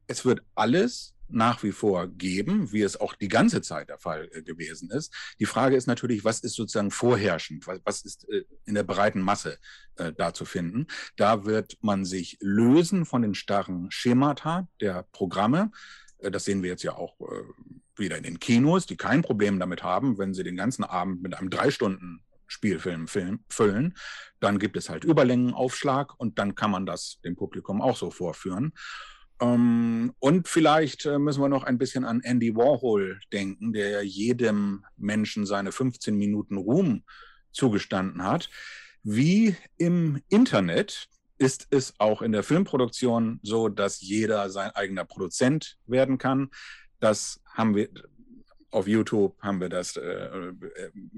Es 0.07 0.25
wird 0.25 0.43
alles 0.55 1.12
nach 1.29 1.63
wie 1.63 1.73
vor 1.73 2.09
geben, 2.09 2.73
wie 2.73 2.83
es 2.83 3.01
auch 3.01 3.15
die 3.15 3.29
ganze 3.29 3.63
Zeit 3.63 3.89
der 3.89 3.99
Fall 3.99 4.29
äh, 4.33 4.43
gewesen 4.43 4.91
ist. 4.91 5.15
Die 5.41 5.47
Frage 5.47 5.77
ist 5.77 5.87
natürlich, 5.87 6.25
was 6.25 6.41
ist 6.41 6.55
sozusagen 6.55 6.91
vorherrschend, 6.91 7.67
was, 7.67 8.03
ist 8.03 8.29
äh, 8.29 8.45
in 8.65 8.75
der 8.75 8.83
breiten 8.83 9.21
Masse 9.21 9.59
äh, 9.97 10.13
da 10.13 10.35
zu 10.35 10.45
finden. 10.45 10.87
Da 11.17 11.45
wird 11.45 11.79
man 11.81 12.05
sich 12.05 12.39
lösen 12.41 13.07
von 13.07 13.23
den 13.23 13.35
starren 13.35 13.91
Schemata 13.91 14.69
der 14.81 15.07
Programme. 15.13 15.71
Das 16.19 16.45
sehen 16.45 16.63
wir 16.63 16.71
jetzt 16.71 16.85
ja 16.85 16.95
auch 16.95 17.19
wieder 17.97 18.17
in 18.17 18.23
den 18.23 18.39
Kinos, 18.39 18.87
die 18.87 18.97
kein 18.97 19.23
Problem 19.23 19.59
damit 19.59 19.83
haben, 19.83 20.19
wenn 20.19 20.35
sie 20.35 20.45
den 20.45 20.55
ganzen 20.55 20.85
Abend 20.85 21.21
mit 21.21 21.35
einem 21.35 21.51
drei 21.51 21.73
Stunden 21.73 22.23
Spielfilm 22.53 23.09
Film, 23.09 23.41
füllen, 23.49 23.97
dann 24.39 24.59
gibt 24.59 24.77
es 24.77 24.91
halt 24.91 25.05
Überlängenaufschlag 25.05 26.13
und 26.19 26.39
dann 26.39 26.55
kann 26.55 26.71
man 26.71 26.85
das 26.85 27.19
dem 27.25 27.35
Publikum 27.35 27.81
auch 27.81 27.97
so 27.97 28.11
vorführen. 28.11 28.75
Ähm, 29.43 30.15
und 30.21 30.47
vielleicht 30.47 31.05
äh, 31.05 31.19
müssen 31.19 31.43
wir 31.43 31.49
noch 31.49 31.65
ein 31.65 31.77
bisschen 31.77 32.05
an 32.05 32.21
Andy 32.23 32.55
Warhol 32.55 33.19
denken, 33.33 33.73
der 33.73 34.05
jedem 34.05 34.85
Menschen 34.97 35.47
seine 35.47 35.73
15 35.73 36.17
Minuten 36.17 36.57
Ruhm 36.57 37.03
zugestanden 37.51 38.23
hat. 38.23 38.49
Wie 39.03 39.57
im 39.79 40.23
Internet 40.29 41.09
ist 41.39 41.67
es 41.71 41.95
auch 41.99 42.23
in 42.23 42.31
der 42.31 42.45
Filmproduktion 42.45 43.41
so, 43.43 43.69
dass 43.69 44.01
jeder 44.01 44.49
sein 44.49 44.71
eigener 44.71 45.05
Produzent 45.05 45.77
werden 45.87 46.19
kann. 46.19 46.51
Das 47.01 47.41
haben 47.53 47.75
wir 47.75 47.89
auf 48.73 48.89
YouTube 48.89 49.37
haben 49.41 49.61
wir 49.61 49.69
das 49.69 49.97
äh, 49.97 50.31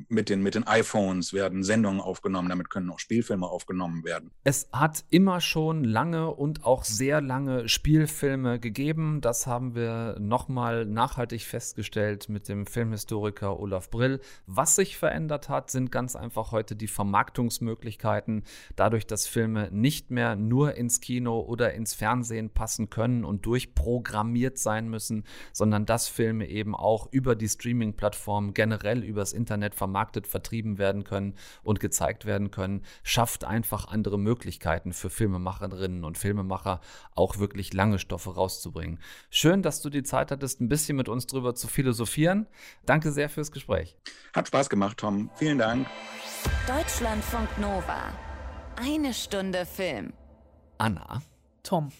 mit, 0.08 0.28
den, 0.28 0.42
mit 0.42 0.54
den 0.54 0.66
iPhones 0.66 1.32
werden 1.32 1.62
Sendungen 1.62 2.00
aufgenommen, 2.00 2.48
damit 2.48 2.68
können 2.68 2.90
auch 2.90 2.98
Spielfilme 2.98 3.46
aufgenommen 3.46 4.04
werden. 4.04 4.30
Es 4.42 4.68
hat 4.72 5.04
immer 5.10 5.40
schon 5.40 5.84
lange 5.84 6.30
und 6.32 6.64
auch 6.64 6.84
sehr 6.84 7.20
lange 7.20 7.68
Spielfilme 7.68 8.58
gegeben. 8.58 9.20
Das 9.20 9.46
haben 9.46 9.74
wir 9.74 10.16
nochmal 10.18 10.84
nachhaltig 10.84 11.42
festgestellt 11.42 12.28
mit 12.28 12.48
dem 12.48 12.66
Filmhistoriker 12.66 13.58
Olaf 13.58 13.88
Brill. 13.90 14.20
Was 14.46 14.74
sich 14.76 14.98
verändert 14.98 15.48
hat, 15.48 15.70
sind 15.70 15.92
ganz 15.92 16.16
einfach 16.16 16.52
heute 16.52 16.74
die 16.74 16.88
Vermarktungsmöglichkeiten. 16.88 18.42
Dadurch, 18.74 19.06
dass 19.06 19.26
Filme 19.26 19.68
nicht 19.70 20.10
mehr 20.10 20.34
nur 20.34 20.74
ins 20.74 21.00
Kino 21.00 21.40
oder 21.40 21.72
ins 21.74 21.94
Fernsehen 21.94 22.50
passen 22.50 22.90
können 22.90 23.24
und 23.24 23.46
durchprogrammiert 23.46 24.58
sein 24.58 24.88
müssen, 24.88 25.24
sondern 25.52 25.86
dass 25.86 26.08
Filme 26.08 26.48
eben 26.48 26.74
auch 26.74 27.08
über 27.12 27.36
die 27.36 27.43
Streaming-Plattformen 27.48 28.54
generell 28.54 29.02
übers 29.02 29.32
Internet 29.32 29.74
vermarktet, 29.74 30.26
vertrieben 30.26 30.78
werden 30.78 31.04
können 31.04 31.34
und 31.62 31.80
gezeigt 31.80 32.24
werden 32.24 32.50
können, 32.50 32.84
schafft 33.02 33.44
einfach 33.44 33.88
andere 33.88 34.18
Möglichkeiten 34.18 34.92
für 34.92 35.10
Filmemacherinnen 35.10 36.04
und 36.04 36.18
Filmemacher, 36.18 36.80
auch 37.14 37.38
wirklich 37.38 37.72
lange 37.72 37.98
Stoffe 37.98 38.34
rauszubringen. 38.34 38.98
Schön, 39.30 39.62
dass 39.62 39.82
du 39.82 39.90
die 39.90 40.02
Zeit 40.02 40.30
hattest, 40.30 40.60
ein 40.60 40.68
bisschen 40.68 40.96
mit 40.96 41.08
uns 41.08 41.26
drüber 41.26 41.54
zu 41.54 41.68
philosophieren. 41.68 42.46
Danke 42.86 43.12
sehr 43.12 43.28
fürs 43.28 43.52
Gespräch. 43.52 43.96
Hat 44.32 44.48
Spaß 44.48 44.68
gemacht, 44.68 44.98
Tom. 44.98 45.30
Vielen 45.36 45.58
Dank. 45.58 45.86
Deutschlandfunk 46.66 47.48
Nova. 47.58 48.12
Eine 48.76 49.14
Stunde 49.14 49.66
Film. 49.66 50.12
Anna. 50.78 51.22
Tom. 51.62 51.90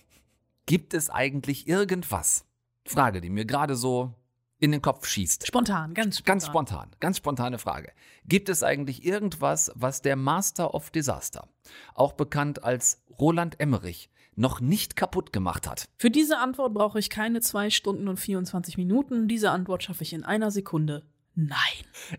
Gibt 0.66 0.94
es 0.94 1.10
eigentlich 1.10 1.68
irgendwas? 1.68 2.46
Frage, 2.86 3.20
die 3.20 3.30
mir 3.30 3.44
gerade 3.44 3.76
so 3.76 4.14
in 4.58 4.72
den 4.72 4.82
Kopf 4.82 5.06
schießt. 5.06 5.46
Spontan, 5.46 5.94
ganz 5.94 6.18
spontan. 6.18 6.26
Ganz 6.26 6.46
spontan, 6.46 6.90
ganz 7.00 7.16
spontane 7.18 7.58
Frage. 7.58 7.92
Gibt 8.26 8.48
es 8.48 8.62
eigentlich 8.62 9.04
irgendwas, 9.04 9.72
was 9.74 10.02
der 10.02 10.16
Master 10.16 10.74
of 10.74 10.90
Disaster, 10.90 11.48
auch 11.94 12.12
bekannt 12.12 12.64
als 12.64 13.02
Roland 13.18 13.60
Emmerich, 13.60 14.10
noch 14.36 14.60
nicht 14.60 14.96
kaputt 14.96 15.32
gemacht 15.32 15.68
hat? 15.68 15.84
Für 15.98 16.10
diese 16.10 16.38
Antwort 16.38 16.74
brauche 16.74 16.98
ich 16.98 17.10
keine 17.10 17.40
zwei 17.40 17.70
Stunden 17.70 18.08
und 18.08 18.18
24 18.18 18.76
Minuten. 18.78 19.28
Diese 19.28 19.50
Antwort 19.50 19.82
schaffe 19.82 20.02
ich 20.02 20.12
in 20.12 20.24
einer 20.24 20.50
Sekunde. 20.50 21.04
Nein. 21.36 21.58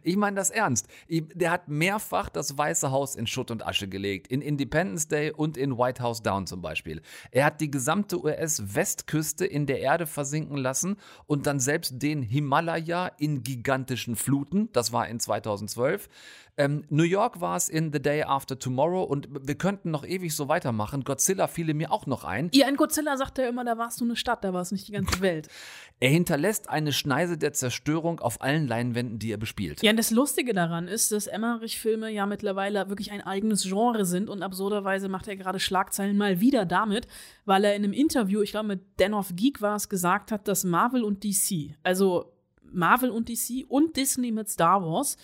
Ich 0.03 0.17
meine 0.17 0.35
das 0.35 0.49
ernst. 0.49 0.87
Der 1.09 1.51
hat 1.51 1.69
mehrfach 1.69 2.27
das 2.27 2.57
Weiße 2.57 2.91
Haus 2.91 3.15
in 3.15 3.27
Schutt 3.27 3.49
und 3.49 3.65
Asche 3.65 3.87
gelegt. 3.87 4.27
In 4.27 4.41
Independence 4.41 5.07
Day 5.07 5.31
und 5.31 5.55
in 5.55 5.77
White 5.77 6.03
House 6.03 6.21
Down 6.21 6.47
zum 6.47 6.61
Beispiel. 6.61 7.01
Er 7.31 7.45
hat 7.45 7.61
die 7.61 7.71
gesamte 7.71 8.21
US-Westküste 8.21 9.45
in 9.45 9.67
der 9.67 9.79
Erde 9.79 10.05
versinken 10.05 10.57
lassen 10.57 10.97
und 11.27 11.47
dann 11.47 11.61
selbst 11.61 12.01
den 12.01 12.23
Himalaya 12.23 13.07
in 13.17 13.41
gigantischen 13.41 14.17
Fluten. 14.17 14.69
Das 14.73 14.91
war 14.91 15.07
in 15.07 15.21
2012. 15.21 16.09
Ähm, 16.57 16.85
New 16.89 17.03
York 17.03 17.41
war 17.41 17.57
es 17.57 17.67
in 17.67 17.91
The 17.91 18.01
Day 18.01 18.23
After 18.23 18.57
Tomorrow 18.57 19.03
und 19.03 19.27
wir 19.29 19.55
könnten 19.55 19.91
noch 19.91 20.05
ewig 20.05 20.33
so 20.33 20.47
weitermachen. 20.47 21.03
Godzilla 21.03 21.47
fiele 21.47 21.73
mir 21.73 21.91
auch 21.91 22.05
noch 22.05 22.23
ein. 22.23 22.49
Ja, 22.53 22.69
in 22.69 22.77
Godzilla 22.77 23.17
sagt 23.17 23.39
er 23.39 23.49
immer, 23.49 23.65
da 23.65 23.77
warst 23.77 23.99
du 23.99 24.05
eine 24.05 24.15
Stadt, 24.15 24.43
da 24.43 24.53
war 24.53 24.61
es 24.61 24.71
nicht 24.71 24.87
die 24.87 24.93
ganze 24.93 25.19
Welt. 25.19 25.49
er 25.99 26.09
hinterlässt 26.09 26.69
eine 26.69 26.93
Schneise 26.93 27.37
der 27.37 27.51
Zerstörung 27.51 28.21
auf 28.21 28.41
allen 28.41 28.67
Leinwänden, 28.67 29.19
die 29.19 29.31
er 29.31 29.37
bespielt. 29.37 29.83
Ja, 29.83 29.91
und 29.91 29.97
das 29.97 30.11
Lustige 30.11 30.53
daran 30.53 30.87
ist, 30.87 31.11
dass 31.11 31.27
Emmerich-Filme 31.27 32.09
ja 32.09 32.25
mittlerweile 32.25 32.87
wirklich 32.87 33.11
ein 33.11 33.21
eigenes 33.21 33.63
Genre 33.63 34.05
sind 34.05 34.29
und 34.29 34.41
absurderweise 34.41 35.09
macht 35.09 35.27
er 35.27 35.35
gerade 35.35 35.59
Schlagzeilen 35.59 36.17
mal 36.17 36.39
wieder 36.39 36.65
damit, 36.65 37.07
weil 37.43 37.65
er 37.65 37.75
in 37.75 37.83
einem 37.83 37.93
Interview, 37.93 38.41
ich 38.41 38.51
glaube 38.51 38.67
mit 38.67 38.99
Den 38.99 39.13
of 39.13 39.35
Geek 39.35 39.61
war 39.61 39.75
es, 39.75 39.89
gesagt 39.89 40.31
hat, 40.31 40.47
dass 40.47 40.63
Marvel 40.63 41.03
und 41.03 41.25
DC, 41.25 41.75
also 41.83 42.31
Marvel 42.71 43.09
und 43.09 43.27
DC 43.29 43.65
und 43.67 43.95
Disney 43.97 44.31
mit 44.31 44.49
Star 44.49 44.81
Wars 44.81 45.17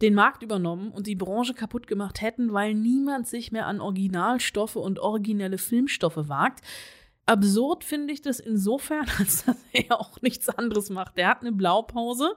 den 0.00 0.14
Markt 0.14 0.42
übernommen 0.42 0.90
und 0.90 1.06
die 1.06 1.16
Branche 1.16 1.54
kaputt 1.54 1.86
gemacht 1.86 2.20
hätten, 2.22 2.52
weil 2.52 2.74
niemand 2.74 3.26
sich 3.26 3.52
mehr 3.52 3.66
an 3.66 3.80
Originalstoffe 3.80 4.76
und 4.76 4.98
originelle 4.98 5.58
Filmstoffe 5.58 6.28
wagt. 6.28 6.60
Absurd 7.26 7.84
finde 7.84 8.12
ich 8.12 8.22
das 8.22 8.40
insofern, 8.40 9.06
als 9.18 9.44
dass 9.44 9.56
er 9.72 9.86
ja 9.86 9.96
auch 9.98 10.20
nichts 10.22 10.48
anderes 10.48 10.90
macht. 10.90 11.18
Er 11.18 11.28
hat 11.28 11.42
eine 11.42 11.52
Blaupause, 11.52 12.34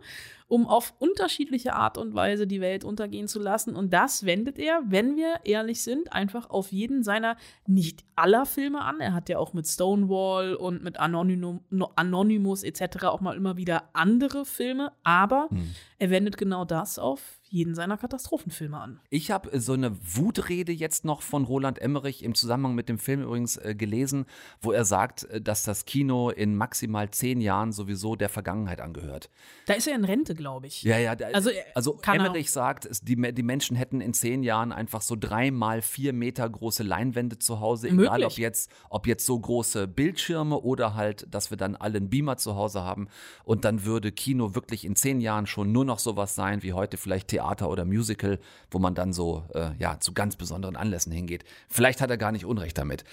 um 0.53 0.67
auf 0.67 0.93
unterschiedliche 0.99 1.73
Art 1.73 1.97
und 1.97 2.13
Weise 2.13 2.45
die 2.45 2.61
Welt 2.61 2.83
untergehen 2.83 3.27
zu 3.27 3.39
lassen. 3.39 3.75
Und 3.75 3.91
das 3.91 4.23
wendet 4.23 4.59
er, 4.59 4.83
wenn 4.85 5.15
wir 5.15 5.39
ehrlich 5.45 5.81
sind, 5.81 6.13
einfach 6.13 6.51
auf 6.51 6.71
jeden 6.71 7.01
seiner, 7.01 7.37
nicht 7.65 8.05
aller 8.15 8.45
Filme 8.45 8.81
an. 8.81 8.99
Er 8.99 9.15
hat 9.15 9.29
ja 9.29 9.39
auch 9.39 9.53
mit 9.53 9.65
Stonewall 9.65 10.53
und 10.53 10.83
mit 10.83 10.99
Anonymous, 10.99 11.59
Anonymous 11.95 12.61
etc. 12.61 13.05
auch 13.05 13.19
mal 13.19 13.35
immer 13.35 13.57
wieder 13.57 13.89
andere 13.93 14.45
Filme. 14.45 14.91
Aber 15.03 15.47
hm. 15.49 15.73
er 15.97 16.11
wendet 16.11 16.37
genau 16.37 16.65
das 16.65 16.99
auf 16.99 17.39
jeden 17.53 17.75
seiner 17.75 17.97
Katastrophenfilme 17.97 18.79
an. 18.79 18.99
Ich 19.11 19.29
habe 19.29 19.59
so 19.59 19.73
eine 19.73 19.95
Wutrede 20.01 20.71
jetzt 20.71 21.05
noch 21.05 21.21
von 21.21 21.43
Roland 21.43 21.77
Emmerich 21.77 22.23
im 22.23 22.33
Zusammenhang 22.33 22.73
mit 22.73 22.89
dem 22.89 22.97
Film 22.97 23.21
übrigens 23.21 23.57
äh, 23.57 23.75
gelesen, 23.75 24.25
wo 24.59 24.71
er 24.71 24.85
sagt, 24.85 25.25
äh, 25.25 25.39
dass 25.39 25.61
das 25.61 25.85
Kino 25.85 26.31
in 26.31 26.55
maximal 26.55 27.11
zehn 27.11 27.41
Jahren 27.41 27.71
sowieso 27.71 28.15
der 28.15 28.29
Vergangenheit 28.29 28.81
angehört. 28.81 29.29
Da 29.67 29.73
ist 29.73 29.87
er 29.87 29.93
in 29.93 30.03
Rente, 30.03 30.33
glaube 30.43 30.67
ich. 30.67 30.83
Ja, 30.83 30.97
ja. 30.97 31.15
Also, 31.33 31.49
äh, 31.49 31.63
also 31.73 31.99
Emmerich 32.05 32.51
sagt, 32.51 32.89
die, 33.03 33.15
die 33.33 33.43
Menschen 33.43 33.77
hätten 33.77 34.01
in 34.01 34.13
zehn 34.13 34.43
Jahren 34.43 34.71
einfach 34.71 35.01
so 35.01 35.15
dreimal 35.17 35.81
vier 35.81 36.13
Meter 36.13 36.49
große 36.49 36.83
Leinwände 36.83 37.39
zu 37.39 37.59
Hause, 37.59 37.87
Möglich. 37.87 38.07
egal 38.07 38.23
ob 38.25 38.37
jetzt, 38.37 38.69
ob 38.89 39.07
jetzt 39.07 39.25
so 39.25 39.39
große 39.39 39.87
Bildschirme 39.87 40.59
oder 40.59 40.95
halt, 40.95 41.27
dass 41.33 41.49
wir 41.49 41.57
dann 41.57 41.75
alle 41.75 41.97
einen 41.97 42.09
Beamer 42.09 42.37
zu 42.37 42.55
Hause 42.55 42.83
haben. 42.83 43.07
Und 43.45 43.63
dann 43.63 43.85
würde 43.85 44.11
Kino 44.11 44.53
wirklich 44.53 44.85
in 44.85 44.95
zehn 44.95 45.21
Jahren 45.21 45.47
schon 45.47 45.71
nur 45.71 45.85
noch 45.85 45.99
sowas 45.99 46.35
sein 46.35 46.61
wie 46.61 46.73
heute 46.73 46.97
vielleicht 46.97 47.29
Theater 47.29 47.53
Theater 47.63 47.69
oder 47.69 47.85
Musical, 47.85 48.39
wo 48.71 48.79
man 48.79 48.95
dann 48.95 49.13
so 49.13 49.43
äh, 49.53 49.71
ja 49.79 49.99
zu 49.99 50.13
ganz 50.13 50.35
besonderen 50.35 50.75
Anlässen 50.75 51.11
hingeht. 51.11 51.43
Vielleicht 51.69 52.01
hat 52.01 52.09
er 52.09 52.17
gar 52.17 52.31
nicht 52.31 52.45
Unrecht 52.45 52.77
damit. 52.77 53.03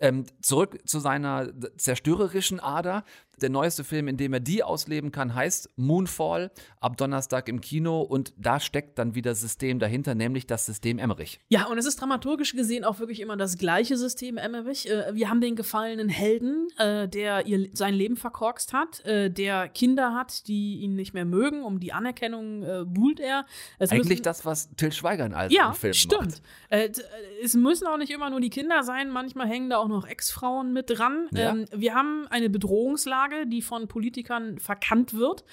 Ähm, 0.00 0.24
zurück 0.42 0.78
zu 0.86 1.00
seiner 1.00 1.48
zerstörerischen 1.76 2.60
Ader. 2.60 3.04
Der 3.40 3.50
neueste 3.50 3.84
Film, 3.84 4.08
in 4.08 4.16
dem 4.16 4.32
er 4.32 4.40
die 4.40 4.62
ausleben 4.62 5.12
kann, 5.12 5.34
heißt 5.34 5.70
Moonfall, 5.76 6.50
ab 6.80 6.96
Donnerstag 6.96 7.48
im 7.48 7.60
Kino 7.60 8.00
und 8.00 8.34
da 8.36 8.58
steckt 8.58 8.98
dann 8.98 9.14
wieder 9.14 9.34
System 9.34 9.78
dahinter, 9.78 10.14
nämlich 10.14 10.46
das 10.46 10.66
System 10.66 10.98
Emmerich. 10.98 11.38
Ja, 11.48 11.66
und 11.66 11.78
es 11.78 11.86
ist 11.86 12.00
dramaturgisch 12.00 12.54
gesehen 12.54 12.84
auch 12.84 12.98
wirklich 12.98 13.20
immer 13.20 13.36
das 13.36 13.56
gleiche 13.56 13.96
System 13.96 14.38
Emmerich. 14.38 14.90
Äh, 14.90 15.14
wir 15.14 15.30
haben 15.30 15.40
den 15.40 15.54
gefallenen 15.54 16.08
Helden, 16.08 16.68
äh, 16.78 17.08
der 17.08 17.46
ihr, 17.46 17.68
sein 17.74 17.94
Leben 17.94 18.16
verkorkst 18.16 18.72
hat, 18.72 19.04
äh, 19.04 19.30
der 19.30 19.68
Kinder 19.68 20.14
hat, 20.14 20.48
die 20.48 20.80
ihn 20.80 20.96
nicht 20.96 21.14
mehr 21.14 21.24
mögen, 21.24 21.62
um 21.62 21.78
die 21.80 21.92
Anerkennung 21.92 22.64
buhlt 22.92 23.20
er. 23.20 23.44
Es 23.78 23.90
Eigentlich 23.90 24.22
das, 24.22 24.44
was 24.44 24.70
Till 24.76 24.92
Schweiger 24.92 25.26
in 25.26 25.34
all 25.34 25.52
ja, 25.52 25.72
Filmen 25.72 25.94
stimmt. 25.94 26.42
macht. 26.70 27.02
es 27.42 27.54
müssen 27.54 27.86
auch 27.86 27.96
nicht 27.96 28.10
immer 28.10 28.30
nur 28.30 28.40
die 28.40 28.50
Kinder 28.50 28.82
sein, 28.82 29.10
manchmal 29.10 29.48
hängen 29.48 29.70
da 29.70 29.78
auch 29.78 29.87
noch 29.88 30.06
Ex-Frauen 30.06 30.72
mit 30.72 30.90
dran. 30.90 31.28
Ja. 31.32 31.50
Ähm, 31.50 31.66
wir 31.72 31.94
haben 31.94 32.26
eine 32.28 32.50
Bedrohungslage, 32.50 33.46
die 33.46 33.62
von 33.62 33.88
Politikern 33.88 34.58
verkannt 34.58 35.14
wird 35.14 35.44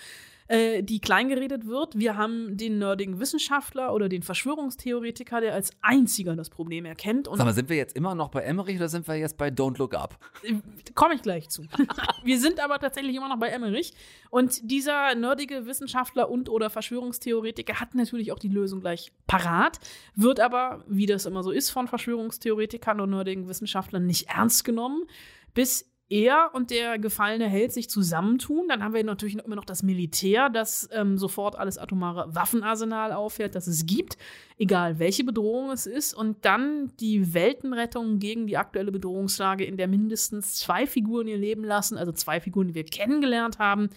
äh, 0.47 0.83
die 0.83 0.99
kleingeredet 0.99 1.65
wird. 1.65 1.97
Wir 1.97 2.17
haben 2.17 2.55
den 2.57 2.77
nerdigen 2.77 3.19
Wissenschaftler 3.19 3.93
oder 3.93 4.09
den 4.09 4.21
Verschwörungstheoretiker, 4.21 5.41
der 5.41 5.53
als 5.53 5.71
einziger 5.81 6.35
das 6.35 6.49
Problem 6.49 6.85
erkennt. 6.85 7.27
Und 7.27 7.37
Sag 7.37 7.45
mal, 7.45 7.53
sind 7.53 7.69
wir 7.69 7.77
jetzt 7.77 7.95
immer 7.95 8.13
noch 8.13 8.29
bei 8.29 8.41
Emmerich 8.41 8.77
oder 8.77 8.89
sind 8.89 9.07
wir 9.07 9.15
jetzt 9.15 9.37
bei 9.37 9.47
Don't 9.49 9.77
Look 9.77 9.95
Up? 9.95 10.17
Äh, 10.43 10.55
Komme 10.93 11.15
ich 11.15 11.21
gleich 11.21 11.49
zu. 11.49 11.63
wir 12.23 12.39
sind 12.39 12.59
aber 12.59 12.79
tatsächlich 12.79 13.15
immer 13.15 13.29
noch 13.29 13.39
bei 13.39 13.49
Emmerich. 13.49 13.93
Und 14.29 14.69
dieser 14.69 15.15
nerdige 15.15 15.65
Wissenschaftler 15.65 16.29
und 16.29 16.49
oder 16.49 16.69
Verschwörungstheoretiker 16.69 17.79
hat 17.79 17.95
natürlich 17.95 18.31
auch 18.31 18.39
die 18.39 18.49
Lösung 18.49 18.81
gleich 18.81 19.11
parat, 19.27 19.79
wird 20.15 20.39
aber, 20.39 20.83
wie 20.87 21.05
das 21.05 21.25
immer 21.25 21.41
so 21.41 21.51
ist 21.51 21.71
von 21.71 21.87
Verschwörungstheoretikern 21.87 22.99
und 22.99 23.09
nerdigen 23.09 23.47
Wissenschaftlern, 23.47 24.05
nicht 24.05 24.29
ernst 24.29 24.63
genommen, 24.63 25.05
bis 25.53 25.89
er 26.09 26.51
und 26.53 26.69
der 26.69 26.99
gefallene 26.99 27.47
Held 27.47 27.71
sich 27.71 27.89
zusammentun. 27.89 28.67
Dann 28.67 28.83
haben 28.83 28.93
wir 28.93 29.03
natürlich 29.03 29.37
immer 29.43 29.55
noch 29.55 29.65
das 29.65 29.81
Militär, 29.81 30.49
das 30.49 30.87
ähm, 30.91 31.17
sofort 31.17 31.57
alles 31.57 31.77
atomare 31.77 32.33
Waffenarsenal 32.33 33.11
auffährt, 33.11 33.55
das 33.55 33.67
es 33.67 33.85
gibt, 33.85 34.17
egal 34.57 34.99
welche 34.99 35.23
Bedrohung 35.23 35.71
es 35.71 35.85
ist. 35.85 36.13
Und 36.13 36.45
dann 36.45 36.91
die 36.99 37.33
Weltenrettung 37.33 38.19
gegen 38.19 38.45
die 38.47 38.57
aktuelle 38.57 38.91
Bedrohungslage, 38.91 39.65
in 39.65 39.77
der 39.77 39.87
mindestens 39.87 40.55
zwei 40.55 40.85
Figuren 40.85 41.27
ihr 41.27 41.37
Leben 41.37 41.63
lassen, 41.63 41.97
also 41.97 42.11
zwei 42.11 42.39
Figuren, 42.39 42.67
die 42.67 42.75
wir 42.75 42.85
kennengelernt 42.85 43.59
haben. 43.59 43.89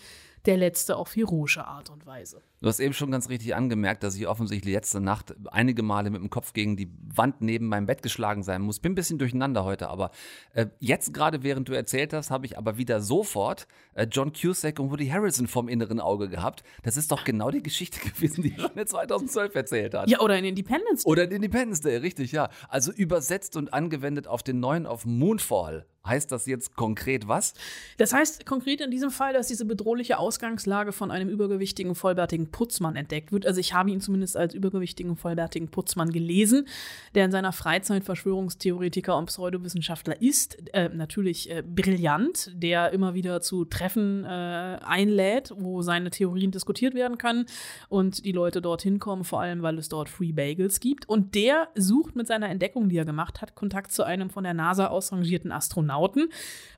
Der 0.46 0.56
letzte 0.56 0.96
auf 0.96 1.14
heroische 1.14 1.66
Art 1.66 1.90
und 1.90 2.06
Weise. 2.06 2.40
Du 2.60 2.66
hast 2.66 2.80
eben 2.80 2.92
schon 2.92 3.12
ganz 3.12 3.28
richtig 3.28 3.54
angemerkt, 3.54 4.02
dass 4.02 4.16
ich 4.16 4.26
offensichtlich 4.26 4.74
letzte 4.74 5.00
Nacht 5.00 5.36
einige 5.52 5.84
Male 5.84 6.10
mit 6.10 6.20
dem 6.20 6.28
Kopf 6.28 6.52
gegen 6.52 6.76
die 6.76 6.90
Wand 7.14 7.40
neben 7.40 7.68
meinem 7.68 7.86
Bett 7.86 8.02
geschlagen 8.02 8.42
sein 8.42 8.62
muss. 8.62 8.80
Bin 8.80 8.92
ein 8.92 8.94
bisschen 8.96 9.18
durcheinander 9.18 9.62
heute, 9.62 9.88
aber 9.88 10.10
äh, 10.54 10.66
jetzt 10.80 11.14
gerade, 11.14 11.44
während 11.44 11.68
du 11.68 11.72
erzählt 11.72 12.12
hast, 12.12 12.30
habe 12.30 12.46
ich 12.46 12.58
aber 12.58 12.76
wieder 12.76 13.00
sofort 13.00 13.68
äh, 13.94 14.08
John 14.10 14.32
Cusack 14.32 14.80
und 14.80 14.90
Woody 14.90 15.06
Harrelson 15.08 15.46
vom 15.46 15.68
inneren 15.68 16.00
Auge 16.00 16.28
gehabt. 16.28 16.64
Das 16.82 16.96
ist 16.96 17.12
doch 17.12 17.22
genau 17.22 17.52
die 17.52 17.62
Geschichte 17.62 18.00
gewesen, 18.10 18.42
die 18.42 18.54
er 18.74 18.86
2012 18.86 19.54
erzählt 19.54 19.94
hat. 19.94 20.10
Ja, 20.10 20.18
oder 20.18 20.36
in 20.36 20.44
Independence 20.44 21.04
Day. 21.04 21.12
Oder 21.12 21.24
in 21.24 21.30
Independence 21.30 21.80
Day, 21.80 21.96
richtig, 21.98 22.32
ja. 22.32 22.48
Also 22.68 22.90
übersetzt 22.90 23.56
und 23.56 23.72
angewendet 23.72 24.26
auf 24.26 24.42
den 24.42 24.58
neuen 24.58 24.86
auf 24.86 25.06
Moonfall. 25.06 25.86
Heißt 26.08 26.32
das 26.32 26.46
jetzt 26.46 26.74
konkret 26.74 27.28
was? 27.28 27.52
Das 27.98 28.14
heißt 28.14 28.46
konkret 28.46 28.80
in 28.80 28.90
diesem 28.90 29.10
Fall, 29.10 29.34
dass 29.34 29.48
diese 29.48 29.66
bedrohliche 29.66 30.18
Ausgangslage 30.18 30.92
von 30.92 31.10
einem 31.10 31.28
übergewichtigen, 31.28 31.94
vollbärtigen 31.94 32.47
Putzmann 32.52 32.96
entdeckt 32.96 33.32
wird. 33.32 33.46
Also 33.46 33.60
ich 33.60 33.74
habe 33.74 33.90
ihn 33.90 34.00
zumindest 34.00 34.36
als 34.36 34.54
übergewichtigen, 34.54 35.16
vollbärtigen 35.16 35.68
Putzmann 35.68 36.10
gelesen, 36.10 36.66
der 37.14 37.24
in 37.24 37.30
seiner 37.30 37.52
Freizeit 37.52 38.04
Verschwörungstheoretiker 38.04 39.16
und 39.16 39.26
Pseudowissenschaftler 39.26 40.20
ist. 40.20 40.58
Äh, 40.72 40.88
natürlich 40.90 41.50
äh, 41.50 41.62
brillant, 41.62 42.52
der 42.54 42.92
immer 42.92 43.14
wieder 43.14 43.40
zu 43.40 43.64
Treffen 43.64 44.24
äh, 44.24 44.28
einlädt, 44.28 45.52
wo 45.56 45.82
seine 45.82 46.10
Theorien 46.10 46.50
diskutiert 46.50 46.94
werden 46.94 47.18
können 47.18 47.46
und 47.88 48.24
die 48.24 48.32
Leute 48.32 48.60
dorthin 48.60 48.98
kommen, 48.98 49.24
vor 49.24 49.40
allem 49.40 49.62
weil 49.62 49.78
es 49.78 49.88
dort 49.88 50.08
Free 50.08 50.32
Bagels 50.32 50.80
gibt. 50.80 51.08
Und 51.08 51.34
der 51.34 51.68
sucht 51.74 52.16
mit 52.16 52.26
seiner 52.26 52.48
Entdeckung, 52.48 52.88
die 52.88 52.98
er 52.98 53.04
gemacht 53.04 53.40
hat, 53.40 53.54
Kontakt 53.54 53.92
zu 53.92 54.04
einem 54.04 54.30
von 54.30 54.44
der 54.44 54.54
NASA 54.54 54.88
ausrangierten 54.88 55.52
Astronauten 55.52 55.78
Astronauten, 55.78 56.28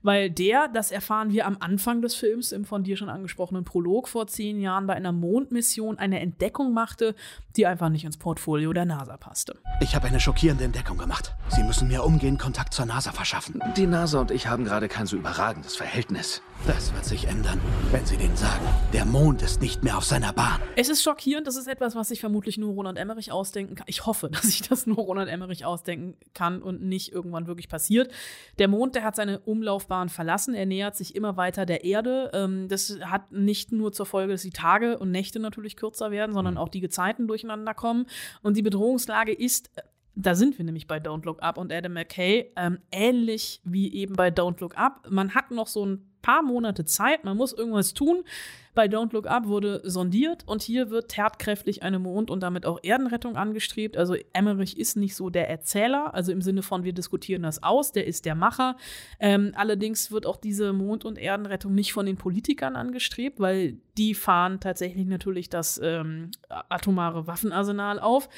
weil 0.03 0.31
der, 0.31 0.68
das 0.68 0.91
erfahren 0.91 1.33
wir 1.33 1.47
am 1.47 1.57
Anfang 1.61 2.03
des 2.03 2.14
Films 2.14 2.53
im 2.53 2.64
von 2.64 2.83
dir 2.83 2.97
schon 2.97 3.09
angesprochenen 3.09 3.64
Prolog 3.64 4.09
vor 4.09 4.27
zehn 4.27 4.61
Jahren 4.61 4.87
bei 4.87 4.95
einer 4.95 5.12
Mondmission 5.12 5.59
eine 5.98 6.20
Entdeckung 6.20 6.72
machte, 6.72 7.14
die 7.56 7.66
einfach 7.66 7.88
nicht 7.88 8.04
ins 8.04 8.16
Portfolio 8.16 8.72
der 8.72 8.84
NASA 8.84 9.16
passte. 9.16 9.56
Ich 9.80 9.94
habe 9.94 10.06
eine 10.06 10.20
schockierende 10.20 10.64
Entdeckung 10.64 10.98
gemacht. 10.98 11.34
Sie 11.48 11.62
müssen 11.62 11.88
mir 11.88 12.04
umgehend 12.04 12.38
Kontakt 12.38 12.74
zur 12.74 12.86
NASA 12.86 13.12
verschaffen. 13.12 13.62
Die 13.76 13.86
NASA 13.86 14.20
und 14.20 14.30
ich 14.30 14.46
haben 14.46 14.64
gerade 14.64 14.88
kein 14.88 15.06
so 15.06 15.16
überragendes 15.16 15.76
Verhältnis. 15.76 16.42
Das 16.66 16.94
wird 16.94 17.06
sich 17.06 17.26
ändern, 17.26 17.58
wenn 17.90 18.04
Sie 18.04 18.18
denen 18.18 18.36
sagen, 18.36 18.66
der 18.92 19.06
Mond 19.06 19.40
ist 19.40 19.62
nicht 19.62 19.82
mehr 19.82 19.96
auf 19.96 20.04
seiner 20.04 20.34
Bahn. 20.34 20.61
Es 20.76 20.90
ist 20.90 21.02
schockierend, 21.02 21.46
das 21.46 21.56
ist 21.56 21.66
etwas, 21.66 21.96
was 21.96 22.08
sich 22.08 22.20
vermutlich 22.20 22.58
nur 22.58 22.74
Roland 22.74 22.98
Emmerich 22.98 23.32
ausdenken 23.32 23.76
kann. 23.76 23.86
Ich 23.88 24.04
hoffe, 24.04 24.28
dass 24.32 24.42
sich 24.42 24.68
das 24.68 24.86
nur 24.86 24.98
Roland 24.98 25.30
Emmerich 25.30 25.64
ausdenken 25.64 26.16
kann 26.34 26.61
und 26.61 26.82
nicht 26.82 27.12
irgendwann 27.12 27.46
wirklich 27.46 27.70
passiert. 27.70 28.12
Der 28.58 28.68
Mond, 28.68 28.94
der 28.94 29.04
hat 29.04 29.16
seine 29.16 29.40
Umlaufbahn 29.40 30.11
verlassen, 30.11 30.52
er 30.52 30.66
nähert 30.66 30.96
sich 30.96 31.16
immer 31.16 31.38
weiter 31.38 31.64
der 31.64 31.84
Erde. 31.84 32.30
Ähm, 32.34 32.68
das 32.68 32.98
hat 33.04 33.32
nicht 33.32 33.72
nur 33.72 33.92
zur 33.92 34.04
Folge, 34.04 34.32
dass 34.32 34.42
die 34.42 34.50
Tage 34.50 34.98
und 34.98 35.11
Nächte 35.11 35.40
natürlich 35.51 35.76
kürzer 35.76 36.11
werden, 36.11 36.32
sondern 36.32 36.55
mhm. 36.55 36.61
auch 36.61 36.68
die 36.68 36.80
Gezeiten 36.80 37.28
durcheinander 37.28 37.74
kommen. 37.74 38.07
Und 38.42 38.57
die 38.57 38.62
Bedrohungslage 38.62 39.32
ist 39.32 39.70
da 40.16 40.34
sind 40.34 40.59
wir 40.59 40.64
nämlich 40.64 40.86
bei 40.86 40.98
Don't 40.98 41.24
Look 41.24 41.42
Up 41.42 41.57
und 41.57 41.72
Adam 41.72 41.92
McKay, 41.92 42.53
ähm, 42.57 42.78
ähnlich 42.90 43.61
wie 43.64 43.94
eben 43.94 44.14
bei 44.14 44.28
Don't 44.28 44.61
Look 44.61 44.76
Up. 44.76 45.07
Man 45.09 45.34
hat 45.34 45.51
noch 45.51 45.66
so 45.66 45.86
ein 45.86 46.09
paar 46.23 46.43
Monate 46.43 46.85
Zeit, 46.85 47.25
man 47.25 47.37
muss 47.37 47.53
irgendwas 47.53 47.95
tun. 47.95 48.25
Bei 48.73 48.87
Don't 48.87 49.12
Look 49.12 49.27
Up 49.27 49.47
wurde 49.49 49.81
sondiert 49.85 50.45
und 50.47 50.62
hier 50.62 50.91
wird 50.91 51.11
tatkräftig 51.11 51.83
eine 51.83 51.99
Mond- 51.99 52.31
und 52.31 52.41
damit 52.41 52.66
auch 52.66 52.79
Erdenrettung 52.83 53.37
angestrebt. 53.37 53.97
Also 53.97 54.14
Emmerich 54.33 54.79
ist 54.79 54.97
nicht 54.97 55.16
so 55.16 55.29
der 55.29 55.51
Erzähler, 55.51 56.14
also 56.14 56.31
im 56.31 56.41
Sinne 56.41 56.62
von 56.62 56.85
wir 56.85 56.93
diskutieren 56.93 57.43
das 57.43 57.62
aus, 57.64 57.91
der 57.91 58.07
ist 58.07 58.27
der 58.27 58.37
Macher. 58.37 58.77
Ähm, 59.18 59.53
allerdings 59.57 60.12
wird 60.12 60.25
auch 60.25 60.37
diese 60.37 60.73
Mond- 60.73 61.05
und 61.05 61.18
Erdenrettung 61.18 61.75
nicht 61.75 61.93
von 61.93 62.07
den 62.07 62.16
Politikern 62.16 62.77
angestrebt, 62.77 63.41
weil 63.41 63.79
die 63.99 64.14
fahren 64.14 64.61
tatsächlich 64.61 65.07
natürlich 65.07 65.49
das 65.49 65.81
ähm, 65.83 66.31
atomare 66.49 67.27
Waffenarsenal 67.27 67.99
auf 67.99 68.29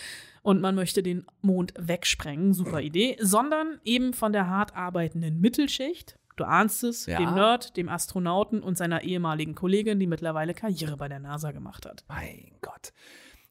und 0.42 0.60
man 0.60 0.74
möchte 0.74 1.02
den 1.02 1.24
Mond 1.40 1.72
wegsprengen, 1.78 2.52
super 2.52 2.80
Idee, 2.80 3.16
sondern 3.20 3.80
eben 3.84 4.12
von 4.12 4.32
der 4.32 4.48
hart 4.48 4.74
arbeitenden 4.74 5.40
Mittelschicht, 5.40 6.18
du 6.36 6.44
ahnst 6.44 6.84
es, 6.84 7.06
ja. 7.06 7.18
dem 7.18 7.34
Nerd, 7.34 7.76
dem 7.76 7.88
Astronauten 7.88 8.62
und 8.62 8.76
seiner 8.76 9.02
ehemaligen 9.02 9.54
Kollegin, 9.54 9.98
die 9.98 10.06
mittlerweile 10.06 10.54
Karriere 10.54 10.96
bei 10.96 11.08
der 11.08 11.20
NASA 11.20 11.52
gemacht 11.52 11.86
hat. 11.86 12.04
Mein 12.08 12.52
Gott. 12.60 12.92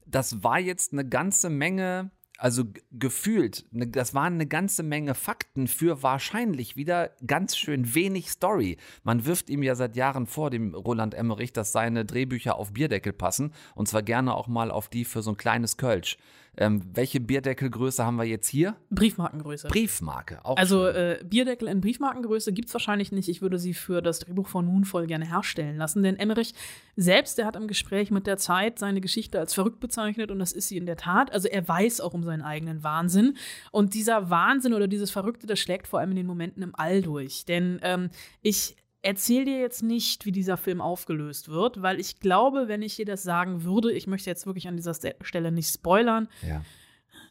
Das 0.05 0.43
war 0.43 0.59
jetzt 0.59 0.93
eine 0.93 1.07
ganze 1.07 1.49
Menge 1.49 2.11
also 2.41 2.63
gefühlt, 2.91 3.65
ne, 3.71 3.87
das 3.87 4.15
waren 4.15 4.33
eine 4.33 4.47
ganze 4.47 4.81
Menge 4.81 5.13
Fakten 5.13 5.67
für 5.67 6.01
wahrscheinlich 6.01 6.75
wieder 6.75 7.11
ganz 7.27 7.55
schön 7.55 7.93
wenig 7.93 8.31
Story. 8.31 8.77
Man 9.03 9.27
wirft 9.27 9.51
ihm 9.51 9.61
ja 9.61 9.75
seit 9.75 9.95
Jahren 9.95 10.25
vor, 10.25 10.49
dem 10.49 10.73
Roland 10.73 11.13
Emmerich, 11.13 11.53
dass 11.53 11.71
seine 11.71 12.03
Drehbücher 12.03 12.55
auf 12.55 12.73
Bierdeckel 12.73 13.13
passen 13.13 13.53
und 13.75 13.87
zwar 13.87 14.01
gerne 14.01 14.33
auch 14.33 14.47
mal 14.47 14.71
auf 14.71 14.89
die 14.89 15.05
für 15.05 15.21
so 15.21 15.31
ein 15.31 15.37
kleines 15.37 15.77
Kölsch. 15.77 16.17
Ähm, 16.57 16.81
welche 16.93 17.21
Bierdeckelgröße 17.21 18.05
haben 18.05 18.17
wir 18.17 18.25
jetzt 18.25 18.47
hier? 18.47 18.75
Briefmarkengröße. 18.89 19.69
Briefmarke, 19.69 20.43
auch. 20.43 20.57
Also 20.57 20.85
äh, 20.85 21.23
Bierdeckel 21.23 21.69
in 21.69 21.79
Briefmarkengröße 21.79 22.51
gibt 22.51 22.67
es 22.67 22.73
wahrscheinlich 22.73 23.13
nicht. 23.13 23.29
Ich 23.29 23.41
würde 23.41 23.57
sie 23.57 23.73
für 23.73 24.01
das 24.01 24.19
Drehbuch 24.19 24.49
von 24.49 24.65
Moonfall 24.65 25.07
gerne 25.07 25.25
herstellen 25.25 25.77
lassen. 25.77 26.03
Denn 26.03 26.17
Emmerich 26.17 26.53
selbst, 26.97 27.37
der 27.37 27.45
hat 27.45 27.55
im 27.55 27.69
Gespräch 27.69 28.11
mit 28.11 28.27
der 28.27 28.35
Zeit 28.35 28.79
seine 28.79 28.99
Geschichte 28.99 29.39
als 29.39 29.53
verrückt 29.53 29.79
bezeichnet 29.79 30.29
und 30.29 30.39
das 30.39 30.51
ist 30.51 30.67
sie 30.67 30.75
in 30.75 30.85
der 30.85 30.97
Tat. 30.97 31.31
Also 31.31 31.47
er 31.47 31.65
weiß 31.65 32.01
auch 32.01 32.13
um 32.13 32.23
seinen 32.23 32.41
eigenen 32.41 32.83
Wahnsinn. 32.83 33.37
Und 33.71 33.93
dieser 33.93 34.29
Wahnsinn 34.29 34.73
oder 34.73 34.89
dieses 34.89 35.09
Verrückte, 35.09 35.47
das 35.47 35.59
schlägt 35.59 35.87
vor 35.87 35.99
allem 35.99 36.11
in 36.11 36.17
den 36.17 36.27
Momenten 36.27 36.63
im 36.63 36.75
All 36.75 37.01
durch. 37.01 37.45
Denn 37.45 37.79
ähm, 37.81 38.09
ich 38.41 38.75
erzähle 39.01 39.45
dir 39.45 39.59
jetzt 39.59 39.83
nicht, 39.83 40.25
wie 40.25 40.31
dieser 40.31 40.57
Film 40.57 40.81
aufgelöst 40.81 41.49
wird, 41.49 41.81
weil 41.81 41.99
ich 41.99 42.19
glaube, 42.19 42.67
wenn 42.67 42.81
ich 42.81 42.95
dir 42.95 43.05
das 43.05 43.23
sagen 43.23 43.63
würde, 43.63 43.91
ich 43.91 44.07
möchte 44.07 44.29
jetzt 44.29 44.45
wirklich 44.45 44.67
an 44.67 44.75
dieser 44.75 44.93
Stelle 45.21 45.51
nicht 45.51 45.73
spoilern, 45.73 46.27
ja. 46.47 46.63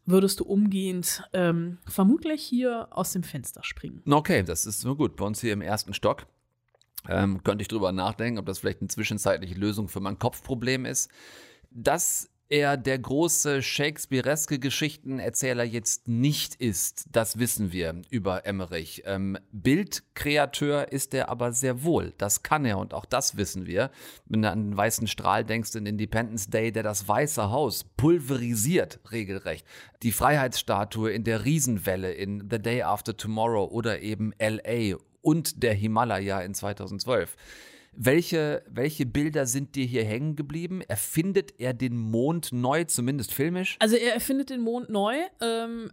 würdest 0.04 0.40
du 0.40 0.44
umgehend 0.44 1.22
ähm, 1.32 1.78
vermutlich 1.86 2.42
hier 2.42 2.88
aus 2.90 3.12
dem 3.12 3.22
Fenster 3.22 3.62
springen. 3.62 4.02
Okay, 4.10 4.42
das 4.42 4.66
ist 4.66 4.84
nur 4.84 4.96
gut. 4.96 5.16
Bei 5.16 5.24
uns 5.24 5.40
hier 5.40 5.52
im 5.52 5.62
ersten 5.62 5.94
Stock 5.94 6.26
ähm, 7.08 7.42
könnte 7.44 7.62
ich 7.62 7.68
drüber 7.68 7.92
nachdenken, 7.92 8.38
ob 8.38 8.46
das 8.46 8.58
vielleicht 8.58 8.80
eine 8.80 8.88
zwischenzeitliche 8.88 9.54
Lösung 9.54 9.88
für 9.88 10.00
mein 10.00 10.18
Kopfproblem 10.18 10.84
ist. 10.84 11.10
Das 11.70 12.29
er 12.50 12.76
der 12.76 12.98
große 12.98 13.62
Shakespeareske 13.62 14.58
Geschichtenerzähler 14.58 15.62
jetzt 15.62 16.08
nicht 16.08 16.56
ist, 16.56 17.06
das 17.12 17.38
wissen 17.38 17.70
wir 17.70 18.02
über 18.10 18.44
Emmerich. 18.44 19.04
Ähm, 19.06 19.38
Bildkreateur 19.52 20.90
ist 20.90 21.14
er 21.14 21.28
aber 21.28 21.52
sehr 21.52 21.84
wohl. 21.84 22.12
Das 22.18 22.42
kann 22.42 22.64
er 22.64 22.78
und 22.78 22.92
auch 22.92 23.04
das 23.04 23.36
wissen 23.36 23.66
wir. 23.66 23.90
Wenn 24.26 24.42
du 24.42 24.50
an 24.50 24.70
den 24.70 24.76
weißen 24.76 25.06
Strahl 25.06 25.44
denkst 25.44 25.76
in 25.76 25.86
Independence 25.86 26.50
Day, 26.50 26.72
der 26.72 26.82
das 26.82 27.06
Weiße 27.06 27.50
Haus 27.50 27.84
pulverisiert 27.96 28.98
regelrecht. 29.12 29.64
Die 30.02 30.12
Freiheitsstatue 30.12 31.12
in 31.12 31.22
der 31.22 31.44
Riesenwelle 31.44 32.12
in 32.12 32.48
The 32.50 32.58
Day 32.58 32.82
After 32.82 33.16
Tomorrow 33.16 33.70
oder 33.70 34.00
eben 34.00 34.32
LA 34.40 34.96
und 35.22 35.62
der 35.62 35.74
Himalaya 35.74 36.40
in 36.40 36.54
2012. 36.54 37.36
Welche, 37.92 38.62
welche 38.68 39.06
Bilder 39.06 39.46
sind 39.46 39.74
dir 39.74 39.84
hier 39.84 40.04
hängen 40.04 40.36
geblieben? 40.36 40.80
Erfindet 40.82 41.54
er 41.58 41.74
den 41.74 41.96
Mond 41.96 42.52
neu, 42.52 42.84
zumindest 42.84 43.34
filmisch? 43.34 43.76
Also 43.80 43.96
er 43.96 44.14
erfindet 44.14 44.50
den 44.50 44.60
Mond 44.60 44.90
neu. 44.90 45.16
Ähm, 45.40 45.90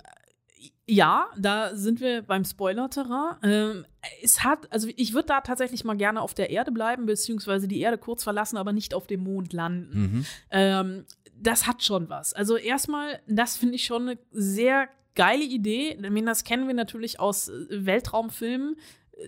ja, 0.87 1.27
da 1.37 1.75
sind 1.75 1.99
wir 1.99 2.21
beim 2.21 2.45
Spoiler-Terrain. 2.45 3.35
Ähm, 3.43 3.85
es 4.23 4.43
hat, 4.43 4.71
also 4.71 4.87
ich 4.95 5.13
würde 5.13 5.27
da 5.27 5.41
tatsächlich 5.41 5.83
mal 5.83 5.97
gerne 5.97 6.21
auf 6.21 6.33
der 6.33 6.49
Erde 6.49 6.71
bleiben, 6.71 7.05
beziehungsweise 7.05 7.67
die 7.67 7.81
Erde 7.81 7.97
kurz 7.97 8.23
verlassen, 8.23 8.57
aber 8.57 8.71
nicht 8.71 8.93
auf 8.93 9.07
dem 9.07 9.23
Mond 9.23 9.51
landen. 9.51 9.99
Mhm. 9.99 10.25
Ähm, 10.51 11.05
das 11.35 11.67
hat 11.67 11.83
schon 11.83 12.09
was. 12.09 12.33
Also 12.33 12.55
erstmal, 12.55 13.19
das 13.27 13.57
finde 13.57 13.75
ich 13.75 13.83
schon 13.83 14.03
eine 14.03 14.19
sehr 14.31 14.87
geile 15.15 15.43
Idee. 15.43 15.97
Das 16.25 16.43
kennen 16.43 16.67
wir 16.67 16.73
natürlich 16.73 17.19
aus 17.19 17.49
äh, 17.49 17.85
Weltraumfilmen. 17.85 18.77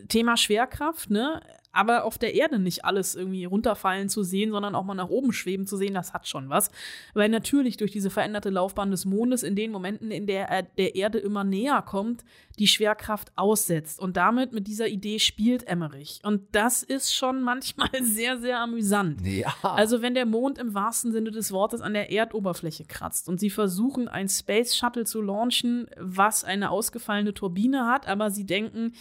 Thema 0.08 0.38
Schwerkraft, 0.38 1.10
ne? 1.10 1.42
Aber 1.72 2.04
auf 2.04 2.18
der 2.18 2.34
Erde 2.34 2.60
nicht 2.60 2.84
alles 2.86 3.16
irgendwie 3.16 3.46
runterfallen 3.46 4.10
zu 4.10 4.24
sehen, 4.24 4.52
sondern 4.52 4.76
auch 4.76 4.84
mal 4.84 4.96
nach 4.96 5.10
oben 5.10 5.32
schweben 5.32 5.68
zu 5.68 5.78
sehen, 5.78 5.94
das 5.94 6.14
hat 6.14 6.28
schon 6.28 6.50
was. 6.50 6.72
Weil 7.14 7.30
natürlich 7.30 7.78
durch 7.78 7.92
diese 7.92 8.10
veränderte 8.10 8.50
Laufbahn 8.50 8.92
des 8.92 9.06
Mondes 9.06 9.44
in 9.44 9.56
den 9.56 9.72
Momenten, 9.72 10.12
in 10.12 10.26
der 10.26 10.50
er 10.50 10.64
der 10.64 10.96
Erde 10.96 11.20
immer 11.20 11.44
näher 11.44 11.82
kommt, 11.82 12.24
die 12.58 12.68
Schwerkraft 12.68 13.32
aussetzt. 13.36 14.00
Und 14.00 14.18
damit 14.18 14.52
mit 14.52 14.68
dieser 14.68 14.88
Idee 14.88 15.20
spielt 15.20 15.68
Emmerich. 15.68 16.20
Und 16.24 16.44
das 16.54 16.84
ist 16.84 17.14
schon 17.14 17.42
manchmal 17.44 17.90
sehr, 18.02 18.40
sehr 18.40 18.60
amüsant. 18.60 19.26
Ja. 19.26 19.54
Also 19.62 20.02
wenn 20.02 20.16
der 20.16 20.26
Mond 20.26 20.58
im 20.58 20.74
wahrsten 20.74 21.12
Sinne 21.12 21.32
des 21.32 21.52
Wortes 21.52 21.82
an 21.82 21.94
der 21.94 22.12
Erdoberfläche 22.12 22.86
kratzt 22.86 23.30
und 23.30 23.40
sie 23.40 23.50
versuchen, 23.50 24.08
ein 24.08 24.28
Space 24.28 24.76
Shuttle 24.76 25.06
zu 25.06 25.22
launchen, 25.22 25.88
was 25.98 26.44
eine 26.44 26.72
ausgefallene 26.72 27.34
Turbine 27.34 27.86
hat, 27.86 28.08
aber 28.08 28.32
sie 28.32 28.46
denken, 28.46 28.94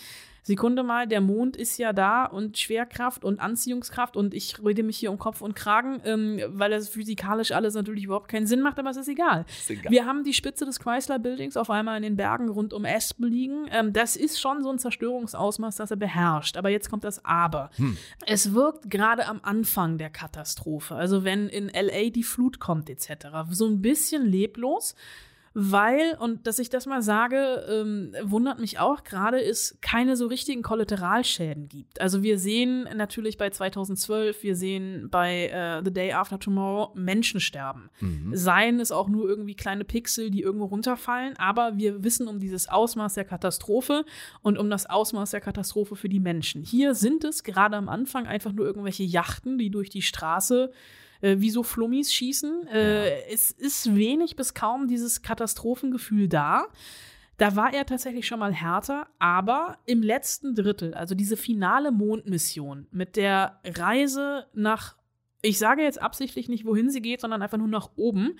Sekunde 0.42 0.82
mal, 0.82 1.06
der 1.06 1.20
Mond 1.20 1.56
ist 1.56 1.78
ja 1.78 1.92
da 1.92 2.24
und 2.24 2.58
Schwerkraft 2.58 3.24
und 3.24 3.40
Anziehungskraft 3.40 4.16
und 4.16 4.34
ich 4.34 4.62
rede 4.64 4.82
mich 4.82 4.98
hier 4.98 5.10
um 5.10 5.18
Kopf 5.18 5.40
und 5.40 5.54
Kragen, 5.54 6.00
ähm, 6.04 6.40
weil 6.48 6.70
das 6.70 6.88
physikalisch 6.88 7.52
alles 7.52 7.74
natürlich 7.74 8.04
überhaupt 8.04 8.28
keinen 8.28 8.46
Sinn 8.46 8.60
macht, 8.60 8.78
aber 8.78 8.90
es 8.90 8.96
ist 8.96 9.08
egal. 9.08 9.44
Ist 9.48 9.70
egal. 9.70 9.92
Wir 9.92 10.06
haben 10.06 10.24
die 10.24 10.34
Spitze 10.34 10.64
des 10.64 10.80
Chrysler 10.80 11.18
Buildings 11.18 11.56
auf 11.56 11.70
einmal 11.70 11.96
in 11.96 12.02
den 12.02 12.16
Bergen 12.16 12.48
rund 12.48 12.72
um 12.72 12.84
Aspen 12.84 13.26
liegen. 13.26 13.66
Ähm, 13.70 13.92
das 13.92 14.16
ist 14.16 14.40
schon 14.40 14.62
so 14.62 14.70
ein 14.70 14.78
Zerstörungsausmaß, 14.78 15.76
das 15.76 15.90
er 15.90 15.96
beherrscht. 15.96 16.56
Aber 16.56 16.70
jetzt 16.70 16.90
kommt 16.90 17.04
das 17.04 17.24
Aber. 17.24 17.70
Es 18.26 18.54
wirkt 18.54 18.90
gerade 18.90 19.26
am 19.26 19.40
Anfang 19.42 19.98
der 19.98 20.10
Katastrophe, 20.10 20.94
also 20.94 21.24
wenn 21.24 21.48
in 21.48 21.68
LA 21.68 22.10
die 22.10 22.22
Flut 22.22 22.58
kommt 22.58 22.90
etc., 22.90 23.28
so 23.50 23.66
ein 23.66 23.82
bisschen 23.82 24.26
leblos 24.26 24.94
weil, 25.60 26.16
und 26.20 26.46
dass 26.46 26.60
ich 26.60 26.70
das 26.70 26.86
mal 26.86 27.02
sage, 27.02 27.66
ähm, 27.68 28.14
wundert 28.22 28.60
mich 28.60 28.78
auch 28.78 29.02
gerade, 29.02 29.42
es 29.42 29.76
keine 29.80 30.14
so 30.14 30.28
richtigen 30.28 30.62
Kollateralschäden 30.62 31.68
gibt. 31.68 32.00
Also 32.00 32.22
wir 32.22 32.38
sehen 32.38 32.88
natürlich 32.94 33.38
bei 33.38 33.50
2012, 33.50 34.44
wir 34.44 34.54
sehen 34.54 35.08
bei 35.10 35.48
äh, 35.48 35.82
The 35.84 35.92
Day 35.92 36.12
After 36.12 36.38
Tomorrow 36.38 36.92
Menschen 36.94 37.40
sterben. 37.40 37.90
Seien 38.36 38.78
es 38.78 38.92
auch 38.92 39.08
nur 39.08 39.28
irgendwie 39.28 39.56
kleine 39.56 39.84
Pixel, 39.84 40.30
die 40.30 40.42
irgendwo 40.42 40.66
runterfallen, 40.66 41.36
aber 41.38 41.76
wir 41.76 42.04
wissen 42.04 42.28
um 42.28 42.38
dieses 42.38 42.68
Ausmaß 42.68 43.14
der 43.14 43.24
Katastrophe 43.24 44.04
und 44.42 44.58
um 44.58 44.70
das 44.70 44.86
Ausmaß 44.86 45.32
der 45.32 45.40
Katastrophe 45.40 45.96
für 45.96 46.08
die 46.08 46.20
Menschen. 46.20 46.62
Hier 46.62 46.94
sind 46.94 47.24
es 47.24 47.42
gerade 47.42 47.76
am 47.76 47.88
Anfang 47.88 48.28
einfach 48.28 48.52
nur 48.52 48.64
irgendwelche 48.64 49.02
Yachten, 49.02 49.58
die 49.58 49.70
durch 49.70 49.90
die 49.90 50.02
Straße 50.02 50.70
äh, 50.70 50.74
wie 51.20 51.50
so 51.50 51.62
Flummis 51.62 52.12
schießen. 52.12 52.66
Äh, 52.68 53.32
Es 53.32 53.50
ist 53.50 53.94
wenig 53.94 54.36
bis 54.36 54.54
kaum 54.54 54.88
dieses 54.88 55.22
Katastrophengefühl 55.22 56.28
da. 56.28 56.66
Da 57.38 57.54
war 57.54 57.72
er 57.72 57.86
tatsächlich 57.86 58.26
schon 58.26 58.40
mal 58.40 58.52
härter, 58.52 59.06
aber 59.20 59.78
im 59.86 60.02
letzten 60.02 60.56
Drittel, 60.56 60.92
also 60.94 61.14
diese 61.14 61.36
finale 61.36 61.92
Mondmission 61.92 62.88
mit 62.90 63.14
der 63.14 63.60
Reise 63.64 64.46
nach, 64.54 64.96
ich 65.42 65.58
sage 65.58 65.82
jetzt 65.82 66.02
absichtlich 66.02 66.48
nicht, 66.48 66.64
wohin 66.64 66.90
sie 66.90 67.00
geht, 67.00 67.20
sondern 67.20 67.40
einfach 67.42 67.58
nur 67.58 67.68
nach 67.68 67.90
oben, 67.94 68.36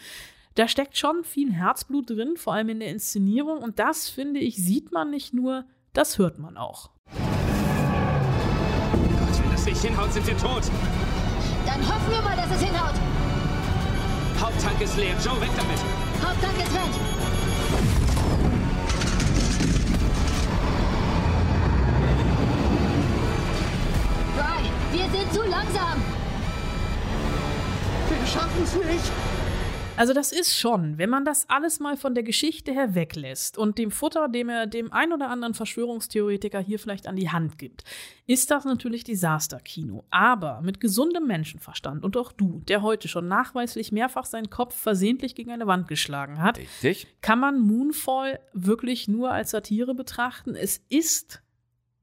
da 0.56 0.66
steckt 0.66 0.98
schon 0.98 1.22
viel 1.22 1.52
Herzblut 1.52 2.10
drin, 2.10 2.36
vor 2.36 2.54
allem 2.54 2.70
in 2.70 2.80
der 2.80 2.90
Inszenierung. 2.90 3.58
Und 3.58 3.78
das, 3.78 4.08
finde 4.08 4.40
ich, 4.40 4.56
sieht 4.56 4.90
man 4.90 5.10
nicht 5.10 5.32
nur, 5.32 5.64
das 5.92 6.18
hört 6.18 6.40
man 6.40 6.56
auch. 6.56 6.90
Gott, 7.12 7.22
wenn 9.42 9.50
das 9.52 9.64
nicht 9.64 9.80
hinhaut, 9.80 10.12
sind 10.12 10.26
wir 10.26 10.36
tot. 10.36 10.64
Dann 11.68 11.86
hoffen 11.86 12.10
wir 12.10 12.22
mal, 12.22 12.34
dass 12.34 12.50
es 12.56 12.62
hinhaut. 12.62 12.94
Haupttank 14.40 14.80
ist 14.80 14.96
leer. 14.96 15.14
Joe, 15.22 15.38
weg 15.38 15.50
damit. 15.54 15.78
Haupttank 16.24 16.56
ist 16.56 16.72
weg. 16.72 16.92
Fry, 24.34 24.96
wir 24.96 25.10
sind 25.10 25.34
zu 25.34 25.42
langsam. 25.42 26.02
Wir 28.08 28.26
schaffen 28.26 28.62
es 28.64 28.74
nicht. 28.74 29.12
Also 29.98 30.12
das 30.12 30.30
ist 30.30 30.56
schon, 30.56 30.96
wenn 30.96 31.10
man 31.10 31.24
das 31.24 31.50
alles 31.50 31.80
mal 31.80 31.96
von 31.96 32.14
der 32.14 32.22
Geschichte 32.22 32.70
her 32.70 32.94
weglässt 32.94 33.58
und 33.58 33.78
dem 33.78 33.90
Futter, 33.90 34.28
dem 34.28 34.48
er 34.48 34.68
dem 34.68 34.92
ein 34.92 35.12
oder 35.12 35.28
anderen 35.28 35.54
Verschwörungstheoretiker 35.54 36.60
hier 36.60 36.78
vielleicht 36.78 37.08
an 37.08 37.16
die 37.16 37.30
Hand 37.30 37.58
gibt, 37.58 37.82
ist 38.24 38.52
das 38.52 38.64
natürlich 38.64 39.02
Desasterkino. 39.02 40.04
Aber 40.10 40.60
mit 40.60 40.78
gesundem 40.78 41.26
Menschenverstand 41.26 42.04
und 42.04 42.16
auch 42.16 42.30
du, 42.30 42.62
der 42.68 42.82
heute 42.82 43.08
schon 43.08 43.26
nachweislich 43.26 43.90
mehrfach 43.90 44.24
seinen 44.24 44.50
Kopf 44.50 44.76
versehentlich 44.76 45.34
gegen 45.34 45.50
eine 45.50 45.66
Wand 45.66 45.88
geschlagen 45.88 46.40
hat, 46.40 46.58
Richtig? 46.58 47.08
kann 47.20 47.40
man 47.40 47.58
Moonfall 47.58 48.38
wirklich 48.52 49.08
nur 49.08 49.32
als 49.32 49.50
Satire 49.50 49.96
betrachten. 49.96 50.54
Es 50.54 50.80
ist 50.88 51.42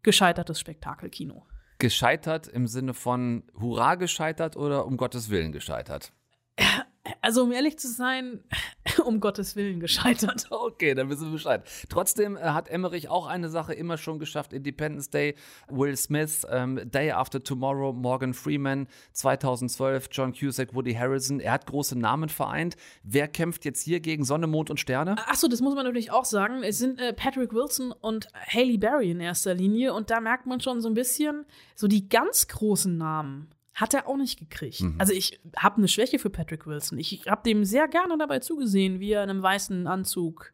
gescheitertes 0.03 0.59
Spektakelkino. 0.59 1.45
Gescheitert 1.79 2.49
im 2.49 2.67
Sinne 2.67 2.93
von 2.93 3.43
Hurra 3.57 3.95
gescheitert 3.95 4.57
oder 4.57 4.85
um 4.85 4.97
Gottes 4.97 5.29
Willen 5.29 5.53
gescheitert? 5.53 6.11
Also 7.21 7.43
um 7.43 7.51
ehrlich 7.51 7.77
zu 7.77 7.87
sein, 7.87 8.43
um 9.05 9.19
Gottes 9.19 9.55
Willen 9.55 9.79
gescheitert. 9.79 10.47
Okay, 10.65 10.95
dann 10.95 11.09
wissen 11.09 11.27
wir 11.27 11.33
Bescheid. 11.33 11.63
Trotzdem 11.89 12.37
äh, 12.37 12.39
hat 12.39 12.69
Emmerich 12.69 13.09
auch 13.09 13.27
eine 13.27 13.49
Sache 13.49 13.73
immer 13.73 13.97
schon 13.97 14.19
geschafft. 14.19 14.51
Independence 14.51 15.09
Day, 15.09 15.35
Will 15.69 15.95
Smith, 15.95 16.45
ähm, 16.49 16.79
Day 16.89 17.11
After 17.11 17.43
Tomorrow, 17.43 17.93
Morgan 17.93 18.33
Freeman, 18.33 18.87
2012, 19.13 20.09
John 20.11 20.33
Cusack, 20.33 20.73
Woody 20.73 20.93
Harrison. 20.93 21.39
Er 21.39 21.53
hat 21.53 21.67
große 21.67 21.97
Namen 21.97 22.29
vereint. 22.29 22.77
Wer 23.03 23.27
kämpft 23.27 23.63
jetzt 23.63 23.83
hier 23.83 23.99
gegen 23.99 24.23
Sonne, 24.23 24.47
Mond 24.47 24.69
und 24.69 24.79
Sterne? 24.79 25.17
Achso, 25.27 25.47
das 25.47 25.61
muss 25.61 25.75
man 25.75 25.85
natürlich 25.85 26.11
auch 26.11 26.25
sagen. 26.25 26.63
Es 26.63 26.79
sind 26.79 26.99
äh, 26.99 27.13
Patrick 27.13 27.53
Wilson 27.53 27.91
und 27.91 28.27
Haley 28.33 28.77
Berry 28.77 29.11
in 29.11 29.19
erster 29.19 29.53
Linie. 29.53 29.93
Und 29.93 30.09
da 30.09 30.19
merkt 30.19 30.47
man 30.47 30.61
schon 30.61 30.81
so 30.81 30.87
ein 30.87 30.95
bisschen, 30.95 31.45
so 31.75 31.87
die 31.87 32.09
ganz 32.09 32.47
großen 32.47 32.97
Namen 32.97 33.49
hat 33.75 33.93
er 33.93 34.07
auch 34.07 34.17
nicht 34.17 34.39
gekriegt. 34.39 34.83
Also 34.97 35.13
ich 35.13 35.39
habe 35.57 35.77
eine 35.77 35.87
Schwäche 35.87 36.17
für 36.17 36.29
Patrick 36.29 36.65
Wilson. 36.65 36.97
Ich 36.97 37.25
habe 37.27 37.43
dem 37.45 37.65
sehr 37.65 37.87
gerne 37.87 38.17
dabei 38.17 38.39
zugesehen, 38.39 38.99
wie 38.99 39.11
er 39.11 39.23
in 39.23 39.29
einem 39.29 39.43
weißen 39.43 39.85
Anzug 39.85 40.53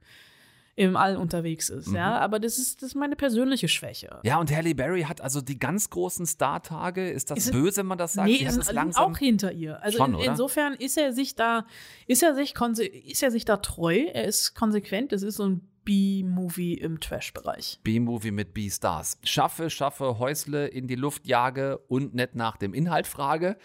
im 0.75 0.95
All 0.95 1.17
unterwegs 1.17 1.69
ist. 1.69 1.91
Ja, 1.91 2.17
aber 2.17 2.39
das 2.39 2.57
ist, 2.57 2.81
das 2.81 2.89
ist 2.89 2.95
meine 2.95 3.15
persönliche 3.15 3.67
Schwäche. 3.67 4.19
Ja, 4.23 4.39
und 4.39 4.51
Halle 4.51 4.73
Berry 4.73 5.03
hat 5.03 5.21
also 5.21 5.41
die 5.41 5.59
ganz 5.59 5.89
großen 5.89 6.25
Star-Tage. 6.25 7.09
Ist 7.11 7.29
das 7.29 7.39
Ist 7.39 7.51
böse, 7.51 7.77
wenn 7.77 7.87
man 7.87 7.97
das 7.99 8.13
sagt? 8.13 8.27
Nee, 8.27 8.37
ist, 8.37 8.53
sind 8.53 8.73
langsam. 8.73 9.13
auch 9.13 9.17
hinter 9.17 9.51
ihr. 9.51 9.81
Also 9.83 9.97
Schon, 9.97 10.11
in, 10.11 10.15
oder? 10.15 10.25
insofern 10.31 10.73
ist 10.73 10.97
er 10.97 11.13
sich 11.13 11.35
da, 11.35 11.67
ist 12.07 12.23
er 12.23 12.33
sich, 12.33 12.55
konse 12.55 12.85
ist 12.85 13.21
er 13.21 13.29
sich 13.29 13.45
da 13.45 13.57
treu, 13.57 14.05
er 14.11 14.25
ist 14.25 14.55
konsequent, 14.55 15.13
es 15.13 15.21
ist 15.21 15.35
so 15.35 15.47
ein 15.47 15.70
B-Movie 15.83 16.75
im 16.75 16.99
Trash-Bereich. 16.99 17.79
B-Movie 17.83 18.31
mit 18.31 18.53
B-Stars. 18.53 19.17
Schaffe, 19.23 19.69
schaffe, 19.69 20.19
Häusle 20.19 20.67
in 20.67 20.87
die 20.87 20.95
Luft 20.95 21.27
jage 21.27 21.79
und 21.87 22.13
nicht 22.13 22.35
nach 22.35 22.57
dem 22.57 22.73
Inhalt 22.73 23.07
frage. 23.07 23.57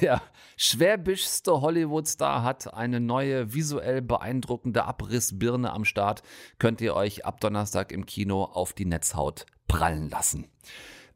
Der 0.00 0.20
schwäbischste 0.56 1.60
Hollywood-Star 1.60 2.42
hat 2.42 2.74
eine 2.74 3.00
neue, 3.00 3.54
visuell 3.54 4.02
beeindruckende 4.02 4.84
Abrissbirne 4.84 5.72
am 5.72 5.84
Start. 5.84 6.22
Könnt 6.58 6.80
ihr 6.80 6.94
euch 6.94 7.24
ab 7.24 7.40
Donnerstag 7.40 7.92
im 7.92 8.06
Kino 8.06 8.44
auf 8.44 8.72
die 8.72 8.84
Netzhaut 8.84 9.46
prallen 9.66 10.10
lassen. 10.10 10.48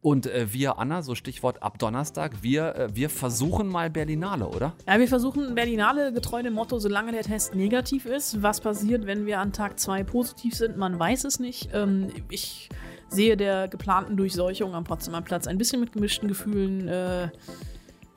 Und 0.07 0.27
äh, 0.29 0.53
wir, 0.53 0.79
Anna, 0.79 1.03
so 1.03 1.17
Stichwort 1.17 1.65
ab 1.65 1.81
Donnerstag, 1.81 2.41
wir, 2.41 2.77
äh, 2.77 2.95
wir 2.95 3.11
versuchen 3.11 3.67
mal 3.67 3.91
Berlinale, 3.91 4.47
oder? 4.47 4.73
Ja, 4.87 5.01
wir 5.01 5.09
versuchen 5.09 5.57
Berlinale 5.57 6.13
getreu 6.13 6.45
dem 6.45 6.53
Motto, 6.53 6.79
solange 6.79 7.11
der 7.11 7.25
Test 7.25 7.57
negativ 7.57 8.07
ist. 8.07 8.41
Was 8.41 8.61
passiert, 8.61 9.05
wenn 9.07 9.27
wir 9.27 9.41
an 9.41 9.53
Tag 9.53 9.81
2 9.81 10.05
positiv 10.05 10.55
sind? 10.55 10.77
Man 10.77 10.97
weiß 10.97 11.25
es 11.25 11.41
nicht. 11.41 11.71
Ähm, 11.75 12.07
ich 12.31 12.69
sehe 13.09 13.37
der 13.37 13.67
geplanten 13.67 14.17
Durchseuchung 14.17 14.77
am 14.77 14.85
Potsdamer 14.85 15.23
Platz 15.23 15.49
ein 15.49 15.59
bisschen 15.59 15.81
mit 15.81 15.93
gemischten 15.93 16.29
Gefühlen 16.29 16.87
äh, 16.87 17.31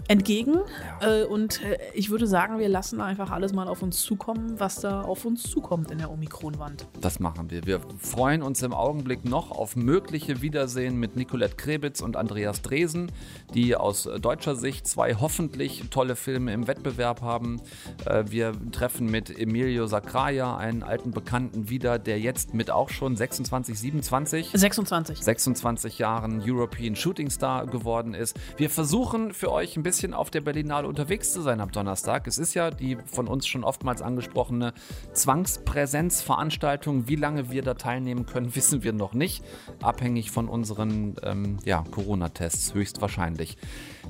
entgegen. 0.09 0.57
Äh, 1.01 1.23
und 1.23 1.63
äh, 1.63 1.77
ich 1.93 2.09
würde 2.09 2.27
sagen, 2.27 2.57
wir 2.57 2.67
lassen 2.67 2.99
einfach 2.99 3.29
alles 3.29 3.53
mal 3.53 3.67
auf 3.67 3.83
uns 3.83 4.01
zukommen, 4.01 4.59
was 4.59 4.81
da 4.81 5.01
auf 5.03 5.23
uns 5.23 5.43
zukommt 5.43 5.91
in 5.91 5.99
der 5.99 6.11
Omikron-Wand. 6.11 6.87
Das 6.99 7.19
machen 7.19 7.51
wir. 7.51 7.65
Wir 7.65 7.79
freuen 7.99 8.41
uns 8.41 8.63
im 8.63 8.73
Augenblick 8.73 9.23
noch 9.23 9.51
auf 9.51 9.75
mögliche 9.75 10.41
Wiedersehen 10.41 10.97
mit 10.99 11.15
Nicolette 11.15 11.55
Krebitz 11.55 12.01
und 12.01 12.17
Andreas 12.17 12.63
Dresen, 12.63 13.11
die 13.53 13.75
aus 13.75 14.09
deutscher 14.19 14.55
Sicht 14.55 14.87
zwei 14.87 15.13
hoffentlich 15.13 15.83
tolle 15.91 16.15
Filme 16.15 16.53
im 16.53 16.67
Wettbewerb 16.67 17.21
haben. 17.21 17.61
Äh, 18.05 18.25
Wir 18.29 18.53
treffen 18.71 19.11
mit 19.11 19.29
Emilio 19.37 19.85
Sacraia, 19.85 20.57
einen 20.57 20.81
alten 20.81 21.11
Bekannten, 21.11 21.69
wieder, 21.69 21.99
der 21.99 22.19
jetzt 22.19 22.55
mit 22.55 22.71
auch 22.71 22.89
schon 22.89 23.15
26, 23.15 23.77
27 23.79 24.49
26. 24.53 25.19
26 25.23 25.99
Jahren 25.99 26.41
European 26.43 26.95
Shooting 26.95 27.29
Star 27.29 27.67
geworden 27.67 28.15
ist. 28.15 28.35
Wir 28.57 28.71
versuchen 28.71 29.33
für 29.33 29.51
euch 29.51 29.77
ein 29.77 29.83
bisschen 29.83 29.98
auf 30.13 30.29
der 30.29 30.41
Berlinale 30.41 30.87
unterwegs 30.87 31.33
zu 31.33 31.41
sein 31.41 31.59
am 31.61 31.71
Donnerstag. 31.71 32.27
Es 32.27 32.37
ist 32.37 32.53
ja 32.53 32.71
die 32.71 32.97
von 33.05 33.27
uns 33.27 33.47
schon 33.47 33.63
oftmals 33.63 34.01
angesprochene 34.01 34.73
Zwangspräsenzveranstaltung. 35.13 37.07
Wie 37.07 37.15
lange 37.15 37.51
wir 37.51 37.61
da 37.61 37.73
teilnehmen 37.73 38.25
können, 38.25 38.55
wissen 38.55 38.83
wir 38.83 38.93
noch 38.93 39.13
nicht. 39.13 39.43
Abhängig 39.81 40.31
von 40.31 40.47
unseren 40.47 41.15
ähm, 41.23 41.57
ja, 41.65 41.83
Corona-Tests 41.91 42.73
höchstwahrscheinlich. 42.73 43.57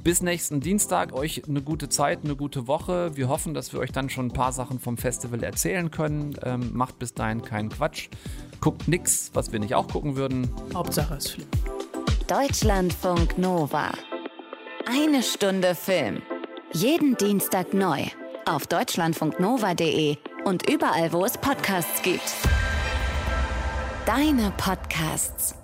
Bis 0.03 0.21
nächsten 0.21 0.61
Dienstag 0.61 1.13
euch 1.13 1.47
eine 1.47 1.61
gute 1.61 1.89
Zeit, 1.89 2.23
eine 2.23 2.35
gute 2.35 2.67
Woche. 2.67 3.15
Wir 3.15 3.27
hoffen, 3.27 3.53
dass 3.53 3.73
wir 3.73 3.79
euch 3.79 3.91
dann 3.91 4.09
schon 4.09 4.27
ein 4.27 4.33
paar 4.33 4.53
Sachen 4.53 4.79
vom 4.79 4.97
Festival 4.97 5.43
erzählen 5.43 5.91
können. 5.91 6.35
Ähm, 6.43 6.71
macht 6.73 6.99
bis 6.99 7.13
dahin 7.13 7.41
keinen 7.41 7.69
Quatsch. 7.69 8.09
Guckt 8.61 8.87
nix, 8.87 9.31
was 9.33 9.51
wir 9.51 9.59
nicht 9.59 9.75
auch 9.75 9.87
gucken 9.87 10.15
würden. 10.15 10.49
Hauptsache 10.73 11.15
es 11.15 11.31
fliegt. 11.31 11.57
Deutschlandfunk 12.29 13.39
Nova. 13.39 13.91
Eine 14.91 15.21
Stunde 15.21 15.75
Film. 15.75 16.23
Jeden 16.73 17.15
Dienstag 17.15 17.75
neu. 17.75 18.05
Auf 18.45 18.65
deutschlandfunknova.de 18.65 20.17
und 20.45 20.67
überall, 20.67 21.13
wo 21.13 21.25
es 21.25 21.37
Podcasts 21.37 22.01
gibt. 22.01 22.33
Deine 24.07 24.51
Podcasts. 24.57 25.58